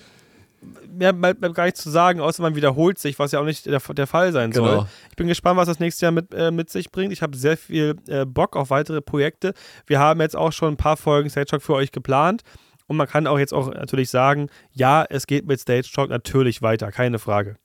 mehr 0.89 1.13
bleibt 1.13 1.41
gar 1.55 1.65
nichts 1.65 1.83
zu 1.83 1.91
sagen, 1.91 2.21
außer 2.21 2.43
man 2.43 2.55
wiederholt 2.55 2.99
sich, 2.99 3.19
was 3.19 3.33
ja 3.33 3.41
auch 3.41 3.45
nicht 3.45 3.67
der, 3.67 3.81
der 3.81 4.07
Fall 4.07 4.33
sein 4.33 4.53
soll. 4.53 4.69
Genau. 4.69 4.87
Ich 5.11 5.17
bin 5.17 5.27
gespannt, 5.27 5.57
was 5.57 5.67
das 5.67 5.81
nächste 5.81 6.07
Jahr 6.07 6.13
mit, 6.13 6.33
äh, 6.35 6.51
mit 6.51 6.71
sich 6.71 6.91
bringt. 6.91 7.13
Ich 7.13 7.23
habe 7.23 7.37
sehr 7.37 7.57
viel 7.57 7.97
äh, 8.09 8.25
Bock 8.25 8.57
auf 8.57 8.71
weitere 8.71 9.01
Projekte. 9.01 9.53
Wir 9.87 9.99
haben 9.99 10.21
jetzt 10.21 10.37
auch 10.37 10.53
schon 10.53 10.75
ein 10.75 10.77
paar 10.77 10.97
Folgen 10.97 11.31
Stage 11.31 11.47
Talk 11.47 11.63
für 11.63 11.75
euch 11.75 11.93
geplant. 11.93 12.43
Und 12.89 12.97
man 12.97 13.09
kann 13.09 13.27
auch 13.27 13.39
jetzt 13.39 13.53
auch 13.53 13.73
natürlich 13.73 14.11
sagen, 14.11 14.49
ja, 14.73 15.05
es 15.09 15.27
geht 15.27 15.47
mit 15.47 15.61
Stage 15.61 15.91
Talk 15.93 16.09
natürlich 16.09 16.63
weiter, 16.63 16.93
keine 16.93 17.19
Frage. 17.19 17.57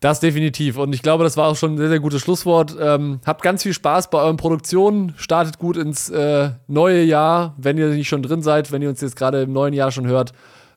Das 0.00 0.18
definitiv. 0.18 0.78
Und 0.78 0.92
ich 0.92 1.00
glaube, 1.00 1.22
das 1.22 1.36
war 1.36 1.46
auch 1.46 1.56
schon 1.56 1.74
ein 1.74 1.78
sehr, 1.78 1.88
sehr 1.88 2.00
gutes 2.00 2.20
Schlusswort. 2.22 2.76
Ähm, 2.78 3.20
habt 3.24 3.40
ganz 3.42 3.62
viel 3.62 3.72
Spaß 3.72 4.10
bei 4.10 4.18
euren 4.18 4.36
Produktionen. 4.36 5.14
Startet 5.16 5.58
gut 5.58 5.76
ins 5.76 6.10
äh, 6.10 6.50
neue 6.66 7.04
Jahr, 7.04 7.54
wenn 7.56 7.78
ihr 7.78 7.86
nicht 7.86 8.08
schon 8.08 8.20
drin 8.20 8.42
seid, 8.42 8.72
wenn 8.72 8.82
ihr 8.82 8.88
uns 8.88 9.00
jetzt 9.00 9.14
gerade 9.14 9.42
im 9.42 9.52
neuen 9.52 9.72
Jahr 9.72 9.92
schon 9.92 10.08
hört. 10.08 10.32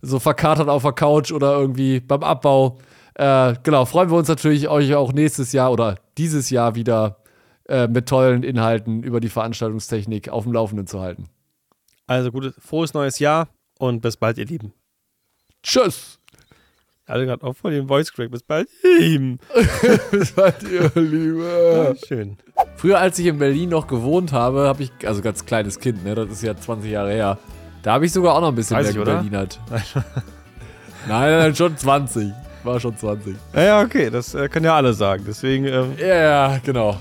So 0.06 0.20
verkatert 0.20 0.70
auf 0.70 0.84
der 0.84 0.94
Couch 0.94 1.32
oder 1.32 1.58
irgendwie 1.58 2.00
beim 2.00 2.24
Abbau. 2.24 2.78
Äh, 3.16 3.56
genau, 3.64 3.86
freuen 3.86 4.10
wir 4.10 4.18
uns 4.18 4.28
natürlich, 4.28 4.68
euch 4.68 4.94
auch 4.96 5.14
nächstes 5.14 5.52
Jahr 5.52 5.72
oder 5.72 5.96
dieses 6.18 6.50
Jahr 6.50 6.76
wieder 6.76 7.18
äh, 7.68 7.88
mit 7.88 8.08
tollen 8.08 8.44
Inhalten 8.44 9.04
über 9.04 9.20
die 9.20 9.30
Veranstaltungstechnik 9.30 10.30
auf 10.30 10.44
dem 10.44 10.54
Laufenden 10.54 10.86
zu 10.86 11.02
halten. 11.02 11.26
Also 12.08 12.32
gutes, 12.32 12.54
frohes 12.60 12.94
neues 12.94 13.20
Jahr 13.20 13.48
und 13.80 14.02
bis 14.02 14.18
bald, 14.18 14.38
ihr 14.38 14.46
Lieben. 14.46 14.74
Tschüss! 15.64 16.20
Alle 17.08 17.26
gerade 17.26 17.44
auch 17.44 17.54
voll 17.56 17.72
den 17.72 17.88
Voice 17.88 18.12
Crack. 18.12 18.32
Bis 18.32 18.42
bald. 18.42 18.68
Lieben. 18.82 19.40
Seid 20.12 20.64
ihr 20.64 20.92
Liebe. 20.96 21.96
Schön. 22.08 22.38
Früher, 22.78 23.00
als 23.00 23.20
ich 23.20 23.28
in 23.28 23.38
Berlin 23.38 23.70
noch 23.70 23.86
gewohnt 23.86 24.32
habe, 24.32 24.68
habe 24.68 24.84
ich, 24.84 24.92
also 25.06 25.22
ganz 25.22 25.46
kleines 25.46 25.80
Kind, 25.80 26.04
ne, 26.04 26.16
das 26.16 26.30
ist 26.32 26.44
ja 26.44 26.56
20 26.58 26.90
Jahre 26.90 27.12
her, 27.12 27.38
da 27.86 27.94
habe 27.94 28.06
ich 28.08 28.12
sogar 28.12 28.34
auch 28.34 28.42
noch 28.42 28.48
ein 28.50 28.56
bisschen 28.56 28.78
30, 28.78 28.96
mehr 28.96 29.02
oder? 29.04 29.14
Berlinert. 29.18 29.60
Nein, 31.08 31.38
nein, 31.40 31.56
schon 31.56 31.78
20. 31.78 32.32
War 32.64 32.80
schon 32.80 32.98
20. 32.98 33.36
Ja, 33.54 33.62
ja, 33.62 33.82
okay, 33.82 34.10
das 34.10 34.34
äh, 34.34 34.50
können 34.50 34.66
ja 34.66 34.76
alle 34.76 34.94
sagen. 34.96 35.24
Deswegen, 35.28 35.66
ähm, 35.66 35.94
Ja, 36.00 36.16
ja, 36.16 36.60
genau. 36.66 36.98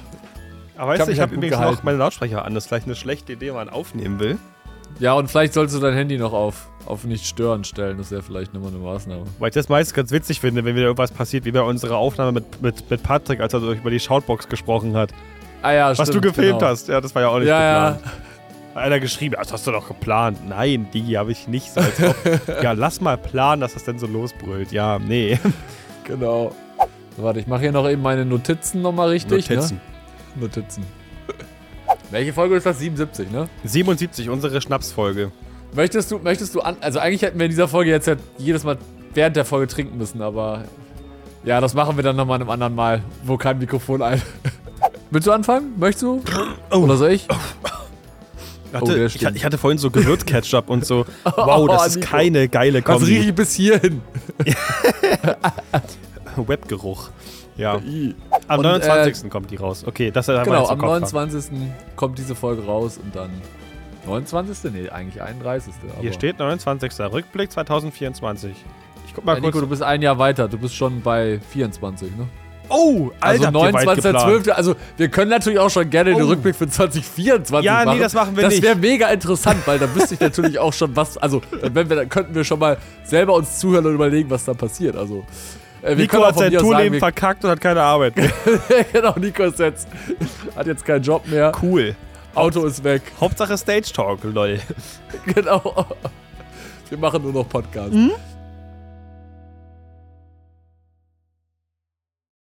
aber 0.77 0.91
weißt 0.93 1.07
du, 1.09 1.13
ich 1.13 1.21
halt 1.21 1.29
habe 1.31 1.37
übrigens 1.37 1.57
gehalten. 1.57 1.77
noch 1.77 1.83
meine 1.85 1.97
Lautsprecher 1.97 2.45
an. 2.45 2.55
Das 2.55 2.65
ist 2.65 2.69
vielleicht 2.69 2.85
eine 2.85 2.97
schlechte 2.97 3.33
Idee, 3.33 3.49
wenn 3.49 3.55
man 3.55 3.71
aufnehmen 3.71 4.21
will. 4.21 4.37
Ja, 4.99 5.15
und 5.15 5.29
vielleicht 5.31 5.55
solltest 5.55 5.79
du 5.79 5.81
dein 5.81 5.95
Handy 5.95 6.19
noch 6.19 6.35
auf, 6.35 6.69
auf 6.85 7.05
nicht 7.05 7.25
stören 7.27 7.65
stellen. 7.65 7.97
Das 7.97 8.11
wäre 8.11 8.21
vielleicht 8.21 8.53
nochmal 8.53 8.73
eine 8.73 8.79
Maßnahme. 8.79 9.25
Weil 9.39 9.49
ich 9.49 9.55
das 9.55 9.71
meist 9.71 9.95
ganz 9.95 10.11
witzig 10.13 10.39
finde, 10.39 10.67
wenn 10.67 10.75
wieder 10.77 10.85
irgendwas 10.85 11.11
passiert, 11.11 11.47
wie 11.47 11.53
bei 11.53 11.63
unserer 11.63 11.97
Aufnahme 11.97 12.33
mit, 12.33 12.61
mit, 12.61 12.91
mit 12.91 13.03
Patrick, 13.03 13.41
als 13.41 13.55
er 13.55 13.61
über 13.61 13.91
die 13.91 14.01
Shoutbox 14.01 14.49
gesprochen 14.51 14.95
hat. 14.95 15.13
Ah 15.63 15.73
ja, 15.73 15.97
Was 15.99 16.11
du 16.11 16.21
gefilmt 16.21 16.61
hast, 16.63 16.89
ja, 16.89 17.01
das 17.01 17.15
war 17.15 17.23
ja 17.23 17.29
auch 17.29 17.39
nicht 17.39 17.49
Ja, 17.49 17.93
geplant. 17.93 18.05
Hat 18.05 18.13
Einer 18.75 18.99
geschrieben, 18.99 19.37
das 19.39 19.53
hast 19.53 19.67
du 19.67 19.71
doch 19.71 19.87
geplant. 19.87 20.39
Nein, 20.49 20.89
die 20.93 21.17
habe 21.17 21.31
ich 21.31 21.47
nicht. 21.47 21.73
So 21.73 21.81
ob, 21.81 22.27
ja, 22.63 22.73
lass 22.73 23.01
mal 23.01 23.17
planen, 23.17 23.61
dass 23.61 23.75
das 23.75 23.85
denn 23.85 23.99
so 23.99 24.07
losbrüllt. 24.07 24.73
Ja, 24.73 24.99
nee. 24.99 25.39
genau. 26.05 26.53
Warte, 27.17 27.39
ich 27.39 27.47
mache 27.47 27.61
hier 27.61 27.73
noch 27.73 27.89
eben 27.89 28.03
meine 28.03 28.25
Notizen 28.25 28.83
nochmal 28.83 29.11
richtig. 29.11 29.49
Notizen. 29.49 29.81
Ne? 30.35 30.43
Notizen. 30.43 30.85
Welche 32.11 32.33
Folge 32.33 32.57
ist 32.57 32.67
das? 32.67 32.81
77, 32.81 33.31
ne? 33.31 33.49
77, 33.63 34.29
unsere 34.29 34.61
Schnapsfolge. 34.61 35.31
Möchtest 35.73 36.11
du, 36.11 36.19
möchtest 36.19 36.55
du 36.57 36.61
an. 36.61 36.77
Also 36.81 36.99
eigentlich 36.99 37.23
hätten 37.23 37.39
wir 37.39 37.47
in 37.47 37.51
dieser 37.51 37.69
Folge 37.69 37.91
jetzt 37.91 38.09
ja 38.09 38.17
jedes 38.39 38.65
Mal 38.65 38.79
während 39.15 39.37
der 39.37 39.45
Folge 39.45 39.69
trinken 39.69 39.99
müssen, 39.99 40.21
aber. 40.21 40.65
Ja, 41.45 41.61
das 41.61 41.75
machen 41.75 41.97
wir 41.97 42.03
dann 42.03 42.17
nochmal 42.17 42.41
einem 42.41 42.51
anderen 42.51 42.75
Mal, 42.75 43.03
wo 43.23 43.37
kein 43.37 43.59
Mikrofon 43.59 44.03
ein. 44.03 44.21
Willst 45.11 45.29
du 45.29 45.33
anfangen? 45.33 45.75
Möchtest 45.79 46.03
du? 46.03 46.23
Oder 46.73 46.97
soll 46.97 47.13
ich? 47.13 47.29
Hatte, 48.75 49.03
Oh, 49.03 49.05
ich, 49.07 49.23
ich 49.23 49.45
hatte 49.45 49.57
vorhin 49.59 49.79
so 49.79 49.91
Gewürzketchup 49.91 50.69
und 50.69 50.85
so. 50.85 51.07
Wow, 51.25 51.69
das 51.69 51.87
ist 51.89 51.97
Nico. 51.97 52.09
keine 52.11 52.49
geile 52.49 52.83
Was 52.85 53.01
rieche 53.03 53.15
Kombi. 53.15 53.29
ich 53.29 53.35
bis 53.35 53.55
hierhin? 53.55 54.03
Webgeruch. 56.37 57.11
Ja. 57.57 57.79
I. 57.79 58.15
Am 58.49 58.59
Und, 58.59 58.65
29. 58.67 59.31
kommt 59.31 59.51
die 59.51 59.57
raus. 59.57 59.85
Okay, 59.87 60.11
das 60.11 60.27
war 60.29 60.43
Genau, 60.45 60.67
am 60.67 60.79
Kopf 60.79 60.91
haben. 60.93 61.03
29. 61.03 61.45
kommt 61.97 62.19
diese 62.19 62.35
Folge 62.35 62.65
raus 62.65 62.99
und 63.03 63.15
dann. 63.15 63.31
29. 64.07 64.73
Nee, 64.73 64.89
eigentlich 64.91 65.23
31. 65.23 65.73
Aber 65.93 66.03
Hier 66.03 66.13
steht 66.13 66.39
29. 66.39 66.93
Rückblick 67.13 67.53
2024. 67.53 68.53
Ich 69.07 69.15
guck 69.15 69.25
mal 69.25 69.35
Ja, 69.35 69.41
Nico, 69.41 69.53
kurz. 69.53 69.63
du 69.63 69.69
bist 69.69 69.83
ein 69.83 70.03
Jahr 70.03 70.19
weiter. 70.19 70.49
Du 70.49 70.59
bist 70.59 70.75
schon 70.75 71.01
bei 71.01 71.39
24, 71.51 72.11
ne? 72.17 72.27
Oh, 72.75 73.11
Alter, 73.21 73.47
Also 73.49 73.61
weit 73.61 73.95
geplant. 73.97 74.17
29.12. 74.17 74.51
Also 74.51 74.75
wir 74.97 75.09
können 75.09 75.31
natürlich 75.31 75.59
auch 75.59 75.71
schon 75.71 75.89
gerne 75.91 76.15
den 76.15 76.23
Oh. 76.25 76.27
Rückblick 76.29 76.57
für 76.57 76.69
2024 76.69 77.65
Ja, 77.65 77.81
nee, 77.81 77.85
machen. 77.87 78.01
das 78.01 78.15
machen 78.15 78.37
wir 78.37 78.45
das 78.45 78.55
nicht. 78.55 78.63
wäre 78.63 78.77
mega 78.77 79.09
interessant, 79.09 79.59
weil 79.67 79.79
dann 79.79 79.95
wüsste 79.95 80.15
ich 80.15 80.21
natürlich 80.21 80.59
auch 80.59 80.73
schon, 80.73 80.95
was. 80.97 81.17
Also 81.19 81.41
dann, 81.63 81.75
wenn 81.75 81.89
wir, 81.89 81.97
dann 81.97 82.09
könnten 82.09 82.35
wir 82.35 82.45
schon 82.45 82.59
mal 82.59 82.77
selber 83.05 83.35
uns 83.35 83.59
zuhören 83.59 83.87
und 83.87 83.95
überlegen, 83.95 84.29
was 84.31 84.45
da 84.45 84.55
passiert. 84.55 84.97
Also 84.97 85.25
äh, 85.83 85.95
Nico 85.95 86.25
hat 86.25 86.39
sein 86.39 86.53
Tourleben 86.53 86.99
verkackt 86.99 87.45
und 87.45 87.51
hat 87.51 87.61
keine 87.61 87.83
Arbeit 87.83 88.17
mehr. 88.17 88.31
genau, 88.93 89.15
Nico 89.19 89.43
ist 89.45 89.59
jetzt 89.59 89.89
hat 90.57 90.67
jetzt 90.67 90.85
keinen 90.85 91.03
Job 91.03 91.27
mehr. 91.27 91.53
cool. 91.63 91.95
Auto 92.35 92.65
ist 92.67 92.83
weg. 92.83 93.03
Hauptsache 93.21 93.57
Stage 93.57 93.93
Talk, 93.95 94.21
lol. 94.25 94.59
Genau. 95.35 95.87
Wir 96.89 96.99
machen 96.99 97.23
nur 97.23 97.33
noch 97.33 97.49
Podcasts. 97.49 97.95
Mhm. 97.95 98.11